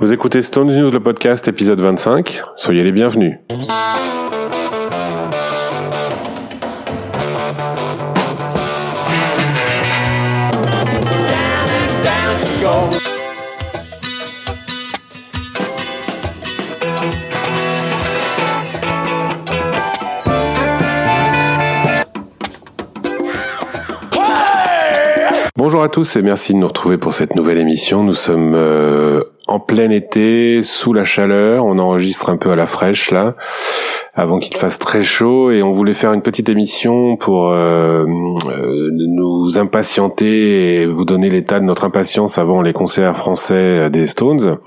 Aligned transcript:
Vous 0.00 0.12
écoutez 0.12 0.42
Stones 0.42 0.68
News, 0.68 0.92
le 0.92 1.00
podcast, 1.00 1.48
épisode 1.48 1.80
25. 1.80 2.40
Soyez 2.54 2.84
les 2.84 2.92
bienvenus. 2.92 3.38
Bonjour 25.56 25.82
à 25.82 25.88
tous 25.88 26.14
et 26.14 26.22
merci 26.22 26.52
de 26.54 26.58
nous 26.58 26.68
retrouver 26.68 26.98
pour 26.98 27.14
cette 27.14 27.34
nouvelle 27.34 27.58
émission. 27.58 28.04
Nous 28.04 28.14
sommes 28.14 28.54
euh, 28.54 29.24
en 29.48 29.60
plein 29.60 29.90
été, 29.90 30.62
sous 30.62 30.92
la 30.92 31.04
chaleur, 31.04 31.64
on 31.64 31.78
enregistre 31.78 32.28
un 32.28 32.36
peu 32.36 32.50
à 32.50 32.56
la 32.56 32.66
fraîche 32.66 33.10
là, 33.10 33.34
avant 34.14 34.38
qu'il 34.38 34.56
fasse 34.56 34.78
très 34.78 35.02
chaud, 35.02 35.50
et 35.50 35.62
on 35.62 35.72
voulait 35.72 35.94
faire 35.94 36.12
une 36.12 36.22
petite 36.22 36.50
émission 36.50 37.16
pour 37.16 37.48
euh, 37.48 38.04
euh, 38.04 38.90
nous 38.92 39.58
impatienter 39.58 40.82
et 40.82 40.86
vous 40.86 41.06
donner 41.06 41.30
l'état 41.30 41.60
de 41.60 41.64
notre 41.64 41.84
impatience 41.84 42.36
avant 42.36 42.60
les 42.60 42.74
concerts 42.74 43.16
français 43.16 43.88
des 43.90 44.06
Stones. 44.06 44.58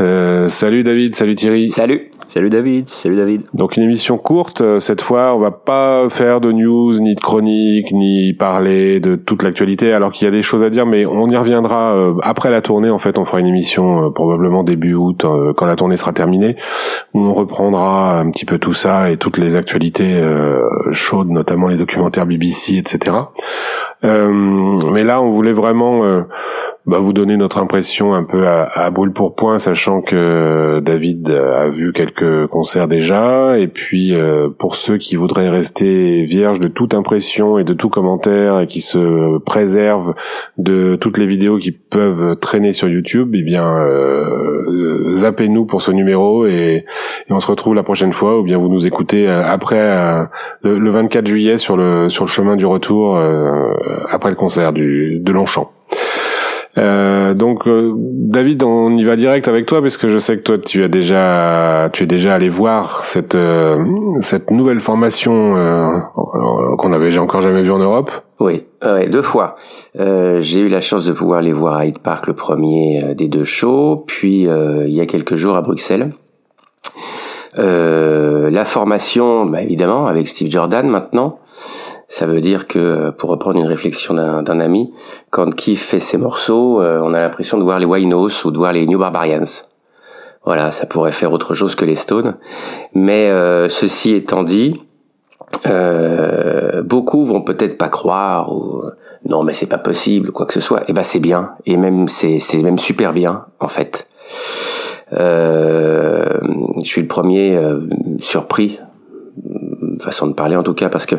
Euh, 0.00 0.48
salut 0.48 0.82
David, 0.82 1.14
salut 1.14 1.36
Thierry. 1.36 1.70
Salut. 1.70 2.10
Salut 2.28 2.50
David, 2.50 2.88
salut 2.88 3.14
David. 3.14 3.42
Donc 3.54 3.76
une 3.76 3.84
émission 3.84 4.18
courte 4.18 4.60
euh, 4.60 4.80
cette 4.80 5.00
fois, 5.00 5.36
on 5.36 5.38
va 5.38 5.52
pas 5.52 6.08
faire 6.10 6.40
de 6.40 6.50
news 6.50 6.98
ni 6.98 7.14
de 7.14 7.20
chroniques 7.20 7.92
ni 7.92 8.32
parler 8.32 8.98
de 8.98 9.14
toute 9.14 9.44
l'actualité 9.44 9.92
alors 9.92 10.10
qu'il 10.10 10.24
y 10.24 10.28
a 10.28 10.32
des 10.32 10.42
choses 10.42 10.64
à 10.64 10.70
dire 10.70 10.86
mais 10.86 11.06
on 11.06 11.28
y 11.28 11.36
reviendra 11.36 11.94
euh, 11.94 12.14
après 12.22 12.50
la 12.50 12.62
tournée 12.62 12.90
en 12.90 12.98
fait, 12.98 13.16
on 13.18 13.24
fera 13.24 13.38
une 13.38 13.46
émission 13.46 14.10
probablement 14.10 14.64
début 14.64 14.94
août 14.94 15.24
quand 15.56 15.66
la 15.66 15.76
tournée 15.76 15.96
sera 15.96 16.12
terminée 16.12 16.56
où 17.14 17.20
on 17.20 17.32
reprendra 17.32 18.18
un 18.18 18.30
petit 18.32 18.44
peu 18.44 18.58
tout 18.58 18.74
ça 18.74 19.08
et 19.10 19.18
toutes 19.18 19.38
les 19.38 19.54
actualités 19.54 20.20
chaudes 20.90 21.30
notamment 21.30 21.68
les 21.68 21.76
documentaires 21.76 22.26
BBC 22.26 22.76
etc. 22.76 23.14
mais 24.02 25.04
là 25.04 25.20
on 25.20 25.30
voulait 25.30 25.52
vraiment 25.52 26.02
bah, 26.86 26.98
vous 27.00 27.12
donner 27.12 27.36
notre 27.36 27.58
impression 27.58 28.14
un 28.14 28.22
peu 28.22 28.46
à, 28.46 28.62
à 28.62 28.90
brûle 28.90 29.12
pour 29.12 29.34
point, 29.34 29.58
sachant 29.58 30.02
que 30.02 30.80
David 30.80 31.30
a 31.30 31.68
vu 31.68 31.92
quelques 31.92 32.46
concerts 32.46 32.86
déjà, 32.86 33.58
et 33.58 33.66
puis 33.66 34.14
euh, 34.14 34.48
pour 34.48 34.76
ceux 34.76 34.96
qui 34.96 35.16
voudraient 35.16 35.48
rester 35.48 36.24
vierges 36.24 36.60
de 36.60 36.68
toute 36.68 36.94
impression 36.94 37.58
et 37.58 37.64
de 37.64 37.72
tout 37.72 37.88
commentaire 37.88 38.60
et 38.60 38.66
qui 38.66 38.80
se 38.80 39.38
préservent 39.38 40.14
de 40.58 40.96
toutes 40.96 41.18
les 41.18 41.26
vidéos 41.26 41.58
qui 41.58 41.72
peuvent 41.72 42.36
traîner 42.36 42.72
sur 42.72 42.88
YouTube, 42.88 43.34
eh 43.34 43.42
bien 43.42 43.66
euh, 43.66 45.12
zappez-nous 45.12 45.66
pour 45.66 45.82
ce 45.82 45.90
numéro 45.90 46.46
et, 46.46 46.84
on 47.30 47.40
se 47.40 47.48
retrouve 47.48 47.74
la 47.74 47.82
prochaine 47.82 48.12
fois, 48.12 48.38
ou 48.38 48.44
bien 48.44 48.58
vous 48.58 48.68
nous 48.68 48.86
écoutez 48.86 49.28
euh, 49.28 49.44
après 49.44 49.80
euh, 49.80 50.24
le, 50.62 50.78
le, 50.78 50.90
24 50.90 51.26
juillet 51.26 51.58
sur 51.58 51.76
le 51.76 52.08
sur 52.08 52.24
le 52.24 52.30
chemin 52.30 52.56
du 52.56 52.66
retour 52.66 53.18
après 54.10 54.30
le 54.30 54.36
concert 54.36 54.72
du 54.72 55.18
de 55.20 55.32
Longchamp. 55.32 55.70
Euh, 56.78 57.32
donc 57.32 57.66
euh, 57.66 57.92
David, 57.96 58.62
on 58.62 58.94
y 58.96 59.04
va 59.04 59.16
direct 59.16 59.48
avec 59.48 59.64
toi 59.64 59.80
parce 59.80 59.96
que 59.96 60.08
je 60.08 60.18
sais 60.18 60.36
que 60.36 60.42
toi 60.42 60.58
tu 60.58 60.82
as 60.82 60.88
déjà 60.88 61.88
tu 61.92 62.02
es 62.02 62.06
déjà 62.06 62.34
allé 62.34 62.50
voir 62.50 63.04
cette 63.04 63.34
euh, 63.34 63.78
cette 64.20 64.50
nouvelle 64.50 64.80
formation 64.80 65.56
euh, 65.56 65.88
qu'on 66.76 66.92
avait 66.92 67.16
encore 67.16 67.40
jamais 67.40 67.62
vue 67.62 67.70
en 67.70 67.78
Europe. 67.78 68.10
Oui, 68.38 68.66
deux 69.10 69.22
fois. 69.22 69.56
J'ai 69.94 70.60
eu 70.60 70.68
la 70.68 70.82
chance 70.82 71.06
de 71.06 71.12
pouvoir 71.12 71.40
les 71.40 71.54
voir 71.54 71.76
à 71.76 71.86
Hyde 71.86 72.00
Park 72.00 72.26
le 72.26 72.34
premier 72.34 73.14
des 73.14 73.28
deux 73.28 73.44
shows, 73.44 74.04
puis 74.06 74.42
il 74.42 74.92
y 74.92 75.00
a 75.00 75.06
quelques 75.06 75.36
jours 75.36 75.56
à 75.56 75.62
Bruxelles. 75.62 76.12
la 77.56 78.64
formation, 78.66 79.46
bah, 79.46 79.62
évidemment, 79.62 80.06
avec 80.06 80.28
Steve 80.28 80.50
Jordan 80.50 80.86
maintenant. 80.86 81.38
Ça 82.08 82.26
veut 82.26 82.40
dire 82.40 82.66
que, 82.68 83.10
pour 83.10 83.30
reprendre 83.30 83.58
une 83.58 83.66
réflexion 83.66 84.14
d'un 84.14 84.60
ami, 84.60 84.92
quand 85.30 85.54
Keith 85.54 85.78
fait 85.78 85.98
ses 85.98 86.18
morceaux, 86.18 86.80
euh, 86.80 87.00
on 87.02 87.12
a 87.12 87.20
l'impression 87.20 87.58
de 87.58 87.64
voir 87.64 87.78
les 87.78 87.86
Winos 87.86 88.44
ou 88.44 88.50
de 88.50 88.58
voir 88.58 88.72
les 88.72 88.86
New 88.86 88.98
Barbarians. 88.98 89.64
Voilà, 90.44 90.70
ça 90.70 90.86
pourrait 90.86 91.12
faire 91.12 91.32
autre 91.32 91.54
chose 91.54 91.74
que 91.74 91.84
les 91.84 91.96
Stones. 91.96 92.36
Mais 92.94 93.28
euh, 93.28 93.68
ceci 93.68 94.14
étant 94.14 94.44
dit, 94.44 94.80
euh, 95.66 96.82
beaucoup 96.82 97.24
vont 97.24 97.42
peut-être 97.42 97.76
pas 97.76 97.88
croire 97.88 98.54
ou 98.54 98.82
non 99.28 99.42
mais 99.42 99.52
c'est 99.52 99.66
pas 99.66 99.78
possible 99.78 100.30
quoi 100.30 100.46
que 100.46 100.52
ce 100.52 100.60
soit. 100.60 100.82
Et 100.82 100.84
eh 100.88 100.92
ben 100.92 101.02
c'est 101.02 101.18
bien 101.18 101.54
et 101.66 101.76
même 101.76 102.06
c'est 102.06 102.38
c'est 102.38 102.62
même 102.62 102.78
super 102.78 103.12
bien 103.12 103.46
en 103.58 103.66
fait. 103.66 104.06
je 105.10 106.38
suis 106.84 107.02
le 107.02 107.08
premier 107.08 107.54
surpris 108.20 108.78
façon 110.00 110.26
de 110.26 110.32
parler 110.32 110.56
en 110.56 110.62
tout 110.62 110.74
cas, 110.74 110.88
parce 110.88 111.06
que 111.06 111.16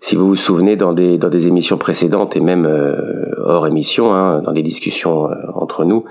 si 0.00 0.14
vous 0.14 0.28
vous 0.28 0.36
souvenez 0.36 0.76
dans 0.76 0.92
des 0.92 1.18
dans 1.18 1.28
des 1.28 1.48
émissions 1.48 1.78
précédentes 1.78 2.36
et 2.36 2.40
même 2.40 2.64
euh, 2.64 3.32
hors 3.42 3.66
émission, 3.66 4.12
hein, 4.12 4.40
dans 4.40 4.52
des 4.52 4.62
discussions 4.62 5.30
euh, 5.30 5.34
entre 5.54 5.84
nous, 5.84 6.04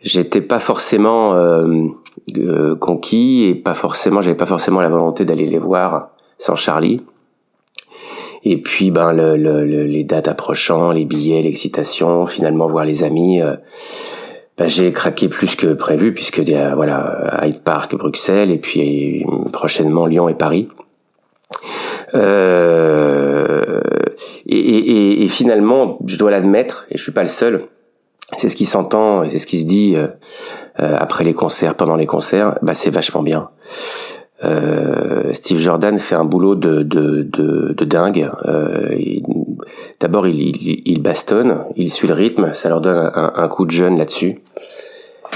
j'étais 0.00 0.40
pas 0.40 0.58
forcément 0.58 1.34
euh, 1.34 2.74
conquis 2.76 3.44
et 3.44 3.54
pas 3.54 3.74
forcément, 3.74 4.22
j'avais 4.22 4.36
pas 4.36 4.46
forcément 4.46 4.80
la 4.80 4.88
volonté 4.88 5.24
d'aller 5.24 5.46
les 5.46 5.58
voir 5.58 6.10
sans 6.38 6.56
Charlie. 6.56 7.02
Et 8.44 8.62
puis 8.62 8.90
ben 8.90 9.12
le, 9.12 9.36
le, 9.36 9.64
les 9.64 10.04
dates 10.04 10.28
approchant, 10.28 10.92
les 10.92 11.04
billets, 11.04 11.42
l'excitation, 11.42 12.26
finalement 12.26 12.66
voir 12.66 12.84
les 12.84 13.02
amis. 13.02 13.42
Ben, 14.56 14.68
j'ai 14.68 14.92
craqué 14.92 15.28
plus 15.28 15.54
que 15.54 15.72
prévu 15.74 16.14
puisque 16.14 16.38
y 16.38 16.54
a 16.54 16.74
voilà 16.74 17.40
Hyde 17.44 17.62
Park, 17.62 17.94
Bruxelles 17.96 18.50
et 18.50 18.58
puis 18.58 19.24
prochainement 19.52 20.06
Lyon 20.06 20.28
et 20.28 20.34
Paris. 20.34 20.68
Euh, 22.14 23.80
et, 24.46 24.58
et, 24.58 25.24
et, 25.24 25.28
finalement, 25.28 25.98
je 26.06 26.16
dois 26.16 26.30
l'admettre, 26.30 26.86
et 26.90 26.98
je 26.98 27.02
suis 27.02 27.12
pas 27.12 27.22
le 27.22 27.28
seul. 27.28 27.64
C'est 28.36 28.48
ce 28.48 28.56
qui 28.56 28.66
s'entend, 28.66 29.28
c'est 29.30 29.38
ce 29.38 29.46
qui 29.46 29.58
se 29.58 29.64
dit 29.64 29.94
euh, 29.96 30.08
euh, 30.80 30.96
après 30.98 31.24
les 31.24 31.34
concerts, 31.34 31.74
pendant 31.74 31.96
les 31.96 32.06
concerts. 32.06 32.58
Bah, 32.62 32.74
c'est 32.74 32.90
vachement 32.90 33.22
bien. 33.22 33.50
Euh, 34.44 35.32
Steve 35.32 35.58
Jordan 35.58 35.98
fait 35.98 36.14
un 36.14 36.24
boulot 36.24 36.54
de, 36.54 36.82
de, 36.82 37.22
de, 37.22 37.72
de 37.72 37.84
dingue. 37.84 38.30
Euh, 38.44 38.96
D'abord, 40.00 40.28
il, 40.28 40.40
il, 40.40 40.82
il, 40.84 41.02
bastonne, 41.02 41.64
il 41.74 41.90
suit 41.90 42.06
le 42.06 42.14
rythme, 42.14 42.54
ça 42.54 42.68
leur 42.68 42.80
donne 42.80 43.10
un, 43.14 43.48
coup 43.48 43.66
de 43.66 43.72
jeune 43.72 43.98
là-dessus. 43.98 44.40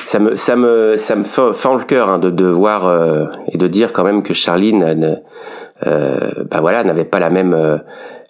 Ça 0.06 0.20
me, 0.20 0.36
ça 0.36 0.54
me, 0.54 0.96
ça 0.96 1.16
me 1.16 1.24
fend 1.24 1.74
le 1.74 1.84
cœur 1.84 2.08
hein, 2.08 2.18
de, 2.18 2.30
de 2.30 2.46
voir 2.46 2.86
euh, 2.86 3.26
et 3.50 3.58
de 3.58 3.66
dire 3.66 3.92
quand 3.92 4.04
même 4.04 4.22
que 4.22 4.34
Charline 4.34 4.82
euh, 4.82 5.16
bah 5.84 6.60
voilà, 6.60 6.84
n'avait 6.84 7.04
pas 7.04 7.18
la 7.18 7.30
même 7.30 7.54
euh, 7.54 7.78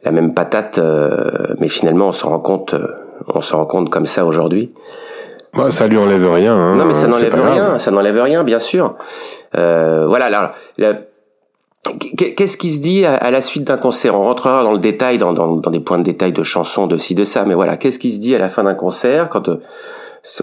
la 0.05 0.11
même 0.11 0.35
patate, 0.35 0.79
euh, 0.79 1.55
mais 1.59 1.69
finalement 1.69 2.09
on 2.09 2.13
s'en 2.13 2.31
rend 2.31 2.41
compte, 2.41 2.75
on 3.29 3.41
s'en 3.41 3.59
rend 3.59 3.67
compte 3.67 3.91
comme 3.91 4.07
ça 4.07 4.25
aujourd'hui. 4.25 4.73
Bah, 5.57 5.71
ça 5.71 5.87
lui 5.87 5.99
enlève 5.99 6.33
rien. 6.33 6.55
Hein, 6.55 6.77
non, 6.77 6.87
mais 6.87 6.95
ça 6.95 7.07
n'enlève 7.07 7.35
rien. 7.35 7.79
Ça 7.79 7.91
n'enlève 7.91 8.21
rien, 8.21 8.43
bien 8.43 8.59
sûr. 8.59 8.97
Euh, 9.57 10.07
voilà. 10.07 10.31
Là, 10.31 10.53
qu'est-ce 12.17 12.57
qui 12.57 12.71
se 12.71 12.81
dit 12.81 13.05
à, 13.05 13.31
la 13.31 13.43
suite 13.43 13.65
d'un 13.65 13.77
concert? 13.77 14.19
On 14.19 14.23
rentrera 14.23 14.63
dans 14.63 14.73
le 14.73 14.79
détail, 14.79 15.19
dans, 15.19 15.35
dans, 15.35 15.57
dans, 15.57 15.71
des 15.71 15.81
points 15.81 15.99
de 15.99 16.05
détail 16.05 16.33
de 16.33 16.43
chansons, 16.43 16.87
de 16.87 16.97
ci, 16.97 17.15
de 17.15 17.25
ça. 17.25 17.45
Mais 17.45 17.55
voilà, 17.55 17.77
qu'est-ce 17.77 17.99
qui 17.99 18.13
se 18.13 18.19
dit 18.19 18.35
à 18.35 18.39
la 18.39 18.49
fin 18.49 18.65
d'un 18.65 18.75
concert 18.75 19.29
quand 19.29 19.49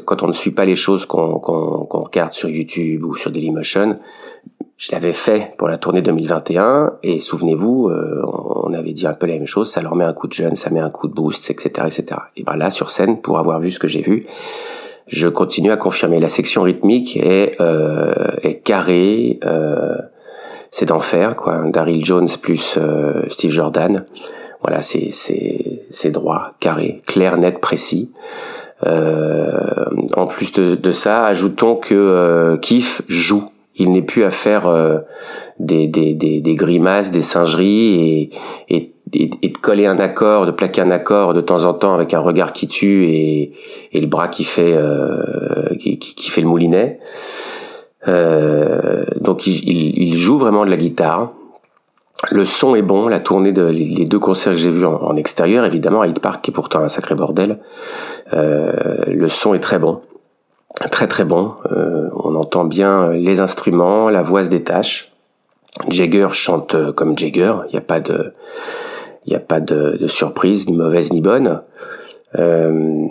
quand 0.06 0.24
on 0.24 0.28
ne 0.28 0.34
suit 0.34 0.52
pas 0.52 0.66
les 0.66 0.76
choses 0.76 1.06
qu'on 1.06 1.40
qu'on 1.40 2.04
regarde 2.04 2.34
sur 2.34 2.50
YouTube 2.50 3.04
ou 3.04 3.16
sur 3.16 3.32
Dailymotion? 3.32 3.98
Je 4.80 4.94
l'avais 4.94 5.12
fait 5.12 5.54
pour 5.58 5.68
la 5.68 5.78
tournée 5.78 6.02
2021 6.02 6.94
et 7.04 7.20
souvenez-vous, 7.20 7.90
euh, 7.90 8.24
on 8.26 8.74
avait 8.74 8.94
dit 8.94 9.06
un 9.06 9.14
peu 9.14 9.28
la 9.28 9.34
même 9.34 9.46
chose, 9.46 9.70
ça 9.70 9.82
leur 9.82 9.94
met 9.96 10.06
un 10.06 10.14
coup 10.14 10.28
de 10.28 10.34
jeune, 10.34 10.56
ça 10.56 10.70
met 10.70 10.80
un 10.80 10.90
coup 10.90 11.10
de 11.10 11.14
boost, 11.14 11.52
etc., 11.52 11.88
etc. 11.88 12.22
Et 12.38 12.44
ben 12.44 12.56
là, 12.56 12.72
sur 12.72 12.90
scène, 12.90 13.20
pour 13.20 13.40
avoir 13.40 13.60
vu 13.60 13.72
ce 13.72 13.80
que 13.80 13.90
j'ai 13.90 14.02
vu, 14.02 14.26
je 15.08 15.28
continue 15.28 15.72
à 15.72 15.76
confirmer 15.76 16.22
la 16.22 16.30
section 16.30 16.62
rythmique 16.62 17.18
est, 17.18 17.60
euh, 17.60 18.30
est 18.42 18.62
carrée, 18.62 19.42
euh, 19.44 19.98
c'est 20.72 20.86
d'enfer, 20.86 21.36
quoi. 21.36 21.64
Daryl 21.66 22.06
Jones 22.06 22.30
plus 22.42 22.76
euh, 22.78 23.24
Steve 23.28 23.52
Jordan, 23.52 24.06
voilà, 24.64 24.82
c'est 24.82 25.10
c'est 25.12 25.84
c'est 25.90 26.12
droit, 26.12 26.54
carré, 26.62 27.02
clair, 27.06 27.38
net, 27.38 27.60
précis. 27.60 28.14
Euh, 28.88 29.84
en 30.16 30.26
plus 30.26 30.54
de, 30.54 30.76
de 30.76 30.92
ça, 30.94 31.26
ajoutons 31.26 31.76
que 31.76 31.94
euh, 31.96 32.56
Keith 32.56 33.02
joue 33.10 33.50
il 33.80 33.92
n'est 33.92 34.02
plus 34.02 34.24
à 34.24 34.30
faire 34.30 34.68
euh, 34.68 35.00
des, 35.58 35.88
des, 35.88 36.14
des, 36.14 36.56
grimaces, 36.56 37.12
des 37.12 37.22
singeries 37.22 38.30
et, 38.70 38.94
et, 39.12 39.30
de 39.50 39.58
coller 39.58 39.88
un 39.88 39.98
accord, 39.98 40.46
de 40.46 40.52
plaquer 40.52 40.82
un 40.82 40.92
accord 40.92 41.34
de 41.34 41.42
temps 41.42 41.66
en 41.66 41.74
temps 41.74 41.96
avec 41.96 42.14
un 42.14 42.20
regard 42.20 42.54
qui 42.54 42.68
tue 42.68 43.06
et, 43.06 43.54
et 43.94 44.02
le 44.02 44.08
bras 44.08 44.28
qui 44.28 44.44
fait 44.44 44.76
euh, 44.76 45.24
qui, 45.80 45.98
qui, 45.98 46.30
fait 46.30 46.42
le 46.42 46.48
moulinet. 46.48 47.00
Euh, 48.08 49.04
donc 49.20 49.48
il, 49.48 49.66
il, 49.66 50.16
joue 50.16 50.38
vraiment 50.38 50.66
de 50.66 50.70
la 50.70 50.78
guitare. 50.78 51.32
Le 52.32 52.44
son 52.44 52.76
est 52.76 52.82
bon, 52.82 53.08
la 53.08 53.22
tournée 53.22 53.54
de 53.54 53.64
les 53.64 54.06
deux 54.06 54.20
concerts 54.20 54.54
que 54.54 54.60
j'ai 54.60 54.72
vus 54.72 54.86
en, 54.86 55.16
extérieur, 55.16 55.64
évidemment, 55.64 56.02
à 56.02 56.08
Hyde 56.08 56.20
Park, 56.20 56.44
qui 56.44 56.52
est 56.52 56.54
pourtant 56.54 56.80
un 56.80 56.90
sacré 56.90 57.16
bordel. 57.16 57.60
Le 58.34 59.28
son 59.30 59.54
est 59.54 59.62
très 59.62 59.80
bon. 59.80 60.02
Très 60.92 61.08
très 61.08 61.26
bon. 61.26 61.54
on 61.70 62.36
entend 62.36 62.66
bien 62.66 63.12
les 63.12 63.40
instruments, 63.40 64.10
la 64.10 64.22
voix 64.22 64.44
se 64.44 64.50
détache. 64.50 65.12
Jagger 65.90 66.28
chante 66.32 66.92
comme 66.94 67.18
Jagger. 67.18 67.54
Il 67.68 67.72
n'y 67.72 67.78
a 67.78 67.82
pas 67.82 68.00
de, 68.00 68.34
il 69.26 69.36
a 69.36 69.40
pas 69.40 69.60
de, 69.60 69.98
de, 70.00 70.08
surprise, 70.08 70.68
ni 70.70 70.76
mauvaise 70.76 71.12
ni 71.12 71.22
bonne. 71.22 71.62
Euh, 72.38 73.08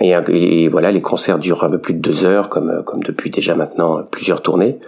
et, 0.00 0.68
voilà, 0.68 0.92
les 0.92 1.02
concerts 1.02 1.38
durent 1.38 1.64
un 1.64 1.70
peu 1.70 1.78
plus 1.78 1.94
de 1.94 2.00
deux 2.00 2.24
heures, 2.24 2.48
comme, 2.48 2.82
comme 2.84 3.02
depuis 3.02 3.30
déjà 3.30 3.54
maintenant 3.54 4.02
plusieurs 4.10 4.42
tournées. 4.42 4.78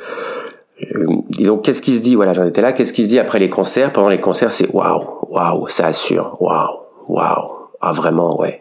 Euh, 0.94 1.06
et 1.38 1.44
donc, 1.44 1.64
qu'est-ce 1.64 1.82
qui 1.82 1.96
se 1.96 2.02
dit? 2.02 2.14
Voilà, 2.14 2.32
j'en 2.32 2.44
étais 2.44 2.62
là. 2.62 2.72
Qu'est-ce 2.72 2.92
qui 2.92 3.04
se 3.04 3.08
dit 3.08 3.18
après 3.18 3.38
les 3.38 3.48
concerts? 3.48 3.92
Pendant 3.92 4.08
les 4.08 4.20
concerts, 4.20 4.52
c'est 4.52 4.68
waouh, 4.72 5.04
waouh, 5.28 5.68
ça 5.68 5.86
assure, 5.86 6.36
waouh, 6.40 6.80
waouh. 7.08 7.50
Ah 7.80 7.92
vraiment, 7.92 8.40
ouais. 8.40 8.60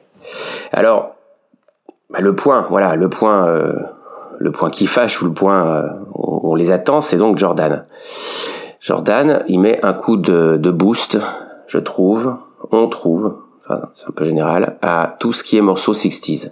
Alors, 0.71 1.14
bah, 2.09 2.19
le 2.21 2.35
point, 2.35 2.67
voilà, 2.69 2.95
le 2.95 3.09
point, 3.09 3.47
euh, 3.47 3.73
le 4.39 4.51
point 4.51 4.69
qui 4.69 4.87
fâche 4.87 5.21
ou 5.21 5.25
le 5.25 5.33
point, 5.33 5.67
euh, 5.67 5.89
on, 6.13 6.55
les 6.55 6.71
attend, 6.71 7.01
c'est 7.01 7.17
donc 7.17 7.37
Jordan. 7.37 7.85
Jordan, 8.79 9.43
il 9.47 9.59
met 9.59 9.83
un 9.83 9.93
coup 9.93 10.17
de, 10.17 10.57
de 10.57 10.71
boost, 10.71 11.17
je 11.67 11.77
trouve, 11.77 12.35
on 12.71 12.87
trouve, 12.87 13.37
enfin 13.63 13.89
c'est 13.93 14.07
un 14.07 14.11
peu 14.11 14.25
général, 14.25 14.77
à 14.81 15.15
tout 15.19 15.33
ce 15.33 15.43
qui 15.43 15.57
est 15.57 15.61
morceau 15.61 15.93
60s. 15.93 16.51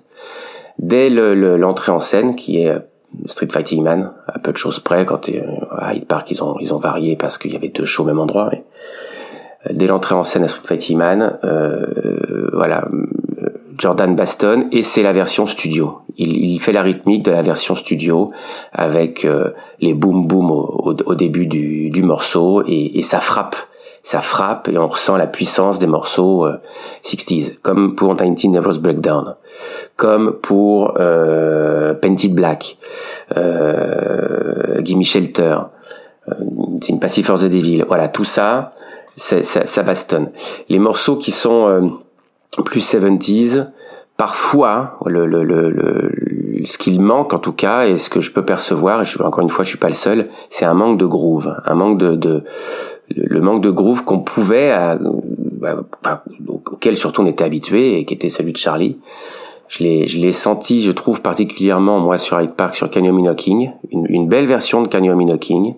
Dès 0.80 1.10
l'entrée 1.10 1.92
le, 1.92 1.96
en 1.96 2.00
scène, 2.00 2.36
qui 2.36 2.58
est 2.64 2.76
Street 3.26 3.48
Fighting 3.52 3.84
Man, 3.84 4.12
à 4.28 4.40
peu 4.40 4.52
de 4.52 4.58
choses 4.58 4.80
près, 4.80 5.06
quand 5.06 5.30
euh, 5.30 5.42
à 5.72 5.94
Hyde 5.94 6.08
Park 6.08 6.30
ils 6.32 6.44
ont 6.44 6.58
ils 6.60 6.74
ont 6.74 6.80
varié 6.80 7.16
parce 7.16 7.38
qu'il 7.38 7.54
y 7.54 7.56
avait 7.56 7.70
deux 7.70 7.86
shows 7.86 8.04
au 8.04 8.06
même 8.06 8.20
endroit. 8.20 8.50
Mais, 8.52 8.64
euh, 9.68 9.74
dès 9.74 9.88
l'entrée 9.88 10.16
en 10.16 10.24
scène 10.24 10.44
à 10.44 10.48
Street 10.48 10.68
Fighting 10.68 10.98
Man, 10.98 11.38
euh, 11.44 12.50
voilà, 12.54 12.88
Jordan 13.78 14.16
Baston 14.16 14.68
et 14.72 14.84
c'est 14.84 15.04
la 15.04 15.14
version 15.14 15.46
studio. 15.46 16.00
Il, 16.18 16.34
il, 16.46 16.60
fait 16.60 16.72
la 16.72 16.82
rythmique 16.82 17.24
de 17.24 17.32
la 17.32 17.42
version 17.42 17.76
studio 17.76 18.32
avec 18.72 19.26
euh, 19.26 19.52
les 19.80 19.94
boom 19.94 20.28
boom 20.28 20.52
au, 20.52 20.96
au, 21.06 21.16
début 21.16 21.48
du, 21.48 21.90
du 21.90 22.04
morceau 22.04 22.64
et, 22.68 23.00
et, 23.00 23.02
ça 23.02 23.20
frappe, 23.20 23.56
ça 24.04 24.22
frappe 24.22 24.68
et 24.68 24.78
on 24.78 24.88
ressent 24.88 25.18
la 25.18 25.28
puissance 25.28 25.80
des 25.80 25.88
morceaux 25.88 26.48
60s, 27.04 27.60
comme 27.62 27.96
pour 27.96 28.16
19 28.16 28.52
Nervous 28.52 28.80
Breakdown 28.80 29.36
comme 29.96 30.34
pour 30.34 30.96
euh, 31.00 31.94
Painted 31.94 32.34
Black, 32.34 32.78
euh, 33.38 34.82
Gimme 34.82 35.04
Shelter, 35.04 35.58
euh, 36.30 36.34
Sympathy 36.82 37.24
for 37.24 37.40
the 37.40 37.46
Devil. 37.46 37.86
Voilà, 37.88 38.08
tout 38.08 38.24
ça, 38.24 38.72
ça, 39.16 39.44
ça, 39.44 39.84
bastonne. 39.84 40.32
Les 40.70 40.80
morceaux 40.80 41.18
qui 41.18 41.32
sont 41.32 41.68
euh, 41.68 41.82
plus 42.62 42.94
70s, 42.94 43.72
parfois, 44.18 45.00
le, 45.06 45.26
le, 45.26 45.44
le, 45.44 45.70
le 45.72 46.12
ce 46.66 46.78
qu'il 46.78 47.02
manque 47.02 47.34
en 47.34 47.40
tout 47.40 47.52
cas, 47.52 47.88
et 47.88 47.98
ce 47.98 48.10
que 48.10 48.22
je 48.22 48.32
peux 48.32 48.46
percevoir, 48.46 49.02
et 49.02 49.06
je, 49.06 49.22
encore 49.22 49.44
une 49.44 49.50
fois, 49.50 49.64
je 49.64 49.70
suis 49.70 49.80
pas 49.80 49.90
le 49.90 49.96
seul, 49.96 50.30
c'est 50.50 50.66
un 50.66 50.74
manque 50.74 51.00
de 51.00 51.06
groove, 51.06 51.56
un 51.66 51.74
manque 51.74 51.98
de, 51.98 52.16
de 52.16 52.44
le 53.16 53.42
manque 53.42 53.62
de 53.62 53.70
groove 53.70 54.04
qu'on 54.06 54.20
pouvait, 54.20 54.72
à, 54.72 54.98
bah, 55.00 55.84
auquel 56.72 56.98
surtout 56.98 57.22
on 57.22 57.26
était 57.26 57.44
habitué 57.44 58.00
et 58.00 58.06
qui 58.06 58.14
était 58.14 58.30
celui 58.30 58.54
de 58.54 58.58
Charlie. 58.58 58.98
Je 59.68 59.84
l'ai, 59.84 60.08
je 60.08 60.20
l'ai 60.20 60.32
senti, 60.32 60.82
je 60.82 60.92
trouve 60.92 61.22
particulièrement 61.22 62.00
moi 62.00 62.18
sur 62.18 62.40
Hyde 62.40 62.54
Park, 62.54 62.76
sur 62.76 62.90
Canyon 62.90 63.16
Knocking, 63.16 63.72
une, 63.92 64.06
une 64.08 64.28
belle 64.28 64.46
version 64.46 64.84
de 64.84 64.88
Canyon 64.88 65.18
Knocking, 65.18 65.76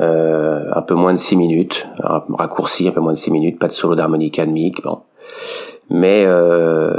euh, 0.00 0.70
un 0.74 0.82
peu 0.82 0.94
moins 0.94 1.12
de 1.12 1.18
6 1.18 1.36
minutes, 1.36 1.86
raccourci 1.98 2.88
un 2.88 2.92
peu 2.92 3.00
moins 3.00 3.12
de 3.12 3.18
6 3.18 3.30
minutes, 3.30 3.58
pas 3.58 3.68
de 3.68 3.72
solo 3.72 3.94
d'harmonica 3.94 4.46
de 4.46 4.52
bon. 4.82 5.00
Mais 5.90 6.24
euh, 6.26 6.90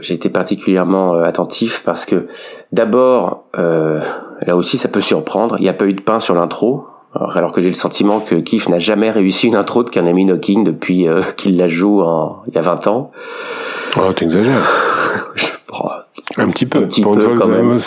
j'ai 0.00 0.14
été 0.14 0.28
particulièrement 0.28 1.14
euh, 1.14 1.24
attentif 1.24 1.82
parce 1.84 2.06
que 2.06 2.26
d'abord, 2.72 3.44
euh, 3.58 4.00
là 4.46 4.56
aussi 4.56 4.78
ça 4.78 4.88
peut 4.88 5.00
surprendre, 5.00 5.56
il 5.58 5.62
n'y 5.62 5.68
a 5.68 5.74
pas 5.74 5.86
eu 5.86 5.94
de 5.94 6.00
pain 6.00 6.20
sur 6.20 6.34
l'intro, 6.34 6.86
alors 7.14 7.52
que 7.52 7.60
j'ai 7.60 7.68
le 7.68 7.74
sentiment 7.74 8.20
que 8.20 8.36
Keith 8.36 8.68
n'a 8.68 8.78
jamais 8.78 9.10
réussi 9.10 9.46
une 9.48 9.56
intro 9.56 9.82
de 9.82 9.90
Kanami 9.90 10.24
Knocking 10.24 10.64
depuis 10.64 11.08
euh, 11.08 11.22
qu'il 11.36 11.56
la 11.56 11.68
joue 11.68 12.00
en, 12.00 12.42
il 12.48 12.54
y 12.54 12.58
a 12.58 12.62
20 12.62 12.86
ans. 12.88 13.10
Oh, 13.96 14.12
t'exagères. 14.12 14.70
un 16.36 16.50
petit 16.50 16.66
peu. 16.66 16.78
Un 16.78 16.82
petit 16.82 17.02
peu 17.02 17.16
même. 17.48 17.78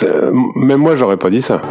même 0.56 0.80
moi, 0.80 0.94
j'aurais 0.94 1.16
pas 1.16 1.30
dit 1.30 1.42
ça. 1.42 1.62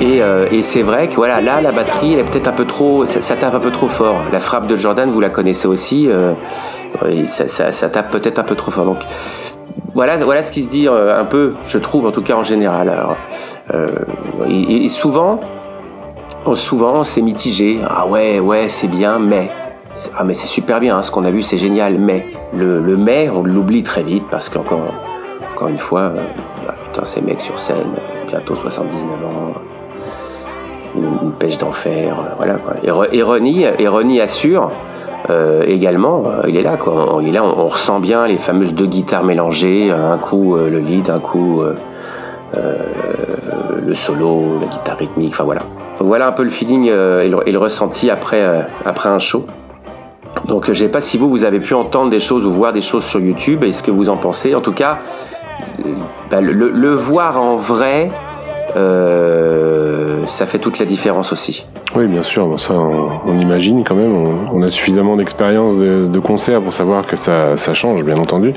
Et 0.00 0.62
c'est 0.62 0.82
vrai 0.82 1.08
que 1.08 1.16
voilà, 1.16 1.40
là, 1.40 1.60
la 1.60 1.72
batterie, 1.72 2.14
elle 2.14 2.20
est 2.20 2.24
peut-être 2.24 2.48
un 2.48 2.52
peu 2.52 2.64
trop, 2.64 3.06
ça, 3.06 3.36
tape 3.36 3.54
un 3.54 3.60
peu 3.60 3.70
trop 3.70 3.88
fort. 3.88 4.22
La 4.32 4.40
frappe 4.40 4.66
de 4.66 4.76
Jordan, 4.76 5.10
vous 5.10 5.20
la 5.20 5.30
connaissez 5.30 5.68
aussi, 5.68 6.08
euh, 6.08 6.32
ça, 7.26 7.88
tape 7.88 8.10
peut-être 8.10 8.38
un 8.38 8.44
peu 8.44 8.54
trop 8.54 8.70
fort. 8.70 8.84
Donc 8.84 8.98
voilà, 9.94 10.16
voilà 10.18 10.42
ce 10.42 10.52
qui 10.52 10.62
se 10.62 10.68
dit 10.68 10.88
euh, 10.88 11.18
un 11.18 11.24
peu, 11.24 11.54
je 11.66 11.78
trouve, 11.78 12.06
en 12.06 12.12
tout 12.12 12.22
cas 12.22 12.34
en 12.34 12.44
général. 12.44 12.92
Euh, 13.74 13.88
et, 14.48 14.88
souvent, 14.88 15.40
oh, 16.44 16.56
souvent, 16.56 17.04
c'est 17.04 17.22
mitigé. 17.22 17.80
Ah 17.88 18.06
ouais, 18.06 18.40
ouais, 18.40 18.68
c'est 18.68 18.88
bien, 18.88 19.18
mais 19.18 19.50
ah 20.16 20.24
mais 20.24 20.34
c'est 20.34 20.46
super 20.46 20.80
bien, 20.80 20.96
hein, 20.96 21.02
ce 21.02 21.10
qu'on 21.10 21.24
a 21.24 21.30
vu, 21.30 21.42
c'est 21.42 21.58
génial. 21.58 21.98
Mais 21.98 22.26
le, 22.54 22.80
le 22.80 22.96
mais, 22.96 23.28
on 23.28 23.42
l'oublie 23.42 23.82
très 23.82 24.02
vite 24.02 24.24
parce 24.30 24.48
qu'encore, 24.48 24.94
encore 25.54 25.68
une 25.68 25.78
fois, 25.78 26.00
euh, 26.00 26.20
ah, 26.68 26.74
putain, 26.84 27.04
ces 27.04 27.20
mecs 27.20 27.40
sur 27.40 27.58
scène, 27.58 27.94
bientôt 28.28 28.54
79 28.54 29.26
ans 29.26 29.52
une, 30.96 31.32
pêche 31.38 31.58
d'enfer, 31.58 32.16
euh, 32.18 32.34
voilà. 32.36 32.54
Quoi. 32.54 32.74
Et, 32.82 33.22
Ronnie, 33.22 34.20
assure 34.20 34.70
euh, 35.28 35.62
également, 35.66 36.24
euh, 36.26 36.48
il 36.48 36.56
est 36.56 36.62
là, 36.62 36.76
quoi. 36.76 37.14
On, 37.14 37.20
il 37.20 37.28
est 37.28 37.32
là, 37.32 37.44
on, 37.44 37.68
ressent 37.68 38.00
bien 38.00 38.26
les 38.26 38.36
fameuses 38.36 38.74
deux 38.74 38.86
guitares 38.86 39.24
mélangées, 39.24 39.90
un 39.90 40.18
coup 40.18 40.56
le 40.56 40.78
lead, 40.78 41.10
un 41.10 41.18
coup 41.18 41.62
le 42.54 43.94
solo, 43.94 44.44
la 44.60 44.66
guitare 44.66 44.96
rythmique, 44.96 45.32
enfin 45.32 45.44
voilà. 45.44 45.60
Donc 45.98 46.08
voilà 46.08 46.26
un 46.26 46.32
peu 46.32 46.42
le 46.42 46.50
feeling 46.50 46.86
et 46.86 47.28
le, 47.28 47.58
ressenti 47.58 48.10
après, 48.10 48.42
après 48.84 49.08
un 49.08 49.18
show. 49.18 49.44
Donc 50.46 50.66
je 50.68 50.72
sais 50.72 50.88
pas 50.88 51.00
si 51.00 51.18
vous, 51.18 51.28
vous 51.28 51.44
avez 51.44 51.60
pu 51.60 51.74
entendre 51.74 52.10
des 52.10 52.20
choses 52.20 52.46
ou 52.46 52.52
voir 52.52 52.72
des 52.72 52.82
choses 52.82 53.04
sur 53.04 53.20
YouTube 53.20 53.62
et 53.62 53.72
ce 53.72 53.82
que 53.82 53.90
vous 53.90 54.08
en 54.08 54.16
pensez. 54.16 54.54
En 54.54 54.60
tout 54.60 54.72
cas, 54.72 54.98
bah, 56.30 56.40
le, 56.40 56.52
le, 56.52 56.94
voir 56.94 57.40
en 57.40 57.56
vrai, 57.56 58.08
euh, 58.76 59.69
ça 60.26 60.46
fait 60.46 60.58
toute 60.58 60.78
la 60.78 60.86
différence 60.86 61.32
aussi. 61.32 61.64
Oui, 61.96 62.06
bien 62.06 62.22
sûr, 62.22 62.58
ça 62.58 62.74
on, 62.74 63.38
imagine 63.38 63.84
quand 63.84 63.94
même, 63.94 64.12
on, 64.52 64.62
a 64.62 64.70
suffisamment 64.70 65.16
d'expérience 65.16 65.76
de, 65.76 66.06
de, 66.06 66.20
concert 66.20 66.60
pour 66.60 66.72
savoir 66.72 67.06
que 67.06 67.16
ça, 67.16 67.56
ça 67.56 67.74
change, 67.74 68.04
bien 68.04 68.16
entendu. 68.16 68.54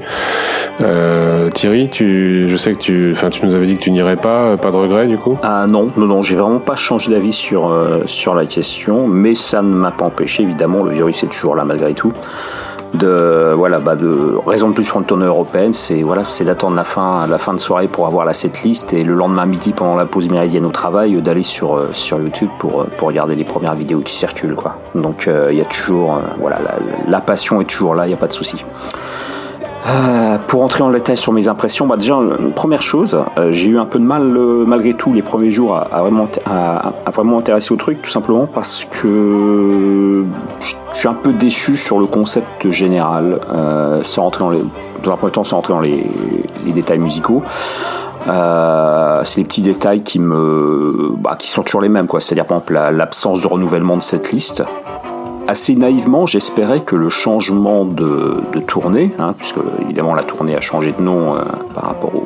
Euh, 0.81 1.49
Thierry, 1.49 1.89
tu, 1.89 2.47
je 2.47 2.57
sais 2.57 2.73
que 2.73 2.79
tu, 2.79 3.11
enfin, 3.13 3.29
tu 3.29 3.45
nous 3.45 3.55
avais 3.55 3.65
dit 3.65 3.75
que 3.75 3.81
tu 3.81 3.91
n'irais 3.91 4.17
pas, 4.17 4.57
pas 4.57 4.71
de 4.71 4.77
regret 4.77 5.07
du 5.07 5.17
coup? 5.17 5.37
Ah 5.43 5.65
non, 5.67 5.87
non, 5.97 6.05
non, 6.05 6.21
j'ai 6.21 6.35
vraiment 6.35 6.59
pas 6.59 6.75
changé 6.75 7.11
d'avis 7.11 7.33
sur, 7.33 7.69
euh, 7.69 8.03
sur 8.05 8.35
la 8.35 8.45
question, 8.45 9.07
mais 9.07 9.35
ça 9.35 9.61
ne 9.61 9.73
m'a 9.73 9.91
pas 9.91 10.05
empêché, 10.05 10.43
évidemment, 10.43 10.83
le 10.83 10.91
virus 10.91 11.23
est 11.23 11.27
toujours 11.27 11.55
là 11.55 11.65
malgré 11.65 11.93
tout 11.93 12.13
de 12.93 13.53
voilà 13.55 13.79
bah 13.79 13.95
de 13.95 14.37
raison 14.45 14.69
de 14.69 14.73
plus 14.73 14.87
pour 14.87 14.99
une 14.99 15.05
tournée 15.05 15.25
européenne 15.25 15.73
c'est 15.73 16.03
voilà 16.03 16.23
c'est 16.29 16.45
d'attendre 16.45 16.75
la 16.75 16.83
fin 16.83 17.25
la 17.27 17.37
fin 17.37 17.53
de 17.53 17.59
soirée 17.59 17.87
pour 17.87 18.05
avoir 18.05 18.23
la 18.25 18.33
setlist 18.33 18.93
et 18.93 19.03
le 19.03 19.13
lendemain 19.13 19.45
midi 19.45 19.71
pendant 19.71 19.95
la 19.95 20.05
pause 20.05 20.29
méridienne 20.29 20.65
au 20.65 20.71
travail 20.71 21.19
d'aller 21.21 21.43
sur 21.43 21.75
euh, 21.75 21.89
sur 21.93 22.19
YouTube 22.19 22.49
pour 22.59 22.81
euh, 22.81 22.87
pour 22.97 23.07
regarder 23.07 23.35
les 23.35 23.43
premières 23.43 23.73
vidéos 23.73 24.01
qui 24.01 24.15
circulent 24.15 24.55
quoi. 24.55 24.77
Donc 24.93 25.27
euh, 25.27 25.49
il 25.51 25.57
y 25.57 25.61
a 25.61 25.65
toujours 25.65 26.19
voilà 26.39 26.59
la, 26.59 26.75
la, 27.07 27.21
passion 27.21 27.61
est 27.61 27.65
toujours 27.65 27.95
là 27.95 28.05
il 28.05 28.11
y 28.11 28.13
a 28.13 28.17
pas 28.17 28.27
de 28.27 28.33
souci 28.33 28.63
euh, 29.85 30.37
pour 30.47 30.63
entrer 30.63 30.81
en 30.83 30.91
détail 30.91 31.17
sur 31.17 31.33
mes 31.33 31.47
impressions, 31.47 31.87
bah 31.87 31.97
déjà, 31.97 32.17
première 32.55 32.81
chose, 32.81 33.19
euh, 33.37 33.51
j'ai 33.51 33.69
eu 33.69 33.79
un 33.79 33.85
peu 33.85 33.99
de 33.99 34.05
mal 34.05 34.35
euh, 34.35 34.63
malgré 34.65 34.93
tout 34.93 35.13
les 35.13 35.21
premiers 35.21 35.51
jours 35.51 35.75
à, 35.75 36.01
vraiment 36.01 36.27
à, 36.45 36.93
vraiment 37.11 37.39
intéresser 37.39 37.73
au 37.73 37.77
truc, 37.77 38.01
tout 38.01 38.09
simplement 38.09 38.47
parce 38.47 38.85
que 38.85 40.23
je 40.61 40.97
suis 40.97 41.07
un 41.07 41.13
peu 41.13 41.33
déçu 41.33 41.75
sur 41.75 41.99
le 41.99 42.05
concept 42.05 42.69
général, 42.69 43.39
sans 44.03 44.23
rentrer 44.23 44.43
dans 44.43 44.49
les, 44.51 44.63
dans 45.03 45.11
un 45.11 45.17
premier 45.17 45.31
temps, 45.33 45.43
sans 45.43 45.57
rentrer 45.57 45.73
dans 45.73 45.81
les, 45.81 46.05
les 46.65 46.71
détails 46.71 46.99
musicaux. 46.99 47.43
Euh, 48.27 49.21
c'est 49.23 49.41
des 49.41 49.47
petits 49.47 49.61
détails 49.61 50.03
qui 50.03 50.19
me, 50.19 51.13
bah, 51.17 51.35
qui 51.37 51.49
sont 51.49 51.63
toujours 51.63 51.81
les 51.81 51.89
mêmes, 51.89 52.07
quoi. 52.07 52.19
C'est-à-dire, 52.19 52.45
par 52.45 52.57
exemple, 52.57 52.73
l'absence 52.95 53.41
de 53.41 53.47
renouvellement 53.47 53.97
de 53.97 54.01
cette 54.01 54.31
liste. 54.31 54.63
Assez 55.47 55.75
naïvement, 55.75 56.25
j'espérais 56.25 56.79
que 56.79 56.95
le 56.95 57.09
changement 57.09 57.85
de, 57.85 58.41
de 58.53 58.59
tournée, 58.59 59.11
hein, 59.19 59.33
puisque 59.37 59.57
évidemment 59.81 60.15
la 60.15 60.23
tournée 60.23 60.55
a 60.55 60.61
changé 60.61 60.93
de 60.97 61.01
nom 61.03 61.35
euh, 61.35 61.43
par 61.75 61.85
rapport 61.85 62.15
au, 62.15 62.23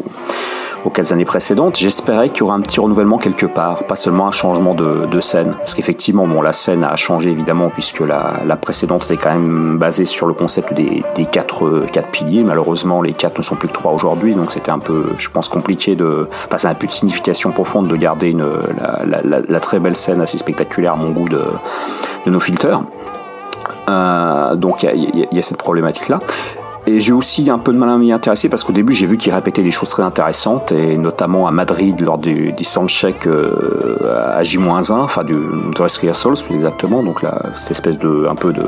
aux 0.86 0.90
quatre 0.90 1.12
années 1.12 1.26
précédentes, 1.26 1.76
j'espérais 1.76 2.30
qu'il 2.30 2.40
y 2.40 2.44
aurait 2.44 2.56
un 2.56 2.62
petit 2.62 2.80
renouvellement 2.80 3.18
quelque 3.18 3.46
part, 3.46 3.84
pas 3.86 3.96
seulement 3.96 4.28
un 4.28 4.32
changement 4.32 4.76
de, 4.76 5.08
de 5.12 5.20
scène. 5.20 5.56
Parce 5.58 5.74
qu'effectivement, 5.74 6.28
bon, 6.28 6.42
la 6.42 6.54
scène 6.54 6.84
a 6.84 6.96
changé 6.96 7.32
évidemment, 7.32 7.70
puisque 7.70 8.02
la, 8.02 8.42
la, 8.46 8.56
précédente 8.56 9.06
était 9.06 9.18
quand 9.18 9.32
même 9.32 9.78
basée 9.78 10.06
sur 10.06 10.28
le 10.28 10.34
concept 10.34 10.74
des, 10.74 11.04
des 11.16 11.26
quatre, 11.26 11.86
quatre 11.92 12.10
piliers. 12.10 12.44
Malheureusement, 12.44 13.02
les 13.02 13.14
quatre 13.14 13.40
ne 13.40 13.44
sont 13.44 13.56
plus 13.56 13.68
que 13.68 13.74
trois 13.74 13.92
aujourd'hui, 13.92 14.36
donc 14.36 14.52
c'était 14.52 14.72
un 14.72 14.80
peu, 14.80 15.06
je 15.18 15.30
pense, 15.30 15.50
compliqué 15.50 15.96
de. 15.96 16.30
Enfin, 16.48 16.58
ça 16.58 16.70
n'a 16.70 16.76
plus 16.76 16.88
de 16.88 16.94
signification 16.94 17.52
profonde 17.52 17.88
de 17.88 17.96
garder 17.96 18.30
une, 18.30 18.48
la, 19.06 19.22
la, 19.24 19.40
la, 19.46 19.60
très 19.60 19.80
belle 19.80 19.96
scène 19.96 20.22
assez 20.22 20.38
spectaculaire 20.38 20.94
à 20.94 20.98
mon 20.98 21.10
goût 21.10 21.28
de, 21.28 21.44
de 22.26 22.32
nos 22.32 22.40
filters. 22.40 22.80
Euh, 23.90 24.56
donc 24.56 24.84
il 24.84 25.28
y, 25.32 25.40
a 25.40 25.42
cette 25.42 25.58
problématique 25.58 26.10
là. 26.10 26.20
Et 26.86 27.02
j'ai 27.02 27.12
aussi 27.12 27.50
un 27.50 27.58
peu 27.58 27.74
de 27.74 27.78
mal 27.78 27.90
à 27.90 27.98
m'y 27.98 28.14
intéresser 28.14 28.48
parce 28.48 28.64
qu'au 28.64 28.72
début 28.72 28.94
j'ai 28.94 29.06
vu 29.06 29.18
qu'il 29.18 29.34
répétait 29.34 29.62
des 29.62 29.72
choses 29.72 29.90
très 29.90 30.04
intéressantes 30.04 30.72
et 30.72 30.98
notamment 30.98 31.46
à 31.46 31.52
Madrid 31.52 32.00
lors 32.00 32.18
du, 32.18 32.54
du 32.54 32.64
soundcheck 32.64 33.28
euh, 33.28 34.34
à 34.38 34.42
J-1, 34.42 34.94
enfin 34.94 35.26
du 35.26 35.36
dress 35.76 35.98
rehearsals 35.98 36.44
plus 36.46 36.56
exactement, 36.56 37.04
donc 37.04 37.22
là 37.24 37.38
cette 37.58 37.72
espèce 37.72 38.00
de 38.00 38.28
un 38.30 38.36
peu 38.36 38.54
de 38.54 38.64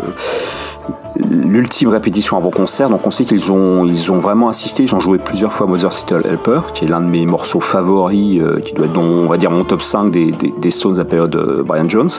l'ultime 1.16 1.90
répétition 1.90 2.38
avant 2.38 2.50
concert. 2.50 2.90
Donc 2.90 3.06
on 3.06 3.12
sait 3.12 3.26
qu'ils 3.26 3.52
ont 3.52 3.86
ils 3.86 4.12
ont 4.12 4.20
vraiment 4.20 4.50
insisté, 4.50 4.84
ils 4.84 4.96
ont 4.96 5.00
joué 5.00 5.18
plusieurs 5.18 5.54
fois 5.54 5.68
Mother 5.68 5.94
City 5.94 6.14
Helper, 6.14 6.62
qui 6.74 6.86
est 6.86 6.88
l'un 6.88 7.02
de 7.02 7.08
mes 7.08 7.26
morceaux 7.26 7.60
favoris, 7.60 8.42
euh, 8.42 8.60
qui 8.60 8.74
doit 8.74 8.86
être 8.86 8.94
dans 8.94 9.02
on 9.02 9.28
va 9.28 9.38
dire 9.38 9.52
mon 9.52 9.64
top 9.64 9.82
5 9.82 10.12
des, 10.12 10.32
des, 10.32 10.54
des 10.58 10.72
Stones 10.72 11.00
à 11.00 11.06
période 11.06 11.32
de 11.32 11.64
Brian 11.66 11.88
Jones. 11.88 12.10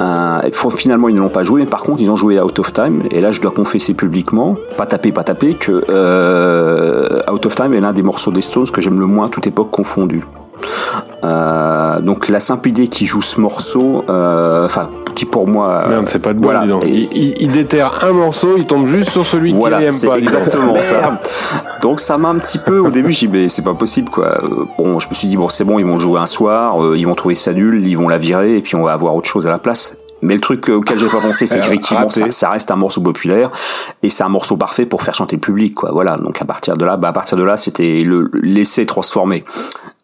Euh, 0.00 0.40
finalement, 0.76 1.08
ils 1.08 1.14
ne 1.14 1.20
l'ont 1.20 1.28
pas 1.28 1.42
joué, 1.42 1.60
mais 1.60 1.66
par 1.66 1.82
contre, 1.82 2.00
ils 2.00 2.10
ont 2.10 2.16
joué 2.16 2.40
Out 2.40 2.58
of 2.58 2.72
Time. 2.72 3.02
Et 3.10 3.20
là, 3.20 3.30
je 3.30 3.40
dois 3.40 3.50
confesser 3.50 3.94
publiquement, 3.94 4.56
pas 4.76 4.86
taper, 4.86 5.12
pas 5.12 5.24
taper, 5.24 5.54
que 5.54 5.84
euh, 5.88 7.20
Out 7.30 7.46
of 7.46 7.54
Time 7.54 7.74
est 7.74 7.80
l'un 7.80 7.92
des 7.92 8.02
morceaux 8.02 8.30
des 8.30 8.42
Stones 8.42 8.70
que 8.70 8.80
j'aime 8.80 9.00
le 9.00 9.06
moins, 9.06 9.28
toute 9.28 9.46
époque 9.46 9.70
confondue. 9.70 10.24
Euh, 11.24 12.00
donc 12.00 12.28
la 12.28 12.40
simple 12.40 12.68
idée 12.68 12.88
qui 12.88 13.06
joue 13.06 13.22
ce 13.22 13.40
morceau, 13.40 14.04
euh, 14.08 14.64
enfin 14.64 14.90
qui 15.14 15.24
pour 15.24 15.48
moi, 15.48 15.86
merde, 15.88 16.08
c'est 16.08 16.20
pas 16.20 16.32
de 16.32 16.40
voilà. 16.40 16.64
il, 16.86 17.08
il, 17.12 17.34
il, 17.40 17.50
déterre 17.50 18.04
un 18.04 18.12
morceau, 18.12 18.56
il 18.56 18.66
tombe 18.66 18.86
juste 18.86 19.10
sur 19.10 19.26
celui 19.26 19.52
voilà, 19.52 19.78
qu'il 19.78 19.86
aime 19.86 20.10
pas. 20.10 20.18
Exactement 20.18 20.80
ça. 20.80 21.20
Donc 21.82 22.00
ça 22.00 22.18
m'a 22.18 22.28
un 22.28 22.38
petit 22.38 22.58
peu 22.58 22.78
au 22.78 22.90
début, 22.90 23.10
j'ai 23.10 23.26
dit 23.26 23.36
mais 23.36 23.48
c'est 23.48 23.64
pas 23.64 23.74
possible 23.74 24.10
quoi. 24.10 24.38
Bon, 24.78 25.00
je 25.00 25.08
me 25.08 25.14
suis 25.14 25.26
dit 25.26 25.36
bon 25.36 25.48
c'est 25.48 25.64
bon, 25.64 25.78
ils 25.78 25.86
vont 25.86 25.98
jouer 25.98 26.20
un 26.20 26.26
soir, 26.26 26.82
euh, 26.82 26.96
ils 26.96 27.06
vont 27.06 27.16
trouver 27.16 27.34
ça 27.34 27.52
nul, 27.52 27.84
ils 27.86 27.96
vont 27.96 28.08
la 28.08 28.18
virer 28.18 28.56
et 28.56 28.60
puis 28.60 28.76
on 28.76 28.82
va 28.82 28.92
avoir 28.92 29.16
autre 29.16 29.28
chose 29.28 29.46
à 29.46 29.50
la 29.50 29.58
place. 29.58 29.98
Mais 30.20 30.34
le 30.34 30.40
truc 30.40 30.68
auquel 30.68 30.98
j'ai 30.98 31.08
pas 31.08 31.20
pensé, 31.20 31.46
c'est 31.46 31.60
qu'effectivement, 31.60 32.08
ça, 32.08 32.30
ça, 32.30 32.50
reste 32.50 32.70
un 32.70 32.76
morceau 32.76 33.00
populaire 33.00 33.50
et 34.02 34.08
c'est 34.08 34.24
un 34.24 34.28
morceau 34.28 34.56
parfait 34.56 34.84
pour 34.84 35.02
faire 35.02 35.14
chanter 35.14 35.36
le 35.36 35.40
public, 35.40 35.74
quoi. 35.74 35.90
Voilà. 35.92 36.16
Donc 36.16 36.42
à 36.42 36.44
partir 36.44 36.76
de 36.76 36.84
là, 36.84 36.96
bah 36.96 37.08
à 37.08 37.12
partir 37.12 37.38
de 37.38 37.44
là, 37.44 37.56
c'était 37.56 38.02
le 38.02 38.28
l'essai 38.34 38.84
transformé. 38.84 39.44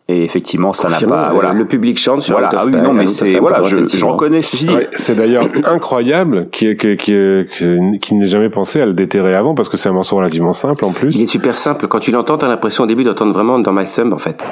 Et 0.07 0.23
effectivement, 0.23 0.75
ça 0.75 0.91
n'a 0.91 1.01
pas. 1.01 1.31
Voilà, 1.33 1.55
le 1.55 1.65
public 1.65 1.99
chante 1.99 2.23
sur 2.23 2.35
voilà. 2.35 2.51
Ah 2.53 2.67
oui, 2.67 2.73
non, 2.73 2.93
mais 2.93 3.07
c'est 3.07 3.39
voilà, 3.39 3.63
je, 3.63 3.89
je 3.89 4.05
reconnais. 4.05 4.43
Ceci 4.43 4.67
dit, 4.67 4.75
ouais, 4.75 4.89
c'est 4.93 5.15
d'ailleurs 5.15 5.49
incroyable 5.65 6.49
qui 6.51 6.77
qui 6.77 6.99
qui, 6.99 7.45
qui, 7.51 7.99
qui 8.01 8.15
n'ait 8.15 8.27
jamais 8.27 8.51
pensé 8.51 8.83
à 8.83 8.87
le 8.87 8.93
déterrer 8.93 9.35
avant 9.35 9.55
parce 9.55 9.71
que 9.71 9.79
c'est 9.79 9.89
un 9.89 9.95
morceau 9.95 10.17
relativement 10.17 10.53
simple 10.53 10.85
en 10.85 10.91
plus. 10.91 11.17
Il 11.17 11.23
est 11.23 11.27
super 11.27 11.57
simple. 11.57 11.89
Quand 11.89 12.01
tu 12.01 12.11
l'entends, 12.11 12.37
t'as 12.37 12.49
l'impression 12.49 12.85
au 12.85 12.87
début 12.87 13.05
d'entendre 13.05 13.33
vraiment 13.33 13.59
dans 13.59 13.73
My 13.73 13.87
Thumb 13.87 14.13
en 14.13 14.19
fait. 14.19 14.43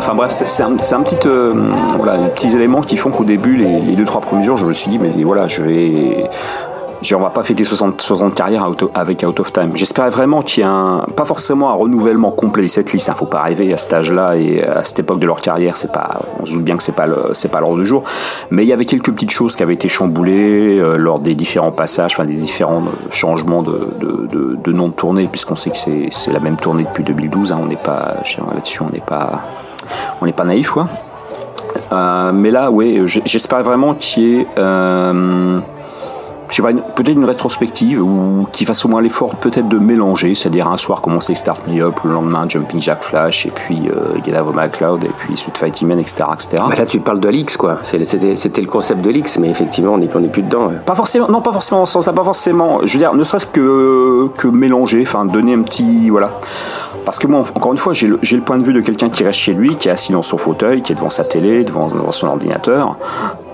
C'est 0.00 0.62
un, 0.62 0.72
petit, 0.72 1.16
euh, 1.26 1.52
voilà, 1.96 2.16
des 2.16 2.28
petits 2.30 2.54
éléments 2.54 2.80
qui 2.80 2.96
font 2.96 3.10
qu'au 3.10 3.24
début, 3.24 3.56
les, 3.56 3.80
les, 3.80 3.96
deux 3.96 4.04
trois 4.04 4.20
premiers 4.20 4.44
jours, 4.44 4.56
je 4.56 4.66
me 4.66 4.72
suis 4.72 4.90
dit, 4.90 4.98
mais 4.98 5.10
voilà, 5.22 5.46
je 5.46 5.62
vais, 5.62 6.28
je, 7.04 7.14
on 7.14 7.20
va 7.20 7.30
pas 7.30 7.42
fêter 7.42 7.64
60, 7.64 8.00
60 8.00 8.34
carrières 8.34 8.66
avec 8.94 9.24
Out 9.26 9.38
of 9.38 9.52
Time. 9.52 9.70
J'espérais 9.74 10.10
vraiment 10.10 10.42
qu'il 10.42 10.62
y 10.62 10.66
ait 10.66 10.70
un, 10.70 11.04
pas 11.14 11.24
forcément 11.24 11.70
un 11.70 11.74
renouvellement 11.74 12.30
complet 12.30 12.62
de 12.62 12.68
cette 12.68 12.92
liste. 12.92 13.08
Hein, 13.08 13.14
faut 13.14 13.26
pas 13.26 13.40
arriver 13.40 13.72
à 13.72 13.76
cet 13.76 13.92
âge-là 13.92 14.36
et 14.36 14.64
à 14.64 14.84
cette 14.84 15.00
époque 15.00 15.18
de 15.18 15.26
leur 15.26 15.40
carrière. 15.40 15.76
C'est 15.76 15.92
pas, 15.92 16.22
on 16.40 16.46
se 16.46 16.52
doute 16.52 16.64
bien 16.64 16.76
que 16.76 16.82
c'est 16.82 16.92
pas 16.92 17.06
c'est 17.32 17.50
pas 17.50 17.60
l'ordre 17.60 17.78
du 17.78 17.86
jour. 17.86 18.04
Mais 18.50 18.64
il 18.64 18.68
y 18.68 18.72
avait 18.72 18.86
quelques 18.86 19.12
petites 19.12 19.32
choses 19.32 19.54
qui 19.54 19.62
avaient 19.62 19.74
été 19.74 19.88
chamboulées 19.88 20.78
euh, 20.78 20.96
lors 20.96 21.18
des 21.18 21.34
différents 21.34 21.72
passages, 21.72 22.12
enfin 22.14 22.24
des 22.24 22.34
différents 22.34 22.84
changements 23.10 23.62
de, 23.62 23.78
de, 24.00 24.26
de, 24.26 24.56
de 24.62 24.72
nom 24.72 24.88
de 24.88 24.94
tournée, 24.94 25.28
puisqu'on 25.30 25.56
sait 25.56 25.70
que 25.70 25.78
c'est, 25.78 26.08
c'est 26.10 26.32
la 26.32 26.40
même 26.40 26.56
tournée 26.56 26.84
depuis 26.84 27.04
2012. 27.04 27.52
Hein, 27.52 27.58
on 27.62 27.66
n'est 27.66 27.76
pas, 27.76 28.14
là-dessus, 28.54 28.80
on 28.82 28.90
n'est 28.90 29.00
pas 29.00 29.42
on 30.20 30.26
n'est 30.26 30.32
pas 30.32 30.44
naïf, 30.44 30.70
quoi. 30.70 30.86
Euh, 31.92 32.32
mais 32.32 32.50
là, 32.50 32.70
oui, 32.70 33.02
j'espère 33.24 33.62
vraiment 33.62 33.94
qu'il 33.94 34.22
y 34.22 34.40
ait, 34.40 34.46
euh, 34.58 35.60
je 36.48 36.56
sais 36.56 36.62
pas, 36.62 36.72
peut-être 36.72 37.16
une 37.16 37.24
rétrospective 37.24 38.02
ou 38.02 38.46
qu'il 38.52 38.66
fasse 38.66 38.84
au 38.84 38.88
moins 38.88 39.00
l'effort 39.00 39.34
peut-être 39.36 39.68
de 39.68 39.78
mélanger, 39.78 40.34
c'est-à-dire 40.34 40.68
un 40.68 40.76
soir 40.76 41.00
commencer 41.00 41.34
Start 41.34 41.66
Me 41.66 41.82
Up, 41.82 41.94
le 42.04 42.12
lendemain 42.12 42.48
Jumping 42.48 42.80
Jack 42.80 43.02
Flash, 43.02 43.46
et 43.46 43.50
puis 43.50 43.88
euh, 43.88 44.22
Get 44.24 44.38
Out 44.38 44.48
of 44.48 44.54
My 44.56 44.70
Cloud, 44.70 45.04
et 45.04 45.10
puis 45.18 45.36
Sweet 45.36 45.58
Fighting 45.58 45.88
Man, 45.88 45.98
etc. 45.98 46.24
etc. 46.32 46.62
Bah 46.68 46.74
là, 46.76 46.86
tu 46.86 47.00
parles 47.00 47.20
de 47.20 47.28
l'X, 47.28 47.56
quoi. 47.56 47.78
C'était 47.82 48.60
le 48.60 48.66
concept 48.66 49.02
de 49.02 49.10
l'X, 49.10 49.38
mais 49.38 49.50
effectivement, 49.50 49.94
on 49.94 49.98
n'est 49.98 50.06
plus 50.06 50.42
dedans. 50.42 50.66
Ouais. 50.66 50.76
Pas 50.86 50.94
forcément, 50.94 51.28
non, 51.28 51.42
pas 51.42 51.52
forcément 51.52 51.84
ce 51.86 51.92
sens-là, 51.92 52.12
pas 52.12 52.24
forcément. 52.24 52.80
Je 52.84 52.92
veux 52.92 52.98
dire, 52.98 53.14
ne 53.14 53.22
serait-ce 53.24 53.46
que, 53.46 54.28
que 54.36 54.48
mélanger, 54.48 55.02
enfin, 55.02 55.24
donner 55.24 55.54
un 55.54 55.62
petit, 55.62 56.08
voilà. 56.10 56.30
Parce 57.04 57.18
que 57.18 57.26
moi, 57.26 57.44
encore 57.54 57.72
une 57.72 57.78
fois, 57.78 57.92
j'ai 57.92 58.06
le, 58.06 58.40
point 58.40 58.58
de 58.58 58.64
vue 58.64 58.72
de 58.72 58.80
quelqu'un 58.80 59.10
qui 59.10 59.24
reste 59.24 59.38
chez 59.38 59.52
lui, 59.52 59.76
qui 59.76 59.88
est 59.88 59.90
assis 59.90 60.12
dans 60.12 60.22
son 60.22 60.38
fauteuil, 60.38 60.82
qui 60.82 60.92
est 60.92 60.94
devant 60.94 61.10
sa 61.10 61.24
télé, 61.24 61.64
devant, 61.64 62.10
son 62.10 62.28
ordinateur. 62.28 62.96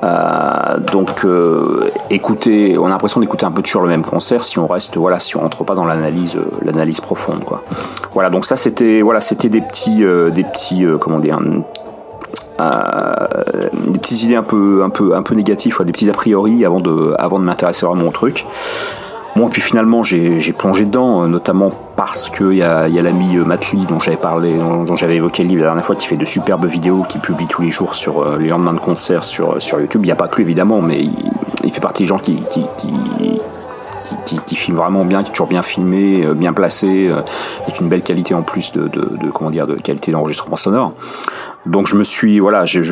Euh, 0.02 0.78
donc, 0.78 1.25
euh, 1.25 1.90
écouter, 2.11 2.78
on 2.78 2.87
a 2.87 2.90
l'impression 2.90 3.21
d'écouter 3.21 3.45
un 3.45 3.50
peu 3.50 3.62
toujours 3.62 3.83
le 3.83 3.88
même 3.88 4.04
concert 4.04 4.45
si 4.45 4.59
on 4.59 4.66
reste, 4.66 4.97
voilà, 4.97 5.19
si 5.19 5.37
on 5.37 5.40
rentre 5.40 5.64
pas 5.64 5.75
dans 5.75 5.85
l'analyse, 5.85 6.37
euh, 6.37 6.45
l'analyse 6.62 7.00
profonde, 7.00 7.45
quoi. 7.45 7.62
Voilà, 8.14 8.30
donc 8.30 8.45
ça, 8.45 8.57
c'était, 8.57 9.02
voilà, 9.02 9.21
c'était 9.21 9.49
des 9.49 9.61
petits, 9.61 10.04
euh, 10.04 10.30
des 10.30 10.45
petits, 10.45 10.85
comment 11.00 11.19
dire. 11.19 11.38
des 12.59 13.99
petites 13.99 14.23
idées 14.23 14.37
un 14.37 14.42
peu, 14.42 14.83
un 14.85 14.90
peu, 14.90 15.16
un 15.16 15.23
peu 15.23 15.35
négatives, 15.35 15.76
des 15.85 15.92
petits 15.92 16.09
a 16.09 16.14
priori 16.14 16.64
avant 16.64 16.80
de, 16.80 17.14
avant 17.19 17.40
de 17.40 17.45
m'intéresser 17.45 17.85
vraiment 17.85 18.07
au 18.09 18.12
truc. 18.12 18.47
Bon, 19.37 19.46
et 19.46 19.50
puis 19.50 19.62
finalement, 19.62 20.02
j'ai 20.02 20.52
plongé 20.52 20.84
dedans, 20.84 21.26
notamment 21.26 21.70
parce 21.96 22.28
qu'il 22.28 22.54
y 22.54 22.62
a, 22.62 22.88
y 22.88 22.99
a 22.99 23.02
l'ami 23.02 23.37
Matli 23.37 23.87
dont 23.87 24.00
j'avais 24.00 24.16
parlé, 24.16 24.52
dont 24.54 24.96
j'avais 24.96 25.16
évoqué 25.16 25.42
le 25.42 25.49
livre 25.49 25.62
la 25.62 25.68
dernière 25.68 25.84
fois, 25.84 25.94
qui 25.96 26.06
fait 26.06 26.16
de 26.16 26.25
superbes 26.25 26.66
vidéos, 26.66 27.04
qui 27.08 27.18
publie 27.18 27.46
tous 27.46 27.62
les 27.62 27.70
jours 27.70 27.94
sur 27.94 28.22
euh, 28.22 28.38
les 28.38 28.49
lendemains 28.49 28.72
de 28.72 28.80
concerts 28.80 29.25
sur, 29.25 29.60
sur 29.62 29.80
YouTube. 29.80 30.02
Il 30.02 30.06
n'y 30.06 30.12
a 30.12 30.16
pas 30.16 30.28
que 30.28 30.37
lui, 30.37 30.42
évidemment, 30.42 30.80
mais 30.80 31.00
il, 31.64 31.70
fait 31.72 31.80
partie 31.80 32.02
des 32.02 32.08
gens 32.08 32.18
qui, 32.18 32.42
qui, 32.50 32.64
qui, 34.46 34.56
filme 34.56 34.76
vraiment 34.76 35.04
bien, 35.04 35.22
qui 35.22 35.30
est 35.30 35.32
toujours 35.32 35.46
bien 35.46 35.62
filmé, 35.62 36.26
bien 36.34 36.52
placé, 36.52 37.10
avec 37.62 37.80
une 37.80 37.88
belle 37.88 38.02
qualité 38.02 38.34
en 38.34 38.42
plus 38.42 38.72
de, 38.72 38.88
de, 38.88 39.30
comment 39.32 39.50
dire, 39.50 39.66
de 39.66 39.75
qualité 39.75 40.10
d'enregistrement 40.10 40.56
sonore. 40.56 40.94
Donc 41.66 41.87
je 41.87 41.94
me 41.94 42.04
suis 42.04 42.40
voilà, 42.40 42.64
j'ai 42.64 42.82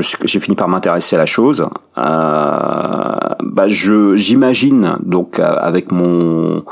fini 0.41 0.55
par 0.55 0.69
m'intéresser 0.69 1.17
à 1.17 1.19
la 1.19 1.27
chose. 1.27 1.69
Euh, 1.97 2.98
bah 3.43 3.69
je 3.69 4.17
j'imagine 4.17 4.97
donc 5.01 5.39
avec 5.39 5.93
mon 5.93 6.63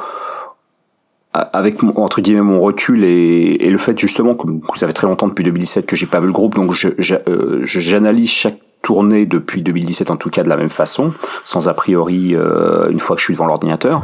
avec 1.52 1.82
mon, 1.82 1.96
entre 1.98 2.20
guillemets 2.20 2.40
mon 2.40 2.60
recul 2.60 3.04
et, 3.04 3.66
et, 3.66 3.70
le 3.70 3.78
fait 3.78 3.98
justement 3.98 4.34
que 4.34 4.46
ça 4.78 4.86
fait 4.86 4.92
très 4.92 5.06
longtemps 5.06 5.28
depuis 5.28 5.44
2017 5.44 5.86
que 5.86 5.96
j'ai 5.96 6.06
pas 6.06 6.20
vu 6.20 6.26
le 6.26 6.32
groupe 6.32 6.54
donc 6.54 6.72
je, 6.72 6.88
euh, 7.28 7.60
j'analyse 7.64 8.30
chaque 8.30 8.58
tournée 8.82 9.26
depuis 9.26 9.62
2017 9.62 10.10
en 10.10 10.16
tout 10.16 10.30
cas 10.30 10.42
de 10.42 10.48
la 10.48 10.56
même 10.56 10.70
façon 10.70 11.12
sans 11.44 11.68
a 11.68 11.74
priori 11.74 12.34
euh, 12.34 12.88
une 12.90 13.00
fois 13.00 13.16
que 13.16 13.20
je 13.20 13.26
suis 13.26 13.34
devant 13.34 13.46
l'ordinateur. 13.46 14.02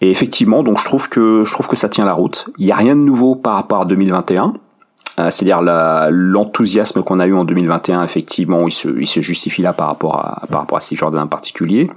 Et 0.00 0.10
effectivement 0.10 0.62
donc 0.62 0.78
je 0.78 0.84
trouve 0.84 1.08
que 1.08 1.42
je 1.44 1.52
trouve 1.52 1.68
que 1.68 1.76
ça 1.76 1.88
tient 1.88 2.04
la 2.04 2.12
route. 2.12 2.48
Il 2.58 2.66
y 2.66 2.72
a 2.72 2.76
rien 2.76 2.94
de 2.94 3.00
nouveau 3.00 3.34
par 3.34 3.54
rapport 3.54 3.82
à 3.82 3.84
2021 3.86 4.44
euh, 4.44 4.48
c'est-à-dire 5.16 5.60
l'enthousiasme 5.62 7.02
qu'on 7.02 7.20
a 7.20 7.26
eu 7.26 7.34
en 7.34 7.44
2021 7.44 8.02
effectivement 8.02 8.66
il 8.66 8.72
se, 8.72 8.88
il 8.88 9.06
se 9.06 9.20
justifie 9.20 9.60
là 9.60 9.72
par 9.72 9.88
rapport 9.88 10.16
à 10.16 10.46
par 10.50 10.60
rapport 10.60 10.78
à 10.78 10.80
ces 10.80 10.96
Jordan 10.96 11.22
en 11.22 11.26
particulier 11.26 11.90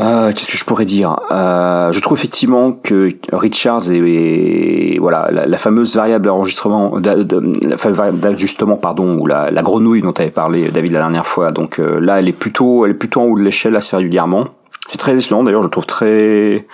euh, 0.00 0.32
Qu'est-ce 0.32 0.50
que 0.50 0.56
je 0.56 0.64
pourrais 0.64 0.86
dire? 0.86 1.16
Euh, 1.30 1.92
Je 1.92 2.00
trouve 2.00 2.16
effectivement 2.16 2.72
que 2.72 3.10
Richards 3.32 3.92
est, 3.92 4.98
voilà 4.98 5.28
la, 5.30 5.58
fameuse 5.58 5.94
variable 5.96 6.26
d'enregistrement, 6.26 6.98
d'ajustement 6.98 8.76
pardon, 8.76 9.18
ou 9.18 9.26
la, 9.26 9.50
la, 9.50 9.62
grenouille 9.62 10.00
dont 10.00 10.12
avait 10.12 10.30
parlé 10.30 10.70
David 10.70 10.92
la 10.92 11.00
dernière 11.00 11.26
fois. 11.26 11.52
Donc 11.52 11.78
euh, 11.78 12.00
là, 12.00 12.18
elle 12.18 12.28
est 12.28 12.32
plutôt, 12.32 12.86
elle 12.86 12.92
est 12.92 12.94
plutôt 12.94 13.20
en 13.20 13.24
haut 13.24 13.38
de 13.38 13.42
l'échelle 13.42 13.76
assez 13.76 13.94
régulièrement. 13.96 14.48
C'est 14.88 14.98
très 14.98 15.16
étonnant 15.16 15.44
d'ailleurs. 15.44 15.62
Je 15.62 15.68
trouve 15.68 15.86
très 15.86 16.66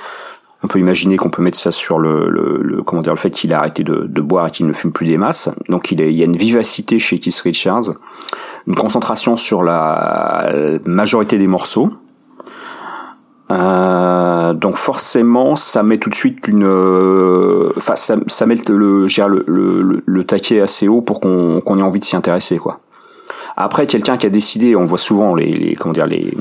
on 0.62 0.66
peut 0.66 0.78
imaginer 0.78 1.16
qu'on 1.16 1.30
peut 1.30 1.42
mettre 1.42 1.58
ça 1.58 1.70
sur 1.70 1.98
le, 1.98 2.28
le, 2.28 2.60
le 2.62 2.82
comment 2.82 3.02
dire 3.02 3.12
le 3.12 3.18
fait 3.18 3.30
qu'il 3.30 3.52
a 3.54 3.58
arrêté 3.58 3.84
de, 3.84 4.20
boire 4.20 4.48
et 4.48 4.50
qu'il 4.50 4.66
ne 4.66 4.72
fume 4.72 4.92
plus 4.92 5.06
des 5.06 5.16
masses. 5.16 5.50
Donc 5.68 5.92
il, 5.92 6.00
y 6.00 6.22
a 6.22 6.24
une 6.24 6.36
vivacité 6.36 6.98
chez 6.98 7.18
Keith 7.18 7.40
Richards, 7.40 7.94
une 8.66 8.74
concentration 8.74 9.36
sur 9.36 9.62
la 9.62 10.52
majorité 10.84 11.38
des 11.38 11.46
morceaux 11.46 11.92
euh, 13.50 14.52
donc 14.52 14.76
forcément, 14.76 15.56
ça 15.56 15.82
met 15.82 15.98
tout 15.98 16.10
de 16.10 16.14
suite 16.14 16.46
une, 16.48 16.66
euh, 16.66 17.72
enfin 17.78 17.94
ça, 17.96 18.46
met 18.46 18.56
le, 18.68 19.06
le, 19.46 20.02
le, 20.04 20.24
taquet 20.24 20.60
assez 20.60 20.86
haut 20.86 21.00
pour 21.00 21.18
qu'on 21.20 21.62
qu'on 21.62 21.78
ait 21.78 21.82
envie 21.82 22.00
de 22.00 22.04
s'y 22.04 22.16
intéresser 22.16 22.58
quoi. 22.58 22.80
Après, 23.56 23.86
quelqu'un 23.86 24.18
qui 24.18 24.26
a 24.26 24.30
décidé, 24.30 24.76
on 24.76 24.84
voit 24.84 24.98
souvent 24.98 25.34
les, 25.34 25.52
les 25.52 25.74
comment 25.76 25.94
dire 25.94 26.06
les 26.06 26.32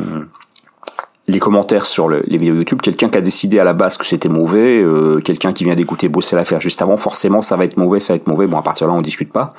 les 1.29 1.39
commentaires 1.39 1.85
sur 1.85 2.07
le, 2.07 2.23
les 2.27 2.37
vidéos 2.37 2.55
YouTube, 2.55 2.79
quelqu'un 2.81 3.09
qui 3.09 3.17
a 3.17 3.21
décidé 3.21 3.59
à 3.59 3.65
la 3.65 3.73
base 3.73 3.97
que 3.97 4.05
c'était 4.05 4.29
mauvais, 4.29 4.81
euh, 4.81 5.19
quelqu'un 5.19 5.51
qui 5.51 5.65
vient 5.65 5.75
d'écouter 5.75 6.07
bosser 6.07 6.37
l'affaire 6.37 6.61
juste 6.61 6.81
avant, 6.81 6.95
forcément 6.95 7.41
ça 7.41 7.57
va 7.57 7.65
être 7.65 7.75
mauvais, 7.75 7.99
ça 7.99 8.13
va 8.13 8.15
être 8.17 8.27
mauvais. 8.27 8.47
Bon, 8.47 8.57
à 8.57 8.61
partir 8.61 8.87
de 8.87 8.93
là, 8.93 8.97
on 8.97 9.01
discute 9.01 9.33
pas. 9.33 9.53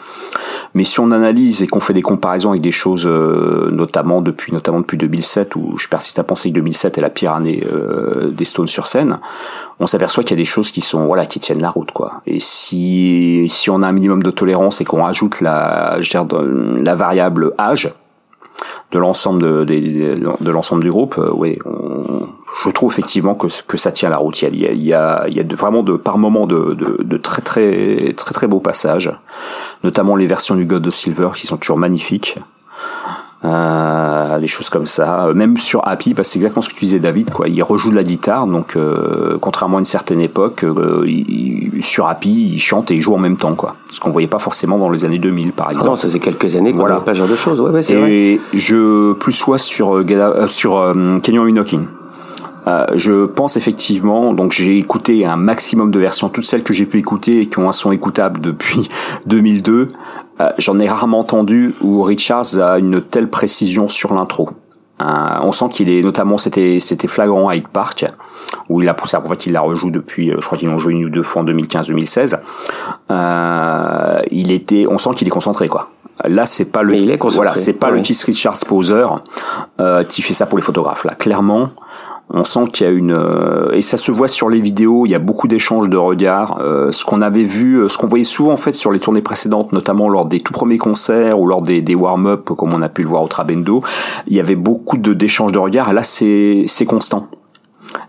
Mais 0.73 0.85
si 0.85 0.99
on 0.99 1.11
analyse 1.11 1.63
et 1.63 1.67
qu'on 1.67 1.81
fait 1.81 1.93
des 1.93 2.01
comparaisons 2.01 2.51
avec 2.51 2.63
des 2.63 2.71
choses, 2.71 3.07
euh, 3.07 3.69
notamment 3.71 4.23
depuis 4.23 4.53
notamment 4.53 4.81
depuis 4.81 4.97
2007, 4.97 5.57
où 5.57 5.77
je 5.77 5.89
persiste 5.89 6.19
à 6.19 6.25
penser 6.25 6.49
que 6.49 6.55
2007 6.55 6.97
est 6.97 7.03
la 7.03 7.11
pire 7.11 7.35
année 7.35 7.63
euh, 7.71 8.31
des 8.31 8.47
Stones 8.47 8.69
sur 8.69 8.87
scène, 8.87 9.19
on 9.79 9.87
s'aperçoit 9.87 10.25
qu'il 10.25 10.39
y 10.39 10.41
a 10.41 10.43
des 10.43 10.47
choses 10.47 10.71
qui 10.71 10.81
sont 10.81 11.05
voilà 11.05 11.27
qui 11.27 11.39
tiennent 11.39 11.61
la 11.61 11.71
route 11.71 11.93
quoi. 11.93 12.23
Et 12.27 12.41
si 12.41 13.47
si 13.51 13.69
on 13.69 13.83
a 13.83 13.89
un 13.89 13.93
minimum 13.93 14.23
de 14.23 14.31
tolérance 14.31 14.81
et 14.81 14.87
qu'on 14.87 15.05
ajoute 15.05 15.43
la 15.43 16.01
je 16.01 16.17
veux 16.17 16.25
dire, 16.25 16.83
la 16.83 16.95
variable 16.95 17.53
âge 17.59 17.93
de 18.91 18.99
l'ensemble 18.99 19.43
de, 19.43 19.65
de, 19.65 20.45
de 20.45 20.51
l'ensemble 20.51 20.83
du 20.83 20.91
groupe, 20.91 21.19
euh, 21.19 21.31
oui, 21.33 21.59
je 22.65 22.71
trouve 22.71 22.91
effectivement 22.91 23.35
que, 23.35 23.47
que 23.67 23.77
ça 23.77 23.93
tient 23.93 24.09
la 24.09 24.17
route. 24.17 24.41
Il 24.43 24.61
y 24.61 24.67
a, 24.67 24.73
il 24.73 24.83
y 24.83 24.95
a, 24.95 25.27
il 25.29 25.35
y 25.35 25.41
a 25.41 25.45
de, 25.45 25.55
vraiment 25.55 25.83
de, 25.83 25.97
par 25.97 26.19
moments 26.19 26.47
de, 26.47 26.75
de, 26.75 27.03
de, 27.03 27.17
très 27.19 27.43
très 27.43 28.15
très 28.17 28.33
très 28.33 28.47
beaux 28.47 28.61
passages, 28.61 29.13
notamment 29.85 30.17
les 30.17 30.27
versions 30.27 30.55
du 30.55 30.65
God 30.65 30.87
of 30.87 30.95
Silver 30.95 31.31
qui 31.35 31.47
sont 31.47 31.59
toujours 31.59 31.79
magnifiques 31.79 32.39
euh, 33.45 34.41
des 34.41 34.47
choses 34.47 34.69
comme 34.69 34.87
ça. 34.87 35.29
Même 35.35 35.59
sur 35.59 35.87
Happy, 35.87 36.15
parce 36.15 36.29
que 36.29 36.33
c'est 36.33 36.39
exactement 36.39 36.63
ce 36.63 36.69
que 36.69 36.75
tu 36.75 36.81
disais 36.81 36.99
David, 36.99 37.31
quoi. 37.31 37.49
Il 37.49 37.63
rejoue 37.63 37.91
de 37.91 37.97
la 37.97 38.03
guitare, 38.03 38.47
donc 38.47 38.77
euh, 38.77 39.39
contrairement 39.41 39.77
à 39.77 39.81
une 39.81 39.85
certaine 39.85 40.21
époque, 40.21 40.65
euh, 40.65 41.05
il, 41.07 41.83
sur 41.83 42.09
Happy, 42.09 42.51
il 42.53 42.59
chante 42.59 42.91
et 42.91 42.97
il 42.97 43.01
joue 43.01 43.15
en 43.15 43.19
même 43.19 43.37
temps, 43.37 43.55
quoi. 43.55 43.77
Ce 43.93 44.01
qu'on 44.01 44.11
voyait 44.11 44.29
pas 44.29 44.39
forcément 44.39 44.79
dans 44.79 44.91
les 44.91 45.05
années 45.05 45.19
2000, 45.19 45.53
par 45.53 45.71
exemple. 45.71 45.89
Non, 45.89 45.97
ça 45.97 46.09
fait 46.09 46.19
quelques 46.19 46.57
années 46.57 46.73
qu'on 46.73 46.79
voilà. 46.79 46.97
pas 46.97 47.15
ce 47.15 47.19
genre 47.19 47.29
de 47.29 47.37
choses. 47.37 47.61
Ouais, 47.61 47.71
ouais, 47.71 47.83
c'est 47.83 47.95
et 47.95 48.41
je 48.55 49.13
plus 49.13 49.33
soit 49.33 49.59
sur 49.59 49.97
euh, 49.97 50.47
sur 50.47 50.93
Kenyon 51.23 51.47
Knocking. 51.47 51.87
Euh, 52.69 52.87
je 52.95 53.25
pense 53.25 53.57
effectivement, 53.57 54.35
donc 54.35 54.53
j'ai 54.53 54.77
écouté 54.77 55.25
un 55.25 55.37
maximum 55.37 55.91
de 55.91 55.99
versions, 55.99 56.29
toutes 56.29 56.45
celles 56.45 56.63
que 56.63 56.75
j'ai 56.75 56.87
pu 56.87 56.99
écouter 56.99 57.41
et 57.41 57.47
qui 57.47 57.59
ont 57.59 57.69
un 57.69 57.73
son 57.73 57.93
écoutable 57.93 58.41
depuis 58.41 58.89
2002. 59.27 59.89
Euh, 60.41 60.51
j'en 60.59 60.79
ai 60.79 60.89
rarement 60.89 61.21
entendu 61.21 61.75
où 61.81 62.03
Richards 62.03 62.59
a 62.61 62.79
une 62.79 63.01
telle 63.01 63.29
précision 63.29 63.89
sur 63.89 64.15
l'intro. 64.15 64.51
Euh, 65.01 65.05
on 65.43 65.53
sent 65.53 65.67
qu'il 65.71 65.89
est 65.91 66.03
notamment 66.03 66.39
c'était 66.39 66.81
c'était 66.81 67.07
flagrant 67.07 67.49
à 67.49 67.55
Hyde 67.55 67.69
Park 67.69 68.05
où 68.69 68.83
il 68.83 68.89
a 68.89 68.95
poussé 68.95 69.17
en 69.17 69.29
fait 69.29 69.47
il 69.47 69.53
la 69.53 69.61
rejoue 69.61 69.93
depuis 69.93 70.33
je 70.33 70.45
crois 70.45 70.59
qu'ils 70.59 70.69
l'ont 70.69 70.79
joué 70.79 70.93
une 70.93 71.05
ou 71.05 71.09
deux 71.09 71.23
fois 71.23 71.43
en 71.43 71.45
2015-2016 71.45 72.37
euh, 73.13 74.19
il 74.33 74.51
était 74.51 74.87
on 74.91 74.99
sent 74.99 75.11
qu'il 75.15 75.29
est 75.29 75.31
concentré 75.31 75.69
quoi. 75.69 75.91
Là 76.25 76.47
c'est 76.47 76.73
pas 76.73 76.83
le 76.83 76.97
il 76.97 77.11
est 77.11 77.23
voilà 77.23 77.55
c'est 77.55 77.75
pas 77.75 77.91
le 77.91 78.01
Keith 78.01 78.21
Richards 78.25 78.59
poseur 78.67 79.23
euh, 79.79 80.03
qui 80.03 80.21
fait 80.21 80.35
ça 80.35 80.47
pour 80.47 80.59
les 80.59 80.65
photographes 80.65 81.05
là. 81.05 81.15
Clairement 81.15 81.69
on 82.31 82.45
sent 82.45 82.65
qu'il 82.73 82.87
y 82.87 82.91
a 82.91 82.93
une 82.93 83.13
euh, 83.13 83.73
et 83.73 83.81
ça 83.81 83.97
se 83.97 84.13
voit 84.13 84.29
sur 84.29 84.51
les 84.51 84.61
vidéos. 84.61 85.07
Il 85.07 85.11
y 85.11 85.15
a 85.15 85.19
beaucoup 85.19 85.49
d'échanges 85.49 85.89
de 85.89 85.97
regards. 85.97 86.59
Euh, 86.61 86.93
ce 86.93 87.05
qu'on 87.05 87.23
avait 87.23 87.45
vu, 87.45 87.77
euh, 87.77 87.89
ce 87.89 87.97
qu'on 87.97 88.07
voyait 88.07 88.25
souvent 88.25 88.53
en 88.53 88.59
fait 88.59 88.75
sur 88.75 88.93
les 88.93 89.01
tournées 89.01 89.23
précédentes, 89.23 89.73
notamment 89.73 90.09
lors 90.09 90.27
des 90.27 90.41
tout 90.41 90.53
premiers 90.53 90.79
concerts 90.79 91.41
ou 91.41 91.47
lors 91.47 91.63
des, 91.63 91.81
des 91.81 91.95
warm-up, 91.95 92.51
comme 92.51 92.75
on 92.75 92.83
a 92.83 92.89
pu 92.89 93.03
le 93.03 93.09
voir 93.09 93.23
au 93.23 93.29
Trabendo, 93.29 93.83
il 94.27 94.37
y 94.37 94.41
avait 94.41 94.57
beaucoup 94.57 94.99
de 94.99 95.15
d'échanges 95.15 95.53
de 95.53 95.59
regards. 95.59 95.91
Et 95.91 95.95
là, 95.95 96.03
c'est 96.03 96.65
c'est 96.67 96.87
constant. 96.87 97.29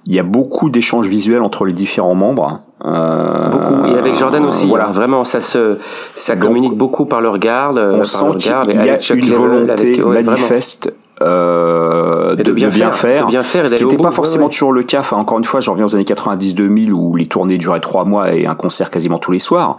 Il 0.05 0.13
y 0.13 0.19
a 0.19 0.23
beaucoup 0.23 0.69
d'échanges 0.69 1.07
visuels 1.07 1.41
entre 1.41 1.63
les 1.63 1.71
différents 1.71 2.15
membres. 2.15 2.59
Euh, 2.83 3.49
beaucoup. 3.49 3.85
Et 3.85 3.97
avec 3.97 4.17
Jordan 4.17 4.43
aussi. 4.45 4.67
Voilà. 4.67 4.89
Hein. 4.89 4.91
vraiment, 4.91 5.23
ça 5.23 5.39
se, 5.39 5.77
ça 6.15 6.35
communique 6.35 6.75
beaucoup 6.75 7.05
par 7.05 7.21
le 7.21 7.29
regard. 7.29 7.73
On 7.75 8.03
sent 8.03 8.25
qu'il 8.37 8.51
y 8.51 8.89
a 8.89 9.13
une 9.13 9.31
volonté 9.31 10.01
manifeste 10.01 10.93
euh, 11.21 12.35
de, 12.35 12.51
bien, 12.51 12.69
faire, 12.69 13.27
bien 13.27 13.43
faire, 13.43 13.69
ce 13.69 13.75
qui 13.75 13.83
n'était 13.83 13.97
pas 13.97 14.11
forcément 14.11 14.49
toujours 14.49 14.71
le 14.71 14.83
cas. 14.83 14.99
Enfin, 14.99 15.17
encore 15.17 15.37
une 15.37 15.45
fois, 15.45 15.59
j'en 15.59 15.73
reviens 15.73 15.85
aux 15.85 15.95
années 15.95 16.03
90-2000 16.03 16.91
où 16.91 17.15
les 17.15 17.27
tournées 17.27 17.57
duraient 17.57 17.79
trois 17.79 18.05
mois 18.05 18.33
et 18.33 18.45
un 18.45 18.55
concert 18.55 18.89
quasiment 18.89 19.17
tous 19.17 19.31
les 19.31 19.39
soirs. 19.39 19.77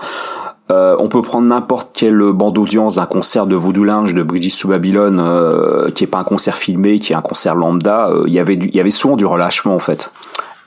Euh, 0.71 0.95
on 1.01 1.09
peut 1.09 1.23
prendre 1.23 1.49
n'importe 1.49 1.91
quelle 1.93 2.19
bande 2.33 2.55
d'audience 2.55 2.97
d'un 2.97 3.07
concert 3.07 3.47
de 3.47 3.57
Voodoo 3.57 3.83
Lounge 3.83 4.15
de 4.15 4.23
Bridges 4.23 4.53
sous 4.53 4.69
Babylone, 4.69 5.21
euh, 5.21 5.91
qui 5.91 6.05
est 6.05 6.07
pas 6.07 6.19
un 6.19 6.25
concert 6.25 6.57
filmé, 6.57 7.01
qui 7.01 7.13
est 7.13 7.17
un 7.17 7.23
concert 7.23 7.57
lambda. 7.57 8.09
Euh, 8.09 8.25
il 8.27 8.33
y 8.33 8.39
avait 8.39 8.55
il 8.55 8.77
y 8.77 8.81
avait 8.81 8.91
souvent 8.91 9.17
du 9.17 9.27
relâchement 9.27 9.75
en 9.75 9.81
fait. 9.81 10.13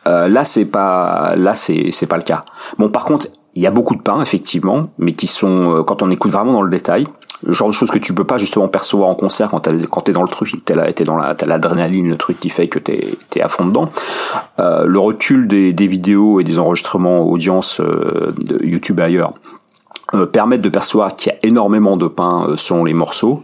Euh, 0.07 0.27
là, 0.27 0.43
c'est 0.43 0.65
pas, 0.65 1.33
là, 1.35 1.53
c'est, 1.53 1.91
c'est 1.91 2.07
pas 2.07 2.17
le 2.17 2.23
cas. 2.23 2.41
Bon, 2.77 2.89
par 2.89 3.05
contre, 3.05 3.27
il 3.55 3.61
y 3.61 3.67
a 3.67 3.71
beaucoup 3.71 3.95
de 3.95 4.01
pains, 4.01 4.21
effectivement, 4.21 4.89
mais 4.97 5.13
qui 5.13 5.27
sont, 5.27 5.77
euh, 5.77 5.83
quand 5.83 6.01
on 6.01 6.09
écoute 6.09 6.31
vraiment 6.31 6.53
dans 6.53 6.61
le 6.61 6.69
détail, 6.69 7.05
le 7.45 7.53
genre 7.53 7.67
de 7.67 7.73
choses 7.73 7.91
que 7.91 7.99
tu 7.99 8.13
peux 8.13 8.23
pas 8.23 8.37
justement 8.37 8.67
percevoir 8.67 9.09
en 9.09 9.15
concert 9.15 9.51
quand 9.51 10.01
t'es 10.01 10.13
dans 10.13 10.21
le 10.21 10.27
truc, 10.27 10.63
t'es 10.65 10.75
là, 10.75 10.91
t'es 10.93 11.03
dans 11.03 11.17
la, 11.17 11.35
t'as 11.35 11.45
l'adrénaline, 11.45 12.09
le 12.09 12.17
truc 12.17 12.39
qui 12.39 12.49
fait 12.49 12.67
que 12.67 12.79
t'es 12.79 13.07
t'es 13.29 13.41
à 13.41 13.47
fond 13.47 13.65
dedans. 13.65 13.91
Euh, 14.59 14.85
le 14.85 14.99
recul 14.99 15.47
des, 15.47 15.87
vidéos 15.87 16.39
et 16.39 16.43
des 16.43 16.59
enregistrements 16.59 17.23
audience 17.23 17.79
euh, 17.79 18.33
de 18.37 18.63
YouTube 18.63 18.99
ailleurs 18.99 19.33
euh, 20.13 20.25
permettent 20.25 20.61
de 20.61 20.69
percevoir 20.69 21.15
qu'il 21.15 21.31
y 21.31 21.35
a 21.35 21.39
énormément 21.43 21.97
de 21.97 22.07
pain 22.07 22.53
selon 22.55 22.85
les 22.85 22.93
morceaux 22.93 23.43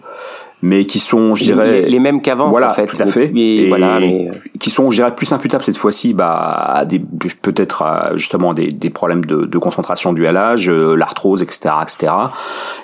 mais 0.61 0.85
qui 0.85 0.99
sont, 0.99 1.35
je 1.35 1.45
dirais, 1.45 1.83
les, 1.83 1.99
mêmes 1.99 2.21
qu'avant. 2.21 2.49
Voilà, 2.49 2.71
en 2.71 2.73
fait. 2.73 2.85
tout 2.85 2.97
à 2.99 3.05
fait. 3.05 3.31
et 3.35 3.69
voilà, 3.69 3.99
mais... 3.99 4.29
qui 4.59 4.69
sont, 4.69 4.91
je 4.91 4.97
dirais, 4.97 5.15
plus 5.15 5.31
imputables 5.31 5.63
cette 5.63 5.77
fois-ci, 5.77 6.13
bah, 6.13 6.73
à 6.73 6.85
des 6.85 6.99
peut-être 6.99 8.11
justement 8.15 8.53
des, 8.53 8.71
des 8.71 8.89
problèmes 8.89 9.23
de, 9.23 9.45
de 9.45 9.57
concentration 9.57 10.11
dû 10.11 10.27
à 10.27 10.31
l'âge, 10.31 10.69
euh, 10.69 10.95
l'arthrose, 10.95 11.41
etc., 11.43 11.75
etc. 11.81 12.13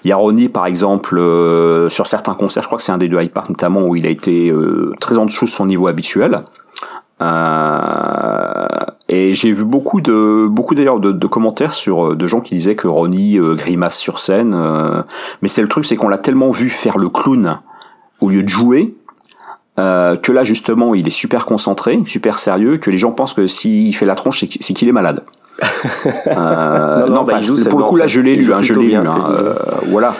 Il 0.03 0.09
y 0.09 0.11
a 0.13 0.15
Ronnie, 0.15 0.49
par 0.49 0.65
exemple, 0.65 1.17
euh, 1.17 1.89
sur 1.89 2.07
certains 2.07 2.33
concerts, 2.33 2.63
je 2.63 2.67
crois 2.67 2.77
que 2.77 2.83
c'est 2.83 2.93
un 2.93 2.97
des 2.97 3.09
deux 3.09 3.21
Hyde 3.21 3.31
Park 3.31 3.49
notamment, 3.49 3.81
où 3.81 3.95
il 3.95 4.05
a 4.05 4.09
été 4.09 4.49
euh, 4.49 4.93
très 4.99 5.17
en 5.17 5.25
dessous 5.25 5.45
de 5.45 5.49
son 5.49 5.65
niveau 5.65 5.87
habituel. 5.87 6.43
Euh, 7.21 8.67
et 9.07 9.33
j'ai 9.33 9.51
vu 9.51 9.63
beaucoup 9.63 10.01
de 10.01 10.47
beaucoup 10.49 10.75
d'ailleurs 10.75 10.99
de, 10.99 11.11
de, 11.11 11.27
commentaires 11.27 11.73
sur 11.73 12.15
de 12.15 12.27
gens 12.27 12.41
qui 12.41 12.55
disaient 12.55 12.75
que 12.75 12.87
Ronnie 12.87 13.37
grimace 13.39 13.97
sur 13.97 14.19
scène, 14.19 14.55
mais 15.41 15.47
c'est 15.47 15.61
le 15.61 15.67
truc, 15.67 15.85
c'est 15.85 15.95
qu'on 15.95 16.09
l'a 16.09 16.17
tellement 16.17 16.51
vu 16.51 16.69
faire 16.69 16.97
le 16.97 17.07
clown 17.09 17.59
au 18.21 18.29
lieu 18.29 18.43
de 18.43 18.49
jouer, 18.49 18.95
euh, 19.77 20.15
que 20.15 20.31
là 20.31 20.43
justement 20.43 20.95
il 20.95 21.07
est 21.07 21.11
super 21.11 21.45
concentré, 21.45 22.01
super 22.05 22.39
sérieux, 22.39 22.77
que 22.77 22.89
les 22.89 22.97
gens 22.97 23.11
pensent 23.11 23.33
que 23.33 23.47
s'il 23.47 23.95
fait 23.95 24.05
la 24.05 24.15
tronche, 24.15 24.39
c'est 24.39 24.73
qu'il 24.73 24.87
est 24.87 24.93
malade. 24.93 25.23
Euh, 26.27 27.05
non, 27.07 27.15
non 27.15 27.23
bah, 27.23 27.39
pour 27.69 27.79
le 27.79 27.85
coup 27.85 27.95
là 27.95 28.07
je 28.07 28.19
l'ai 28.19 28.35
lu, 28.35 28.53
hein, 28.53 28.61
je 28.61 28.73
l'ai 28.73 28.87
lu, 28.87 28.95
hein, 28.95 29.03
euh, 29.29 29.53
voilà. 29.87 30.13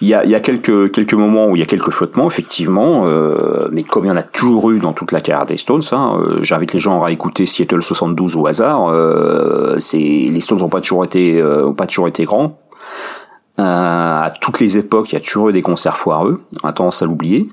Il 0.00 0.08
y 0.08 0.14
a, 0.14 0.24
il 0.24 0.30
y 0.30 0.34
a 0.34 0.40
quelques 0.40 0.92
quelques 0.92 1.14
moments 1.14 1.46
où 1.46 1.56
il 1.56 1.60
y 1.60 1.62
a 1.62 1.66
quelques 1.66 1.90
flottements 1.90 2.26
effectivement, 2.26 3.04
euh, 3.06 3.68
mais 3.72 3.84
comme 3.84 4.04
il 4.04 4.08
y 4.08 4.10
en 4.10 4.16
a 4.16 4.22
toujours 4.22 4.70
eu 4.70 4.78
dans 4.78 4.92
toute 4.92 5.12
la 5.12 5.20
carrière 5.20 5.46
des 5.46 5.56
Stones, 5.56 5.82
hein, 5.92 6.20
euh, 6.20 6.38
j'invite 6.42 6.74
les 6.74 6.80
gens 6.80 7.02
à 7.04 7.10
écouter 7.10 7.46
Seattle 7.46 7.82
72 7.82 8.36
au 8.36 8.46
hasard. 8.46 8.88
Euh, 8.90 9.78
c'est 9.78 9.98
les 9.98 10.40
Stones 10.40 10.58
n'ont 10.58 10.68
pas 10.68 10.80
toujours 10.80 11.04
été 11.04 11.40
euh, 11.40 11.68
ont 11.68 11.74
pas 11.74 11.86
toujours 11.86 12.08
été 12.08 12.24
grands. 12.24 12.58
Euh, 13.58 13.62
à 14.22 14.30
toutes 14.40 14.60
les 14.60 14.78
époques, 14.78 15.12
il 15.12 15.14
y 15.14 15.18
a 15.18 15.20
toujours 15.20 15.50
eu 15.50 15.52
des 15.52 15.62
concerts 15.62 15.96
foireux. 15.96 16.40
On 16.62 16.68
a 16.68 16.72
tendance 16.72 17.02
à 17.02 17.06
l'oublier. 17.06 17.48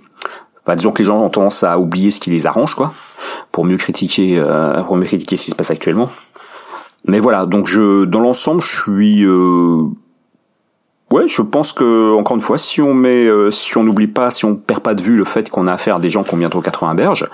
Enfin, 0.61 0.75
disons 0.75 0.91
que 0.91 0.99
les 0.99 1.05
gens 1.05 1.21
ont 1.21 1.29
tendance 1.29 1.63
à 1.63 1.79
oublier 1.79 2.11
ce 2.11 2.19
qui 2.19 2.29
les 2.29 2.45
arrange, 2.45 2.75
quoi, 2.75 2.93
pour 3.51 3.65
mieux 3.65 3.77
critiquer, 3.77 4.35
euh, 4.37 4.81
pour 4.83 4.95
mieux 4.95 5.05
critiquer 5.05 5.35
ce 5.35 5.45
qui 5.45 5.51
se 5.51 5.55
passe 5.55 5.71
actuellement. 5.71 6.09
Mais 7.07 7.19
voilà, 7.19 7.45
donc 7.45 7.67
je, 7.67 8.03
dans 8.05 8.19
l'ensemble, 8.19 8.61
je 8.61 8.81
suis, 8.81 9.23
euh, 9.23 9.83
ouais, 11.11 11.27
je 11.27 11.41
pense 11.41 11.71
que 11.73 12.13
encore 12.13 12.35
une 12.35 12.41
fois, 12.41 12.57
si 12.57 12.81
on 12.81 12.93
met, 12.93 13.25
euh, 13.27 13.51
si 13.51 13.77
on 13.77 13.83
n'oublie 13.83 14.07
pas, 14.07 14.31
si 14.31 14.45
on 14.45 14.55
perd 14.55 14.81
pas 14.81 14.93
de 14.93 15.01
vue 15.01 15.15
le 15.17 15.23
fait 15.25 15.49
qu'on 15.49 15.67
a 15.67 15.73
affaire 15.73 15.95
à 15.97 15.99
des 15.99 16.09
gens 16.09 16.23
qui 16.23 16.33
ont 16.33 16.37
bientôt 16.37 16.61
80 16.61 16.95
berges, 16.95 17.27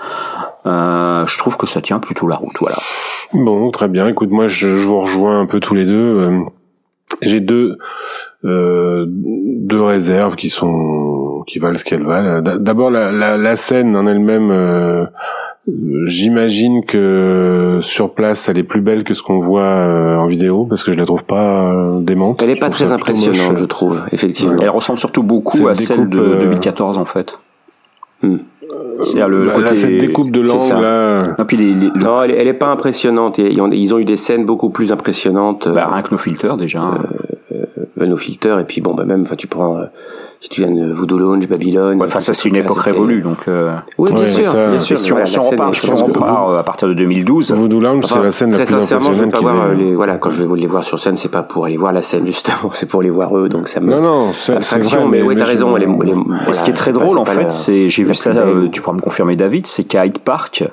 euh, 0.66 1.26
je 1.26 1.38
trouve 1.38 1.56
que 1.56 1.66
ça 1.66 1.80
tient 1.80 1.98
plutôt 1.98 2.26
la 2.28 2.36
route, 2.36 2.54
voilà. 2.60 2.76
Bon, 3.32 3.70
très 3.70 3.88
bien. 3.88 4.06
Écoute, 4.08 4.30
moi, 4.30 4.46
je, 4.46 4.68
je 4.76 4.86
vous 4.86 5.00
rejoins 5.00 5.40
un 5.40 5.46
peu 5.46 5.58
tous 5.60 5.74
les 5.74 5.84
deux. 5.84 5.94
Euh, 5.94 6.40
J'ai 7.22 7.40
deux 7.40 7.76
euh, 8.44 9.04
deux 9.08 9.82
réserves 9.82 10.36
qui 10.36 10.48
sont 10.50 11.42
qui 11.46 11.58
valent 11.58 11.78
ce 11.78 11.84
qu'elles 11.84 12.04
valent. 12.06 12.40
D- 12.40 12.58
D'abord, 12.60 12.90
la, 12.90 13.10
la, 13.12 13.36
la 13.36 13.56
scène 13.56 13.96
en 13.96 14.06
elle-même. 14.06 14.50
Euh, 15.68 16.06
J'imagine 16.06 16.84
que 16.84 17.78
sur 17.82 18.14
place, 18.14 18.48
elle 18.48 18.58
est 18.58 18.62
plus 18.62 18.80
belle 18.80 19.04
que 19.04 19.14
ce 19.14 19.22
qu'on 19.22 19.40
voit 19.40 19.62
euh, 19.62 20.16
en 20.16 20.26
vidéo 20.26 20.64
parce 20.64 20.84
que 20.84 20.92
je 20.92 20.98
la 20.98 21.04
trouve 21.06 21.24
pas 21.24 21.72
euh, 21.72 22.00
démente. 22.00 22.42
Elle 22.42 22.50
est 22.50 22.56
pas 22.60 22.70
très 22.70 22.92
impressionnante, 22.92 23.52
moche. 23.52 23.60
je 23.60 23.64
trouve, 23.64 24.00
effectivement. 24.12 24.56
Elle 24.60 24.70
ressemble 24.70 24.98
surtout 24.98 25.22
beaucoup 25.22 25.56
Cette 25.56 25.66
à 25.66 25.74
celle 25.74 26.08
de 26.08 26.18
euh, 26.18 26.40
2014 26.40 26.98
en 26.98 27.04
fait. 27.04 27.38
Hmm. 28.22 28.36
C'est-à-dire 29.00 29.28
le, 29.28 29.40
le 29.40 29.46
Là, 29.46 29.52
côté. 29.54 29.64
là, 29.66 29.74
cette 29.74 29.98
découpe 29.98 30.30
de 30.30 30.40
langue 30.40 30.70
là. 30.80 31.34
Non, 31.38 31.44
puis 31.44 31.56
les, 31.56 31.72
les- 31.74 31.90
le- 31.94 32.02
Non, 32.02 32.22
elle, 32.22 32.30
est- 32.30 32.36
elle 32.38 32.48
est 32.48 32.54
pas 32.54 32.66
impressionnante. 32.68 33.38
Ils 33.38 33.60
ont, 33.60 33.70
ils 33.70 33.94
ont 33.94 33.98
eu 33.98 34.04
des 34.04 34.16
scènes 34.16 34.44
beaucoup 34.46 34.70
plus 34.70 34.90
impressionnantes. 34.90 35.68
bah, 35.68 35.88
rien 35.92 36.02
que 36.02 36.10
nos 36.12 36.18
filters 36.18 36.56
déjà. 36.56 36.82
euh, 37.52 38.06
nos 38.06 38.16
filters 38.16 38.58
et 38.60 38.64
puis 38.64 38.80
bon 38.80 38.94
bah 38.94 39.04
même 39.04 39.22
enfin 39.22 39.36
tu 39.36 39.46
prends 39.46 39.78
euh, 39.78 39.84
si 40.40 40.48
tu 40.50 40.60
viens 40.62 40.70
de 40.70 40.92
Voodoo 40.92 41.18
Lounge, 41.18 41.48
Babylone. 41.48 41.98
Ouais, 42.00 42.06
Enfin, 42.06 42.20
ça 42.20 42.32
c'est 42.32 42.48
une 42.48 42.56
époque 42.56 42.78
révolue, 42.80 43.20
donc. 43.22 43.38
Euh, 43.48 43.74
Oui, 43.98 44.10
bien 44.10 44.20
Ouais, 44.20 44.26
sûr, 44.28 44.42
ça- 44.42 44.70
bien 44.70 44.78
sûr. 44.80 44.96
si 44.98 45.10
on, 45.12 45.14
voilà, 45.16 45.26
si 45.26 45.36
la 45.36 45.40
on 45.42 45.44
scène 45.44 45.52
repart, 45.60 45.74
si 45.74 45.90
on 45.90 45.96
repart 45.96 46.50
euh, 46.50 46.58
à 46.58 46.62
partir 46.62 46.88
de 46.88 46.94
2012, 46.94 47.52
Voodoo 47.52 47.80
Lounge, 47.80 48.04
c'est 48.06 48.22
la 48.22 48.32
scène 48.32 48.50
la 48.52 48.58
très 48.58 48.66
plus 48.66 48.74
sincèrement, 48.74 49.12
je 49.14 49.24
vais 49.24 49.30
pas 49.30 49.40
voir 49.40 49.60
euh, 49.68 49.74
les 49.74 49.94
voilà 49.94 50.18
quand 50.18 50.30
je 50.30 50.44
vais 50.44 50.56
les 50.60 50.66
voir 50.66 50.84
sur 50.84 50.98
scène, 50.98 51.16
c'est 51.16 51.30
pas 51.30 51.42
pour 51.42 51.64
aller 51.66 51.76
voir 51.76 51.92
la 51.92 52.02
scène 52.02 52.26
justement, 52.26 52.70
c'est 52.72 52.86
pour 52.88 53.02
les 53.02 53.10
voir 53.10 53.36
eux, 53.36 53.48
donc 53.48 53.68
ça 53.68 53.80
me. 53.80 53.90
Non, 53.90 54.00
non, 54.00 54.32
c'est 54.34 54.52
vrai. 54.52 55.04
mais, 55.10 55.22
oui, 55.22 55.36
t'as 55.36 55.44
raison. 55.44 55.74
Ce 56.52 56.62
qui 56.62 56.70
est 56.70 56.74
très 56.74 56.92
drôle 56.92 57.18
en 57.18 57.24
fait, 57.24 57.50
c'est 57.50 57.88
j'ai 57.88 58.04
vu 58.04 58.14
ça, 58.14 58.30
euh, 58.30 58.68
tu 58.70 58.80
pourras 58.82 58.96
me 58.96 59.00
confirmer 59.02 59.36
David, 59.36 59.66
c'est 59.66 59.84
qu'à 59.84 60.06
Hyde 60.06 60.18
Park, 60.18 60.64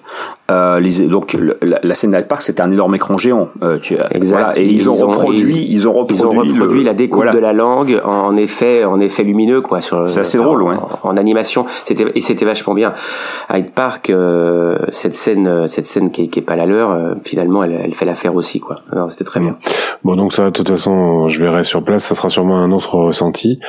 euh, 0.52 0.80
les, 0.80 1.08
donc 1.08 1.34
le- 1.34 1.58
la, 1.62 1.80
la 1.82 1.94
scène 1.94 2.12
d'Hyde 2.12 2.28
Park 2.28 2.42
c'était 2.42 2.62
un 2.62 2.72
énorme 2.72 2.96
écran 2.96 3.18
géant. 3.18 3.50
Euh, 3.64 3.78
tu- 3.82 3.96
Exact. 4.12 4.38
Voilà, 4.38 4.60
et 4.60 4.66
ils, 4.66 4.90
ont 4.90 4.94
reproduit, 4.94 5.66
ils, 5.70 5.88
ont 5.88 5.94
reproduit, 5.94 6.18
Ils 6.18 6.26
ont 6.26 6.30
reproduit 6.32 6.80
le- 6.80 6.86
la 6.86 6.94
découpe 6.94 7.16
voilà. 7.18 7.34
de 7.34 7.40
la 7.40 7.54
langue 7.54 8.02
en, 8.06 8.10
en 8.28 8.36
effet, 8.36 8.84
en 8.84 9.00
effet 9.00 9.24
lumineux, 9.24 9.53
quoi. 9.62 9.82
Sur, 9.82 10.08
C'est 10.08 10.20
assez 10.22 10.40
en- 10.40 10.44
drôle, 10.44 10.64
ouais. 10.64 10.76
En, 11.04 11.10
en 11.10 11.18
animation, 11.18 11.66
c'était 11.86 12.06
et 12.16 12.22
c'était 12.22 12.46
vachement 12.46 12.74
bien. 12.74 12.94
Hyde 13.54 13.72
Park, 13.72 14.10
euh, 14.10 14.78
cette 14.92 15.16
scène, 15.16 15.48
euh, 15.48 15.68
cette 15.68 15.86
scène 15.86 16.12
qui 16.12 16.24
est, 16.24 16.28
qui 16.28 16.40
est 16.40 16.44
pas 16.44 16.56
la 16.56 16.66
leur, 16.66 16.92
euh, 16.92 17.14
finalement, 17.24 17.64
elle, 17.64 17.74
elle 17.84 17.94
fait 17.94 18.06
l'affaire 18.06 18.36
aussi, 18.36 18.60
quoi. 18.60 18.82
Alors, 18.92 19.12
c'était 19.12 19.24
très 19.24 19.40
bien. 19.40 19.58
Bon, 20.04 20.16
donc 20.16 20.34
ça, 20.34 20.46
de 20.46 20.50
toute 20.52 20.70
façon, 20.70 21.28
je 21.28 21.40
verrai 21.40 21.64
sur 21.64 21.84
place. 21.84 22.04
Ça 22.04 22.16
sera 22.16 22.30
sûrement 22.30 22.58
un 22.58 22.72
autre 22.72 22.96
ressenti. 22.96 23.60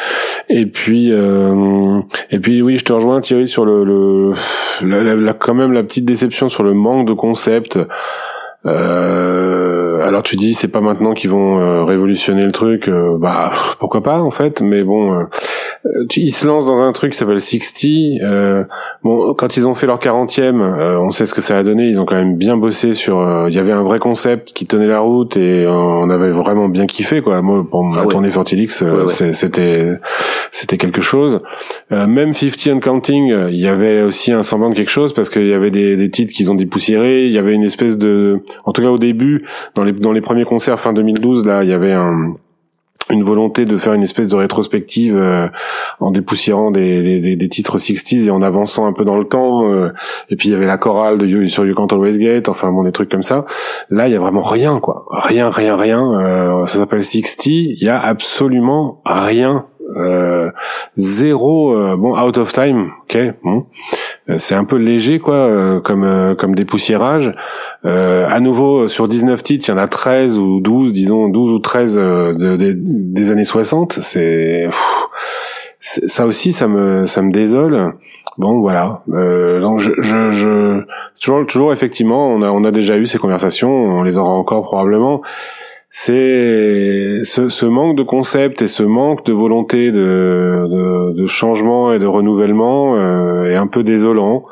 Et 0.49 0.67
puis, 0.67 1.11
euh, 1.13 1.99
et 2.31 2.39
puis, 2.39 2.63
oui, 2.63 2.79
je 2.79 2.85
te 2.85 2.93
rejoins, 2.93 3.21
Thierry, 3.21 3.47
sur 3.49 3.65
le, 3.65 3.85
le 3.85 4.33
la, 4.85 5.03
la- 5.03 5.15
la- 5.17 5.33
quand 5.35 5.55
même 5.55 5.73
la 5.73 5.83
petite 5.83 6.05
déception 6.05 6.49
sur 6.49 6.63
le 6.65 6.75
manque 6.75 7.07
de 7.07 7.13
concept. 7.13 7.79
Euh, 8.67 10.01
alors 10.03 10.23
tu 10.23 10.37
dis 10.37 10.55
c'est 10.55 10.69
pas 10.69 10.81
maintenant 10.81 11.13
qu'ils 11.13 11.29
vont 11.31 11.61
euh, 11.61 11.85
révolutionner 11.85 12.45
le 12.45 12.53
truc, 12.53 12.89
euh, 12.89 13.17
bah 13.19 13.51
pourquoi 13.79 14.03
pas 14.03 14.21
en 14.23 14.31
fait, 14.31 14.63
mais 14.63 14.83
bon, 14.85 15.13
euh, 15.13 15.25
ils 16.17 16.31
se 16.33 16.47
lancent 16.47 16.67
dans 16.67 16.81
un 16.81 16.93
truc 16.93 17.13
qui 17.13 17.19
s'appelle 17.19 17.41
60. 17.41 18.23
Euh, 18.23 18.65
bon, 19.03 19.35
quand 19.35 19.57
ils 19.57 19.67
ont 19.69 19.75
fait 19.75 19.87
leur 19.87 19.99
40e, 19.99 20.61
euh, 20.61 20.99
on 20.99 21.11
sait 21.11 21.27
ce 21.27 21.35
que 21.35 21.41
ça 21.43 21.59
a 21.59 21.63
donné. 21.63 21.89
Ils 21.89 22.01
ont 22.01 22.07
quand 22.07 22.15
même 22.15 22.37
bien 22.37 22.57
bossé 22.57 22.95
sur. 22.95 23.19
euh, 23.21 23.49
Il 23.49 23.55
y 23.55 23.59
avait 23.59 23.73
un 23.73 23.83
vrai 23.83 23.99
concept 23.99 24.53
qui 24.53 24.65
tenait 24.65 24.87
la 24.87 25.01
route 25.01 25.37
et 25.37 25.65
euh, 25.67 25.71
on 25.71 26.09
avait 26.11 26.31
vraiment 26.31 26.69
bien 26.69 26.87
kiffé 26.87 27.21
quoi. 27.21 27.43
Moi, 27.43 27.67
pour 27.69 27.85
ma 27.85 27.99
Ah 27.99 28.03
ouais. 28.05 28.09
tournée 28.09 28.31
Fortilix, 28.31 28.83
euh, 28.83 28.91
Ouais, 28.91 29.03
ouais. 29.03 29.09
c'est- 29.09 29.33
c'était 29.35 29.93
c'était 30.51 30.77
quelque 30.79 31.01
chose. 31.03 31.41
Euh, 31.93 32.07
même 32.07 32.33
50 32.33 32.69
and 32.77 32.81
Counting, 32.81 33.31
euh, 33.33 33.51
il 33.51 33.61
y 33.61 33.69
avait 33.69 34.03
aussi 34.03 34.33
un 34.33 34.43
semblant 34.43 34.71
de 34.71 34.75
quelque 34.75 34.91
chose 34.91 35.13
parce 35.13 35.29
qu'il 35.29 35.47
y 35.47 35.53
avait 35.53 35.71
des, 35.71 35.97
des 35.97 36.11
titres 36.11 36.33
qu'ils 36.33 36.51
ont 36.51 36.55
dépoussiérés. 36.55 37.27
Il 37.27 37.33
y 37.33 37.39
avait 37.39 37.53
une 37.55 37.63
espèce 37.65 37.99
de, 37.99 38.41
en 38.65 38.73
tout 38.73 38.81
cas 38.83 38.89
au 38.91 38.99
début, 38.99 39.45
dans 39.75 39.85
les 39.85 39.93
dans 39.93 40.13
les 40.13 40.21
premiers 40.23 40.45
concerts 40.45 40.81
fin 40.81 40.93
2012, 40.93 41.45
là, 41.45 41.63
il 41.63 41.69
y 41.69 41.73
avait 41.73 41.93
un 41.93 42.35
une 43.11 43.23
volonté 43.23 43.67
de 43.67 43.77
faire 43.77 43.93
une 43.93 44.03
espèce 44.03 44.29
de 44.29 44.37
rétrospective 44.37 45.17
euh, 45.17 45.49
en 46.01 46.11
dépoussiérant 46.11 46.71
des, 46.71 47.21
des, 47.21 47.37
des, 47.37 47.49
titres 47.49 47.79
60s 47.79 48.27
et 48.27 48.31
en 48.31 48.41
avançant 48.43 48.87
un 48.87 48.93
peu 48.93 49.05
dans 49.05 49.19
le 49.19 49.27
temps 49.27 49.71
euh, 49.71 49.93
et 50.31 50.37
puis 50.37 50.49
il 50.49 50.53
y 50.53 50.55
avait 50.55 50.67
la 50.67 50.79
chorale 50.79 51.19
de 51.19 51.27
you, 51.27 51.47
sur 51.49 51.67
You 51.67 51.75
Can't 51.75 51.89
Always 51.93 52.19
Get 52.19 52.49
enfin 52.49 52.73
bon 52.73 52.83
des 52.83 52.93
trucs 52.93 53.11
comme 53.11 53.23
ça. 53.23 53.45
Là 53.91 54.09
il 54.09 54.13
y 54.13 54.17
a 54.17 54.21
vraiment 54.21 54.43
rien 54.43 54.81
quoi. 54.81 55.07
Rien 55.11 55.51
rien 55.51 55.77
rien 55.77 56.13
euh, 56.21 56.67
ça 56.67 56.79
s'appelle 56.79 57.05
60 57.05 57.47
il 57.47 57.83
y 57.83 57.89
a 57.89 58.01
absolument 58.01 59.03
rien 59.05 59.67
euh, 59.97 60.51
zéro 60.97 61.75
euh, 61.77 61.97
bon 61.97 62.17
out 62.19 62.39
of 62.39 62.53
time 62.53 62.91
ok 63.03 63.19
bon. 63.45 63.67
Euh, 64.31 64.35
c'est 64.39 64.55
un 64.55 64.65
peu 64.65 64.77
léger 64.77 65.19
quoi 65.19 65.35
euh, 65.35 65.81
comme 65.81 66.05
euh, 66.05 66.35
comme 66.35 66.55
dépoussiérage. 66.55 67.33
Euh, 67.85 68.27
à 68.29 68.41
nouveau 68.41 68.89
sur 68.89 69.09
19 69.09 69.43
titres 69.43 69.69
il 69.69 69.73
y 69.73 69.75
en 69.75 69.79
a 69.79 69.87
13 69.89 70.39
ou 70.39 70.61
12 70.61 70.93
disons 70.93 71.29
12 71.29 71.51
ou 71.53 71.59
13 71.59 71.99
euh, 71.99 72.33
de- 72.35 72.57
de- 72.57 72.75
des 72.77 73.31
années 73.31 73.45
60 73.45 73.99
c'est 74.01 74.69
ça 75.81 76.27
aussi 76.27 76.53
ça 76.53 76.67
me 76.69 77.05
ça 77.07 77.21
me 77.23 77.31
désole. 77.31 77.95
Bon 78.39 78.61
voilà. 78.61 79.03
Euh, 79.13 79.61
donc 79.61 79.79
je 79.79 79.93
je, 79.99 80.31
je 80.31 80.83
toujours 81.23 81.47
toujours 81.47 81.73
effectivement 81.73 82.29
on 82.29 82.43
a 82.43 82.49
on 82.51 82.65
a 82.65 82.71
déjà 82.71 82.97
eu 82.97 83.07
ces 83.07 83.19
conversations 83.19 83.71
on 83.71 84.03
les 84.03 84.17
aura 84.19 84.31
encore 84.31 84.63
probablement 84.63 85.21
c'est 85.97 87.21
ce, 87.23 87.67
manque 87.67 87.97
de 87.97 88.03
concept 88.03 88.63
et 88.63 88.67
ce 88.67 88.83
manque 88.83 89.25
de 89.25 89.33
volonté 89.33 89.93
de 89.93 91.27
changement 91.27 91.93
et 91.93 92.01
de 92.01 92.07
renouvellement 92.07 92.97
euh, 92.97 93.45
est 93.45 93.55
un 93.55 93.69
peu 93.69 93.85
désolant. 93.85 94.45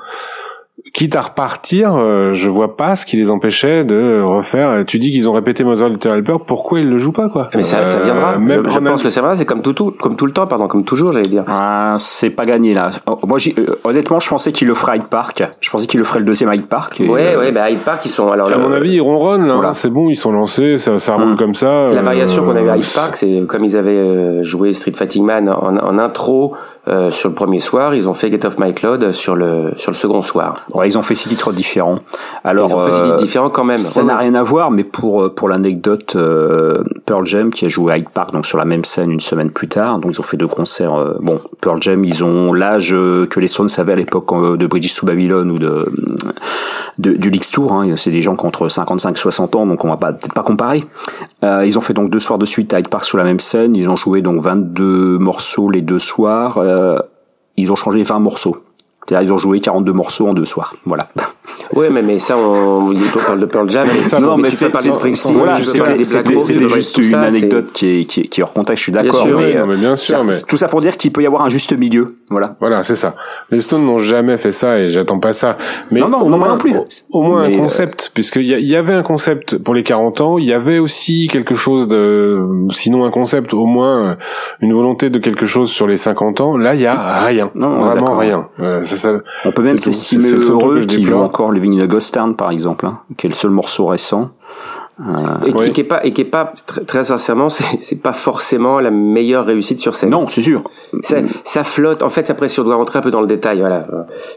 Quitte 0.92 1.16
à 1.16 1.22
repartir, 1.22 1.94
euh, 1.96 2.35
je 2.35 2.50
vois 2.50 2.76
pas 2.76 2.96
ce 2.96 3.07
qui 3.07 3.16
les 3.16 3.31
empêchait 3.31 3.83
de 3.83 4.20
refaire. 4.22 4.85
Tu 4.87 4.98
dis 4.98 5.11
qu'ils 5.11 5.26
ont 5.26 5.33
répété 5.33 5.64
Mother 5.64 5.88
Little 5.88 6.11
Helper, 6.11 6.35
pourquoi 6.46 6.81
ils 6.81 6.88
le 6.88 6.98
jouent 6.98 7.12
pas 7.12 7.31
quoi 7.31 7.48
Mais 7.55 7.62
ça, 7.62 7.87
ça 7.87 7.96
Euh, 7.96 8.05
viendra. 8.05 8.38
Même 8.38 8.62
je 8.66 8.70
je 8.70 8.78
en 8.78 8.83
pense 8.83 9.02
que 9.02 9.09
ça 9.09 9.22
viendra. 9.22 9.35
C'est 9.38 9.46
comme 9.46 9.62
tout, 9.62 9.72
tout, 9.72 9.90
comme 9.98 10.16
tout 10.16 10.26
le 10.26 10.33
temps, 10.33 10.46
pardon, 10.46 10.68
comme 10.68 10.85
toujours, 10.85 11.11
j'allais 11.12 11.22
dire. 11.31 11.44
Ah, 11.48 11.94
c'est 11.96 12.28
pas 12.28 12.44
gagné 12.44 12.74
là. 12.74 12.90
Oh, 13.07 13.16
Moi, 13.26 13.38
j'y- 13.38 13.55
euh, 13.59 13.74
honnêtement, 13.85 14.20
je 14.20 14.28
pensais 14.28 14.52
qu'il 14.52 14.68
le 14.68 14.74
ferait 14.74 14.92
à 14.92 14.96
Hyde 14.96 15.07
Park. 15.09 15.42
Je 15.61 15.70
pensais 15.70 15.87
qu'il 15.87 15.98
le 15.98 16.05
ferait 16.05 16.18
le 16.18 16.26
deuxième 16.26 16.52
Hyde 16.52 16.66
Park. 16.66 17.00
et, 17.00 17.09
Ouais, 17.09 17.35
euh, 17.37 17.38
ouais, 17.38 17.52
bah 17.52 17.70
Hyde 17.70 17.81
Park, 17.81 18.02
ils 18.05 18.11
sont 18.11 18.31
alors. 18.31 18.52
À 18.52 18.59
mon 18.59 18.70
avis, 18.70 18.92
ils 18.96 19.00
ronronnent 19.00 19.46
là. 19.46 19.55
Voilà. 19.55 19.70
hein, 19.70 19.72
c'est 19.72 19.88
bon, 19.90 20.11
ils 20.11 20.14
sont 20.16 20.31
lancés, 20.33 20.76
ça, 20.76 20.98
ça 20.98 21.14
roule 21.14 21.22
Hum. 21.24 21.37
comme 21.38 21.55
ça. 21.55 21.88
La 21.90 22.00
euh, 22.00 22.02
variation 22.02 22.44
qu'on 22.44 22.55
avait 22.55 22.68
à 22.68 22.76
Hyde 22.76 22.94
Park, 22.94 23.16
c'est 23.16 23.42
comme 23.48 23.64
ils 23.64 23.78
avaient 23.78 23.92
euh, 23.96 24.42
joué 24.44 24.74
Street 24.74 24.92
Fighting 24.94 25.24
Man 25.24 25.48
en, 25.48 25.78
en 25.78 25.98
intro 25.98 26.52
euh, 26.88 27.12
sur 27.12 27.29
le 27.29 27.35
premier 27.37 27.61
soir, 27.61 27.95
ils 27.95 28.09
ont 28.09 28.14
fait 28.14 28.31
Get 28.31 28.45
Off 28.45 28.59
My 28.59 28.75
Cloud 28.75 29.12
sur 29.12 29.37
le 29.37 29.73
sur 29.77 29.92
le 29.92 29.97
second 29.97 30.23
soir. 30.23 30.66
ouais, 30.75 30.88
ils 30.88 30.99
ont 30.99 31.03
fait 31.03 31.14
six 31.14 31.29
titres 31.29 31.53
différents. 31.53 31.99
Alors, 32.42 32.68
ils 32.71 32.75
ont 32.75 32.85
fait 32.85 32.92
euh, 32.92 32.99
des 32.99 33.05
titres 33.05 33.23
différents 33.23 33.51
quand 33.51 33.64
même. 33.64 33.79
Ça 33.79 34.03
n'a 34.03 34.16
rien 34.16 34.35
à 34.35 34.42
voir, 34.42 34.73
mais 34.73 34.83
pour 34.83 35.23
euh, 35.23 35.29
pour 35.33 35.49
l'anecdote, 35.49 36.16
euh, 36.16 36.83
Pearl 37.12 37.27
Jam 37.27 37.51
qui 37.51 37.66
a 37.66 37.68
joué 37.68 37.92
à 37.92 37.98
Hyde 37.98 38.09
Park, 38.09 38.33
donc 38.33 38.46
sur 38.46 38.57
la 38.57 38.64
même 38.64 38.87
scène 38.87 39.11
une 39.11 39.20
semaine 39.20 39.51
plus 39.51 39.68
tard, 39.68 39.98
donc 39.98 40.12
ils 40.14 40.18
ont 40.18 40.22
fait 40.22 40.38
deux 40.38 40.46
concerts. 40.46 40.94
euh, 40.94 41.12
bon, 41.20 41.38
Pearl 41.61 41.77
Jam, 41.83 42.03
ils 42.07 42.25
ont 42.25 42.55
l'âge 42.55 42.94
euh, 42.94 43.27
que 43.27 43.38
les 43.38 43.48
Stones 43.48 43.68
avaient 43.77 43.92
à 43.92 43.96
l'époque 43.96 44.33
euh, 44.33 44.57
de 44.57 44.66
British 44.66 44.94
to 44.94 45.05
Babylon 45.05 45.51
ou 45.51 45.59
de, 45.59 45.87
du 46.96 47.29
Leaks 47.29 47.51
Tour. 47.51 47.75
Hein, 47.75 47.96
c'est 47.98 48.11
des 48.11 48.22
gens 48.22 48.35
qui 48.35 48.46
ont 48.46 48.48
entre 48.48 48.66
55 48.66 49.14
et 49.14 49.20
60 49.20 49.57
ans, 49.57 49.66
donc 49.66 49.85
on 49.85 49.88
va 49.88 49.98
pas 49.98 50.14
peut-être 50.14 50.33
pas 50.33 50.42
comparer. 50.42 50.87
Euh, 51.44 51.66
ils 51.66 51.77
ont 51.77 51.83
fait 51.83 51.92
donc 51.92 52.09
deux 52.09 52.18
soirs 52.18 52.38
de 52.38 52.46
suite 52.46 52.72
à 52.72 52.81
Hyde 52.81 52.88
Park 52.88 53.05
sur 53.05 53.18
la 53.18 53.25
même 53.25 53.40
scène. 53.40 53.77
Ils 53.77 53.90
ont 53.90 53.96
joué 53.96 54.22
donc 54.22 54.40
22 54.40 55.18
morceaux 55.18 55.68
les 55.68 55.83
deux 55.83 55.98
soirs. 55.98 56.57
Euh, 56.57 56.98
ils 57.59 57.70
ont 57.70 57.77
changé 57.77 58.03
20 58.03 58.20
morceaux. 58.20 58.57
C'est-à-dire 59.07 59.29
ils 59.29 59.33
ont 59.35 59.38
joué 59.38 59.61
42 59.61 59.92
morceaux 59.92 60.29
en 60.29 60.33
deux 60.33 60.46
soirs. 60.46 60.72
Voilà. 60.87 61.09
Ouais, 61.72 61.88
mais, 61.90 62.02
mais 62.02 62.18
ça, 62.18 62.37
on, 62.37 62.90
on 62.90 63.18
parle 63.18 63.40
de 63.40 63.46
Pearl 63.46 63.68
Jam. 63.70 63.87
Mais 63.87 64.02
ça, 64.02 64.20
non, 64.20 64.37
mais 64.37 64.50
c'est 64.50 64.68
voilà, 65.32 65.58
c'était 65.62 66.68
juste 66.68 66.98
une 66.98 67.14
anecdote 67.14 67.72
qui 67.72 68.00
est, 68.00 68.04
qui 68.04 68.20
est, 68.20 68.24
qui 68.24 68.40
est 68.40 68.44
hors 68.44 68.52
contexte, 68.52 68.80
je 68.80 68.82
suis 68.85 68.92
d'accord. 68.92 69.26
Mais, 69.26 69.54
mais, 69.66 69.76
bien 69.76 69.96
sûr, 69.96 70.24
mais 70.24 70.35
tout 70.46 70.56
ça 70.56 70.68
pour 70.68 70.80
dire 70.80 70.96
qu'il 70.96 71.12
peut 71.12 71.22
y 71.22 71.26
avoir 71.26 71.42
un 71.42 71.48
juste 71.48 71.76
milieu. 71.76 72.16
Voilà. 72.30 72.56
Voilà, 72.61 72.82
c'est 72.82 72.96
ça. 72.96 73.14
Les 73.50 73.61
Stones 73.61 73.85
n'ont 73.85 73.98
jamais 73.98 74.37
fait 74.37 74.52
ça 74.52 74.78
et 74.78 74.88
j'attends 74.88 75.18
pas 75.18 75.32
ça. 75.32 75.54
Mais 75.90 76.00
non, 76.00 76.08
non, 76.08 76.28
non, 76.28 76.38
non 76.38 76.58
plus. 76.58 76.74
Au, 77.11 77.22
moins 77.22 77.44
un 77.44 77.56
concept, 77.56 78.11
puisqu'il 78.14 78.42
y, 78.42 78.66
y 78.66 78.76
avait 78.76 78.94
un 78.94 79.02
concept 79.02 79.58
pour 79.58 79.74
les 79.74 79.82
40 79.82 80.20
ans, 80.20 80.38
il 80.38 80.44
y 80.44 80.52
avait 80.52 80.78
aussi 80.78 81.28
quelque 81.30 81.54
chose 81.54 81.88
de, 81.88 82.40
sinon 82.70 83.04
un 83.04 83.11
concept, 83.11 83.54
au 83.54 83.66
moins 83.66 84.16
une 84.61 84.72
volonté 84.72 85.11
de 85.11 85.18
quelque 85.18 85.46
chose 85.46 85.70
sur 85.70 85.87
les 85.87 85.96
50 85.96 86.40
ans. 86.40 86.56
Là, 86.56 86.74
il 86.74 86.80
y 86.80 86.87
a 86.87 87.24
rien. 87.24 87.50
Non, 87.54 87.76
vraiment 87.76 88.16
rien. 88.16 88.48
Euh, 88.61 88.82
on 89.44 89.52
peut 89.52 89.62
même 89.62 89.78
s'estimer 89.78 90.30
heureux 90.30 90.85
qu'il 90.85 91.06
joue 91.06 91.18
encore 91.18 91.52
in 91.64 91.81
a 91.81 91.87
Ghost 91.87 92.14
Town, 92.14 92.37
par 92.37 92.51
exemple, 92.51 92.87
hein, 92.87 93.01
qui 93.16 93.27
est 93.27 93.31
le 93.31 93.35
seul 93.35 93.51
morceau 93.51 93.87
récent. 93.87 94.31
Euh, 95.00 95.46
et, 95.46 95.72
qui 95.72 95.81
est 95.81 95.85
pas 95.85 96.05
et 96.05 96.12
qui 96.12 96.20
est 96.20 96.26
pas 96.26 96.52
très, 96.66 96.85
très 96.85 97.05
sincèrement 97.05 97.48
c'est 97.48 97.96
pas 97.96 98.12
forcément 98.12 98.78
la 98.78 98.90
meilleure 98.90 99.46
réussite 99.46 99.78
sur 99.78 99.94
scène. 99.94 100.11
Non, 100.11 100.28
c'est 100.28 100.42
sûr. 100.42 100.62
Ça, 101.02 101.16
ça, 101.44 101.64
flotte. 101.64 102.02
En 102.02 102.11
fait, 102.11 102.28
après, 102.28 102.50
si 102.50 102.61
on 102.61 102.64
doit 102.64 102.76
rentrer 102.76 102.98
un 102.98 103.02
peu 103.02 103.11
dans 103.11 103.22
le 103.22 103.26
détail, 103.26 103.61
voilà. 103.61 103.87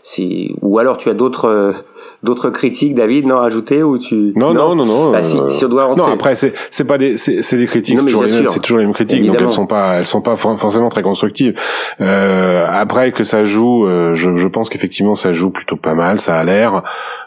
Si 0.01 0.55
ou 0.61 0.79
alors 0.79 0.95
tu 0.95 1.09
as 1.09 1.13
d'autres 1.13 1.75
d'autres 2.23 2.49
critiques, 2.49 2.95
David, 2.95 3.27
non, 3.27 3.39
ajouter 3.39 3.83
ou 3.83 3.97
tu 3.97 4.33
Non, 4.35 4.53
non, 4.53 4.75
non, 4.75 4.85
non. 4.85 5.11
Bah, 5.11 5.21
si, 5.21 5.37
euh, 5.37 5.49
si 5.49 5.65
on 5.65 5.69
doit 5.69 5.85
rentrer. 5.85 6.05
Non, 6.05 6.11
après 6.11 6.35
c'est 6.35 6.53
c'est 6.71 6.85
pas 6.85 6.97
des 6.97 7.17
c'est 7.17 7.57
des 7.57 7.67
critiques, 7.67 7.99
c'est 7.99 8.05
toujours 8.05 8.23
les 8.23 8.31
mêmes, 8.31 8.45
c'est 8.45 8.59
toujours 8.59 8.79
les 8.79 8.85
mêmes 8.85 8.93
critiques, 8.93 9.19
Évidemment. 9.19 9.39
donc 9.39 9.47
elles 9.49 9.53
sont 9.53 9.67
pas 9.67 9.97
elles 9.97 10.05
sont 10.05 10.21
pas 10.21 10.35
forcément 10.35 10.89
très 10.89 11.01
constructives. 11.01 11.59
Euh, 12.01 12.65
après 12.67 13.11
que 13.11 13.23
ça 13.23 13.43
joue, 13.43 13.85
euh, 13.85 14.13
je 14.13 14.35
je 14.35 14.47
pense 14.47 14.69
qu'effectivement 14.69 15.15
ça 15.15 15.31
joue 15.31 15.51
plutôt 15.51 15.77
pas 15.77 15.93
mal, 15.95 16.19
ça 16.19 16.37
a 16.37 16.43
l'air. 16.43 16.83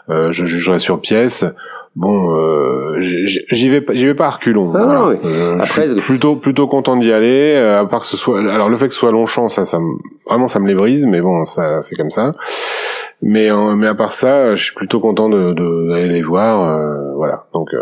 Euh, 0.09 0.31
je 0.31 0.45
jugerai 0.45 0.79
sur 0.79 0.99
pièce 0.99 1.45
bon 1.99 2.33
euh, 2.33 2.97
j'y 3.01 3.69
vais 3.69 3.81
pas 3.81 3.93
j'y 3.93 4.05
vais 4.05 4.15
pas 4.15 4.27
à 4.27 4.29
reculons 4.29 4.71
ah, 4.73 4.83
voilà. 4.83 5.07
oui. 5.07 5.17
je, 5.21 5.71
suis 5.71 5.95
plutôt 5.95 6.37
plutôt 6.37 6.65
content 6.65 6.95
d'y 6.95 7.11
aller 7.11 7.55
euh, 7.55 7.81
à 7.81 7.85
part 7.85 7.99
que 7.99 8.05
ce 8.05 8.15
soit 8.15 8.39
alors 8.39 8.69
le 8.69 8.77
fait 8.77 8.87
que 8.87 8.93
ce 8.93 8.99
soit 9.01 9.11
Longchamp 9.11 9.49
ça 9.49 9.65
ça 9.65 9.79
me, 9.79 9.97
vraiment 10.25 10.47
ça 10.47 10.59
me 10.59 10.67
les 10.67 10.75
brise 10.75 11.05
mais 11.05 11.19
bon 11.19 11.43
ça 11.43 11.81
c'est 11.81 11.95
comme 11.95 12.09
ça 12.09 12.31
mais 13.21 13.51
euh, 13.51 13.75
mais 13.75 13.87
à 13.87 13.95
part 13.95 14.13
ça 14.13 14.55
je 14.55 14.63
suis 14.63 14.75
plutôt 14.75 15.01
content 15.01 15.27
de 15.27 15.53
d'aller 15.89 16.07
les 16.07 16.21
voir 16.21 16.63
euh, 16.63 17.15
voilà 17.15 17.47
donc 17.53 17.73
euh, 17.73 17.81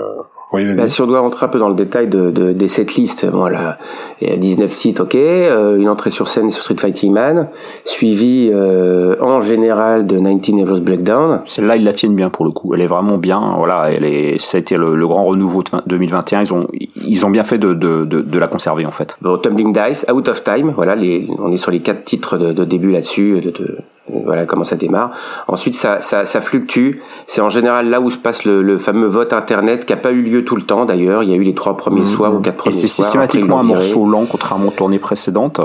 oui, 0.65 0.75
bah, 0.75 0.87
si 0.87 1.01
on 1.01 1.07
doit 1.07 1.19
rentrer 1.19 1.45
un 1.45 1.49
peu 1.49 1.59
dans 1.59 1.69
le 1.69 1.75
détail 1.75 2.07
de, 2.07 2.31
de 2.31 2.51
des 2.51 2.67
setlists, 2.67 3.25
voilà, 3.25 3.77
il 4.21 4.29
y 4.29 4.31
a 4.31 4.37
19 4.37 4.71
sites, 4.71 4.99
ok, 4.99 5.15
euh, 5.15 5.77
une 5.77 5.89
entrée 5.89 6.09
sur 6.09 6.27
scène 6.27 6.49
sur 6.49 6.63
Street 6.63 6.75
Fighting 6.79 7.13
Man, 7.13 7.49
suivi 7.85 8.49
euh, 8.51 9.15
en 9.21 9.41
général 9.41 10.07
de 10.07 10.17
19 10.17 10.67
Evos 10.67 10.81
Breakdown. 10.81 11.41
Celle-là, 11.45 11.75
ils 11.77 11.83
la 11.83 11.93
tiennent 11.93 12.15
bien 12.15 12.29
pour 12.29 12.45
le 12.45 12.51
coup. 12.51 12.73
Elle 12.73 12.81
est 12.81 12.87
vraiment 12.87 13.17
bien. 13.17 13.53
Voilà, 13.57 13.91
elle 13.91 14.05
est, 14.05 14.37
ça 14.39 14.57
a 14.57 14.59
été 14.59 14.75
le, 14.75 14.95
le 14.95 15.07
grand 15.07 15.25
renouveau 15.25 15.63
de 15.63 15.69
2021. 15.85 16.41
Ils 16.41 16.53
ont, 16.53 16.67
ils 16.73 17.25
ont 17.25 17.29
bien 17.29 17.43
fait 17.43 17.57
de, 17.57 17.73
de, 17.73 18.05
de, 18.05 18.21
de 18.21 18.39
la 18.39 18.47
conserver 18.47 18.85
en 18.85 18.91
fait. 18.91 19.15
Bon, 19.21 19.37
Tumbling 19.37 19.73
Dice, 19.73 20.05
Out 20.11 20.27
of 20.27 20.43
Time, 20.43 20.73
voilà, 20.75 20.95
les, 20.95 21.27
on 21.39 21.51
est 21.51 21.57
sur 21.57 21.71
les 21.71 21.81
quatre 21.81 22.03
titres 22.03 22.37
de, 22.37 22.51
de 22.53 22.65
début 22.65 22.91
là-dessus, 22.91 23.41
de, 23.41 23.51
de 23.51 23.77
voilà 24.25 24.45
comment 24.45 24.63
ça 24.63 24.75
démarre. 24.75 25.11
Ensuite, 25.47 25.75
ça, 25.75 26.01
ça, 26.01 26.25
ça 26.25 26.41
fluctue. 26.41 26.99
C'est 27.25 27.41
en 27.41 27.49
général 27.49 27.89
là 27.89 27.99
où 27.99 28.09
se 28.09 28.17
passe 28.17 28.45
le, 28.45 28.61
le, 28.61 28.77
fameux 28.77 29.07
vote 29.07 29.33
internet 29.33 29.85
qui 29.85 29.93
a 29.93 29.97
pas 29.97 30.11
eu 30.11 30.21
lieu 30.21 30.45
tout 30.45 30.55
le 30.55 30.61
temps 30.61 30.85
d'ailleurs. 30.85 31.23
Il 31.23 31.29
y 31.29 31.33
a 31.33 31.35
eu 31.35 31.43
les 31.43 31.53
trois 31.53 31.75
premiers 31.77 32.01
mmh. 32.01 32.05
soirs 32.05 32.33
ou 32.33 32.39
quatre 32.39 32.57
premiers 32.57 32.71
soirs. 32.71 32.85
Et 32.85 32.87
c'est 32.87 33.03
systématiquement 33.03 33.59
un 33.59 33.63
morceau 33.63 34.07
lent 34.07 34.25
contrairement 34.25 34.67
aux 34.67 34.71
tournées 34.71 34.99
précédentes. 34.99 35.61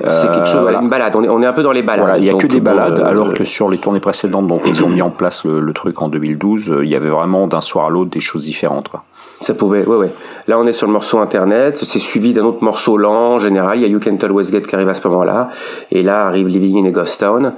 C'est 0.00 0.30
quelque 0.30 0.46
chose, 0.46 0.62
voilà. 0.62 0.80
une 0.80 0.88
balade. 0.88 1.14
On 1.16 1.24
est, 1.24 1.28
on 1.28 1.42
est 1.42 1.46
un 1.46 1.52
peu 1.52 1.62
dans 1.62 1.72
les 1.72 1.82
balades. 1.82 2.04
Voilà, 2.04 2.18
il 2.18 2.24
y 2.24 2.30
a 2.30 2.34
que 2.34 2.46
des 2.46 2.60
balades, 2.60 3.00
euh, 3.00 3.08
alors 3.08 3.32
que 3.32 3.44
sur 3.44 3.68
les 3.68 3.78
tournées 3.78 4.00
précédentes, 4.00 4.46
donc 4.46 4.62
ils 4.66 4.82
ont 4.84 4.88
mis 4.88 5.02
en 5.02 5.10
place 5.10 5.44
le, 5.44 5.60
le 5.60 5.72
truc 5.72 6.00
en 6.02 6.08
2012, 6.08 6.70
euh, 6.70 6.84
il 6.84 6.90
y 6.90 6.96
avait 6.96 7.10
vraiment 7.10 7.46
d'un 7.46 7.60
soir 7.60 7.86
à 7.86 7.90
l'autre 7.90 8.10
des 8.10 8.20
choses 8.20 8.44
différentes. 8.44 8.88
Quoi. 8.88 9.04
Ça 9.42 9.54
pouvait, 9.54 9.84
ouais, 9.84 9.96
ouais. 9.96 10.10
Là, 10.46 10.58
on 10.58 10.66
est 10.66 10.72
sur 10.72 10.86
le 10.86 10.92
morceau 10.92 11.18
internet. 11.18 11.76
C'est 11.82 11.98
suivi 11.98 12.32
d'un 12.32 12.44
autre 12.44 12.62
morceau 12.62 12.96
lent. 12.96 13.34
En 13.34 13.38
général, 13.40 13.78
il 13.78 13.82
y 13.82 13.84
a 13.84 13.88
You 13.88 13.98
Can 13.98 14.16
Tell 14.16 14.30
Westgate 14.30 14.66
qui 14.66 14.74
arrive 14.74 14.88
à 14.88 14.94
ce 14.94 15.06
moment-là. 15.08 15.50
Et 15.90 16.02
là 16.02 16.26
arrive 16.26 16.46
Living 16.46 16.84
in 16.84 16.88
a 16.88 16.92
Ghost 16.92 17.20
Town. 17.20 17.54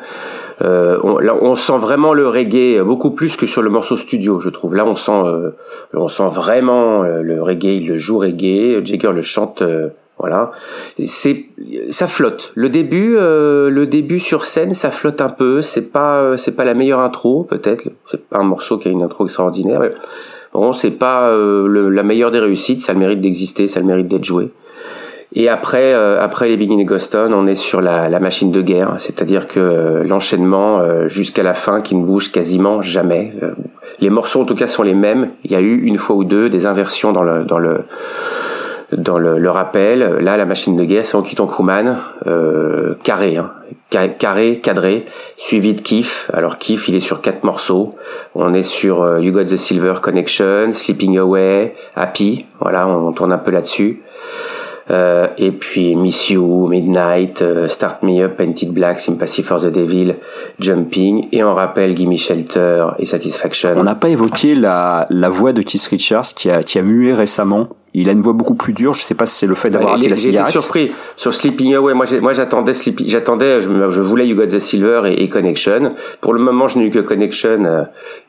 Euh, 0.63 0.99
on, 1.03 1.19
là, 1.19 1.37
on 1.41 1.55
sent 1.57 1.79
vraiment 1.79 2.15
le 2.15 2.27
reggae 2.29 2.83
beaucoup 2.83 3.11
plus 3.11 3.37
que 3.37 3.45
sur 3.47 3.61
le 3.61 3.71
morceau 3.71 3.97
studio, 3.97 4.41
je 4.41 4.49
trouve. 4.49 4.75
Là, 4.75 4.87
on 4.87 4.95
sent, 4.95 5.13
euh, 5.13 5.51
on 5.93 6.09
sent 6.09 6.29
vraiment 6.31 7.03
euh, 7.03 7.23
le 7.23 7.43
reggae. 7.43 7.77
Il 7.77 7.89
le 7.89 7.99
joue 7.99 8.19
reggae. 8.19 8.83
Jagger 8.85 9.13
le 9.13 9.23
chante. 9.23 9.63
Euh, 9.63 9.89
voilà, 10.17 10.53
c'est 11.07 11.47
ça 11.91 12.07
flotte. 12.07 12.53
Le 12.55 12.69
début, 12.69 13.17
euh, 13.19 13.69
le 13.69 13.87
début 13.89 14.21
sur 14.21 14.45
scène, 14.45 14.73
ça 14.73 14.93
flotte 14.93 15.21
un 15.21 15.29
peu. 15.29 15.61
C'est 15.61 15.91
pas, 15.91 16.37
c'est 16.37 16.53
pas 16.53 16.65
la 16.65 16.75
meilleure 16.75 17.01
intro, 17.01 17.43
peut-être. 17.43 17.89
C'est 18.05 18.25
pas 18.25 18.39
un 18.39 18.45
morceau 18.45 18.79
qui 18.79 18.87
a 18.87 18.91
une 18.93 19.03
intro 19.03 19.25
extraordinaire. 19.25 19.81
Mais 19.81 19.91
bon, 20.55 20.73
c'est 20.73 20.93
pas 20.93 21.31
le, 21.31 21.91
la 21.91 22.03
meilleure 22.03 22.31
des 22.31 22.41
réussites. 22.41 22.81
Ça 22.81 22.93
le 22.93 22.99
mérite 22.99 23.21
d'exister, 23.21 23.69
ça 23.69 23.81
le 23.81 23.87
mérite 23.87 24.09
d'être 24.09 24.25
joué. 24.25 24.51
Et 25.37 25.49
après, 25.49 25.95
euh, 25.95 26.23
après 26.23 26.49
les 26.49 26.57
Beginning 26.57 26.87
Goston, 26.87 27.35
on 27.35 27.47
est 27.47 27.57
sur 27.57 27.81
la, 27.81 28.09
la 28.09 28.21
machine 28.21 28.53
de 28.53 28.63
guerre, 28.63 28.95
c'est-à-dire 28.99 29.49
que 29.49 29.59
euh, 29.59 30.05
l'enchaînement 30.05 30.79
euh, 30.79 31.09
jusqu'à 31.09 31.43
la 31.43 31.55
fin 31.55 31.81
qui 31.81 31.97
ne 31.97 32.05
bouge 32.05 32.31
quasiment 32.31 32.83
jamais. 32.83 33.33
les 34.01 34.11
morceaux 34.11 34.43
en 34.43 34.45
tout 34.45 34.55
cas 34.55 34.69
sont 34.69 34.85
les 34.85 34.95
mêmes. 34.95 35.31
Il 35.45 35.51
y 35.51 35.57
a 35.57 35.61
eu 35.61 35.83
une 35.83 35.99
fois 35.99 36.15
ou 36.15 36.25
deux 36.25 36.49
des 36.49 36.67
inversions 36.67 37.13
dans 37.13 37.25
le 37.25 37.45
dans 37.45 37.59
le 37.59 37.81
dans 38.97 39.19
le, 39.19 39.39
le 39.39 39.51
rappel. 39.51 40.01
Là, 40.21 40.37
la 40.37 40.45
machine 40.45 40.77
de 40.77 40.85
guerre, 40.85 41.05
c'est 41.05 41.17
Okiton 41.17 41.47
Kuman, 41.47 41.99
euh, 42.27 42.95
carré, 43.03 43.37
hein, 43.37 43.53
carré, 43.91 44.61
cadré, 44.61 45.07
suivi 45.37 45.75
de 45.75 45.81
Kiff. 45.81 46.31
Alors 46.33 46.59
Kiff, 46.59 46.89
il 46.89 46.97
est 46.97 47.01
sur 47.01 47.21
quatre 47.21 47.45
morceaux. 47.45 47.95
On 48.35 48.55
est 48.55 48.63
sur 48.63 49.19
You 49.19 49.33
Got 49.33 49.45
the 49.45 49.57
Silver 49.57 49.95
Connection, 50.01 50.73
Sleeping 50.73 51.19
Away, 51.19 51.75
Happy. 51.95 52.47
Voilà, 52.61 52.89
on 52.89 53.13
tourne 53.13 53.33
un 53.33 53.39
peu 53.39 53.51
là-dessus. 53.51 54.03
Euh, 54.91 55.29
et 55.39 55.51
puis 55.51 55.97
Miss 55.97 56.29
You, 56.29 56.69
Midnight, 56.69 57.41
euh, 57.41 57.69
Start 57.69 58.03
Me 58.03 58.23
Up, 58.23 58.37
Painted 58.37 58.71
Black, 58.71 59.01
Sympathy 59.01 59.43
for 59.43 59.59
the 59.59 59.69
Devil, 59.73 60.17
Jumping, 60.59 61.29
et 61.33 61.43
on 61.43 61.55
rappelle 61.55 61.95
Gimme 61.95 62.19
Shelter 62.19 62.89
et 62.99 63.07
Satisfaction. 63.07 63.75
On 63.79 63.85
n'a 63.85 63.95
pas 63.95 64.11
évoqué 64.11 64.55
la, 64.55 65.07
la 65.09 65.31
voix 65.31 65.55
de 65.55 65.63
Keith 65.63 65.87
Richards 65.87 66.35
qui 66.37 66.51
a, 66.51 66.63
qui 66.63 66.79
a 66.79 66.83
mué 66.83 67.15
récemment 67.15 67.69
il 67.97 68.09
a 68.09 68.13
une 68.13 68.21
voix 68.21 68.33
beaucoup 68.33 68.55
plus 68.57 68.73
dure. 68.73 68.93
Je 68.95 69.03
sais 69.03 69.15
pas 69.15 69.25
si 69.25 69.37
c'est 69.37 69.47
le 69.47 69.55
fait 69.55 69.71
d'avoir 69.71 69.93
arrêté 69.93 70.09
la 70.09 70.17
cigarette. 70.17 70.53
J'étais 70.53 70.61
surpris 70.61 70.93
sur 71.17 71.33
Sleeping 71.33 71.75
Away. 71.75 71.95
Moi, 71.95 72.07
moi, 72.21 72.33
j'attendais 72.33 72.75
Sleeping, 72.75 73.09
j'attendais, 73.09 73.63
je, 73.63 73.69
je, 73.91 74.01
voulais 74.01 74.27
You 74.27 74.37
Got 74.37 74.49
the 74.49 74.59
Silver 74.59 75.03
et, 75.07 75.23
et, 75.23 75.29
Connection. 75.29 75.95
Pour 76.21 76.35
le 76.35 76.41
moment, 76.41 76.67
je 76.67 76.79
n'ai 76.79 76.87
eu 76.87 76.91
que 76.91 76.99
Connection 76.99 77.65
euh, 77.65 77.85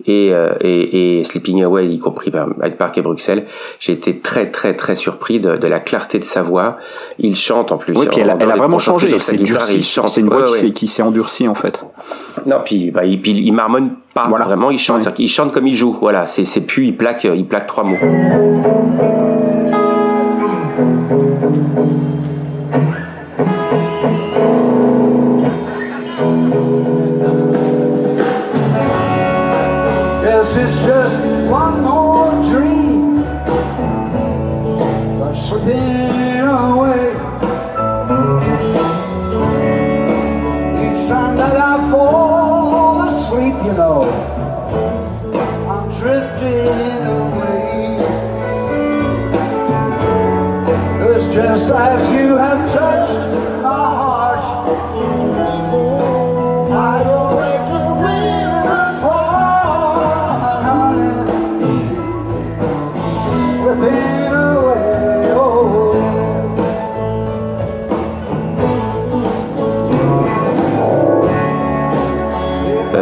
et, 0.05 0.31
euh, 0.33 0.53
et, 0.61 1.19
et, 1.19 1.23
Sleeping 1.23 1.63
Away, 1.63 1.87
y 1.87 1.99
compris 1.99 2.31
Hyde 2.63 2.77
Park 2.77 2.97
et 2.99 3.01
Bruxelles. 3.01 3.45
J'ai 3.79 3.93
été 3.93 4.19
très, 4.19 4.51
très, 4.51 4.75
très 4.75 4.93
surpris 4.93 5.39
de, 5.39 5.57
de, 5.57 5.67
la 5.67 5.79
clarté 5.79 6.19
de 6.19 6.23
sa 6.23 6.43
voix. 6.43 6.77
Il 7.17 7.35
chante 7.35 7.71
en 7.71 7.77
plus. 7.77 7.97
Oui, 7.97 8.05
elle, 8.17 8.29
a, 8.29 8.37
elle 8.39 8.51
a 8.51 8.55
vraiment 8.55 8.79
changé. 8.79 9.07
C'est 9.17 9.37
C'est 9.43 10.21
une 10.21 10.29
voix 10.29 10.43
qui 10.75 10.87
s'est 10.87 11.01
endurcie 11.01 11.47
en 11.47 11.55
fait. 11.55 11.83
Non, 12.45 12.57
puis, 12.63 12.91
bah, 12.91 13.05
il, 13.05 13.19
puis 13.19 13.31
il 13.31 13.51
marmonne 13.51 13.95
pas 14.15 14.27
voilà. 14.29 14.45
vraiment. 14.45 14.71
Il 14.71 14.79
chante. 14.79 15.07
Il 15.19 15.27
chante 15.27 15.51
comme 15.51 15.67
il 15.67 15.75
joue. 15.75 15.97
Voilà. 16.01 16.25
C'est, 16.25 16.45
c'est 16.45 16.61
puis 16.61 16.87
il 16.87 16.97
plaque, 16.97 17.25
il 17.25 17.45
plaque 17.45 17.67
trois 17.67 17.83
mots. 17.83 17.97
You 51.65 52.37
have 52.37 52.71
touched 52.71 53.19
my 53.63 53.69
heart. 53.69 54.25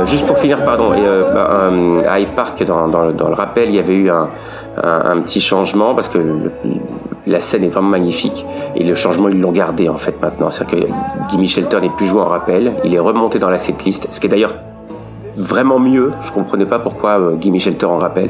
juste 0.05 0.27
pour 0.27 0.37
finir, 0.37 0.63
pardon, 0.63 0.93
et, 0.93 0.97
euh, 0.99 1.33
bah, 1.33 2.11
à 2.11 2.19
Hyde 2.19 2.29
Park, 2.29 2.63
dans, 2.63 2.87
le 2.87 3.33
rappel, 3.33 3.69
il 3.69 3.75
y 3.75 3.79
avait 3.79 3.95
eu 3.95 4.09
un, 4.09 4.29
un, 4.81 5.21
petit 5.21 5.41
changement 5.41 5.95
parce 5.95 6.09
que 6.09 6.19
la 7.27 7.39
scène 7.39 7.63
est 7.63 7.69
vraiment 7.69 7.89
magnifique 7.89 8.45
et 8.75 8.83
le 8.83 8.95
changement 8.95 9.29
ils 9.29 9.39
l'ont 9.39 9.51
gardé 9.51 9.89
en 9.89 9.97
fait 9.97 10.21
maintenant. 10.21 10.49
C'est-à-dire 10.49 10.87
que 10.87 11.35
Guy 11.35 11.47
Shelton 11.47 11.81
n'est 11.81 11.89
plus 11.89 12.07
joué 12.07 12.21
en 12.21 12.25
rappel, 12.25 12.73
il 12.83 12.93
est 12.93 12.99
remonté 12.99 13.39
dans 13.39 13.49
la 13.49 13.59
setlist, 13.59 14.07
ce 14.11 14.19
qui 14.19 14.27
est 14.27 14.29
d'ailleurs 14.29 14.53
vraiment 15.35 15.79
mieux. 15.79 16.11
Je 16.21 16.31
comprenais 16.31 16.65
pas 16.65 16.79
pourquoi 16.79 17.19
euh, 17.19 17.35
Guy 17.35 17.51
Michelter 17.51 17.85
en 17.85 17.97
rappelle. 17.97 18.29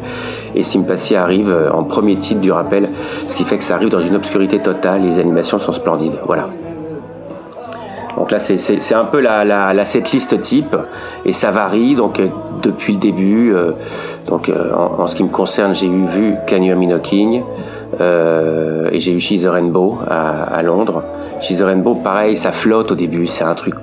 Et 0.55 0.63
Sympathie 0.63 1.15
arrive 1.15 1.49
euh, 1.49 1.71
en 1.71 1.83
premier 1.83 2.17
titre 2.17 2.39
du 2.39 2.51
rappel, 2.51 2.87
ce 3.27 3.35
qui 3.35 3.43
fait 3.43 3.57
que 3.57 3.63
ça 3.63 3.75
arrive 3.75 3.89
dans 3.89 3.99
une 3.99 4.15
obscurité 4.15 4.59
totale. 4.59 5.01
Les 5.01 5.19
animations 5.19 5.59
sont 5.59 5.73
splendides. 5.73 6.13
Voilà. 6.25 6.47
Donc 8.17 8.31
là, 8.31 8.39
c'est 8.39 8.93
un 8.93 9.05
peu 9.05 9.19
la, 9.19 9.43
la, 9.43 9.73
la 9.73 9.85
setlist 9.85 10.39
type, 10.39 10.75
et 11.25 11.33
ça 11.33 11.51
varie 11.51 11.95
donc 11.95 12.19
euh, 12.19 12.27
depuis 12.61 12.93
le 12.93 12.99
début. 12.99 13.53
donc 14.27 14.49
en, 14.49 15.01
en, 15.01 15.07
ce 15.07 15.15
qui 15.15 15.23
me 15.23 15.29
concerne, 15.29 15.73
j'ai 15.73 15.87
eu 15.87 16.05
vu 16.05 16.35
Can 16.47 16.61
You 16.61 16.75
Knocking, 16.75 17.41
et 17.99 18.99
j'ai 18.99 19.13
eu 19.13 19.19
She's 19.19 19.43
the 19.43 19.49
Rainbow 19.49 19.97
à, 20.07 20.61
Londres. 20.61 21.03
She's 21.41 21.59
the 21.59 21.63
Rainbow, 21.63 21.95
pareil, 21.95 22.37
ça 22.37 22.51
flotte 22.51 22.91
au 22.91 22.95
début, 22.95 23.27
c'est 23.27 23.43
un 23.43 23.55
truc 23.55 23.75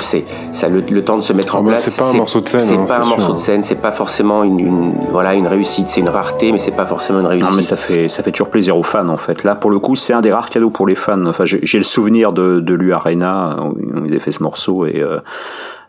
c'est 0.00 0.24
ça 0.52 0.68
le, 0.68 0.80
le, 0.80 1.04
temps 1.04 1.16
de 1.16 1.22
se 1.22 1.32
mettre 1.32 1.56
en 1.56 1.60
ah, 1.60 1.68
place. 1.68 1.88
C'est 1.88 2.00
pas 2.00 2.10
un 2.10 2.14
morceau 2.14 2.40
de 2.40 2.48
scène. 2.48 2.60
C'est 2.60 2.76
hein, 2.76 2.84
pas 2.86 2.98
un 2.98 3.04
morceau 3.04 3.32
de 3.32 3.38
scène. 3.38 3.62
C'est 3.62 3.80
pas 3.80 3.92
forcément 3.92 4.44
une, 4.44 4.60
une, 4.60 4.94
voilà 5.10 5.34
une 5.34 5.46
réussite. 5.46 5.88
C'est 5.88 6.00
une 6.00 6.08
rareté, 6.08 6.52
mais 6.52 6.58
c'est 6.58 6.70
pas 6.70 6.86
forcément 6.86 7.20
une 7.20 7.26
réussite. 7.26 7.50
Non, 7.50 7.56
mais 7.56 7.62
ça 7.62 7.76
fait 7.76 8.08
ça 8.08 8.22
fait 8.22 8.32
toujours 8.32 8.50
plaisir 8.50 8.76
aux 8.76 8.82
fans 8.82 9.08
en 9.08 9.16
fait. 9.16 9.44
Là, 9.44 9.54
pour 9.54 9.70
le 9.70 9.78
coup, 9.78 9.94
c'est 9.94 10.12
un 10.12 10.20
des 10.20 10.32
rares 10.32 10.50
cadeaux 10.50 10.70
pour 10.70 10.86
les 10.86 10.94
fans. 10.94 11.24
Enfin, 11.26 11.44
j'ai 11.44 11.78
le 11.78 11.84
souvenir 11.84 12.32
de 12.32 12.60
de 12.60 12.74
l'U 12.74 12.92
Arena 12.92 13.56
où 13.62 13.76
ils 14.06 14.10
avaient 14.10 14.18
fait 14.18 14.32
ce 14.32 14.42
morceau 14.42 14.86
et 14.86 15.00
euh, 15.00 15.20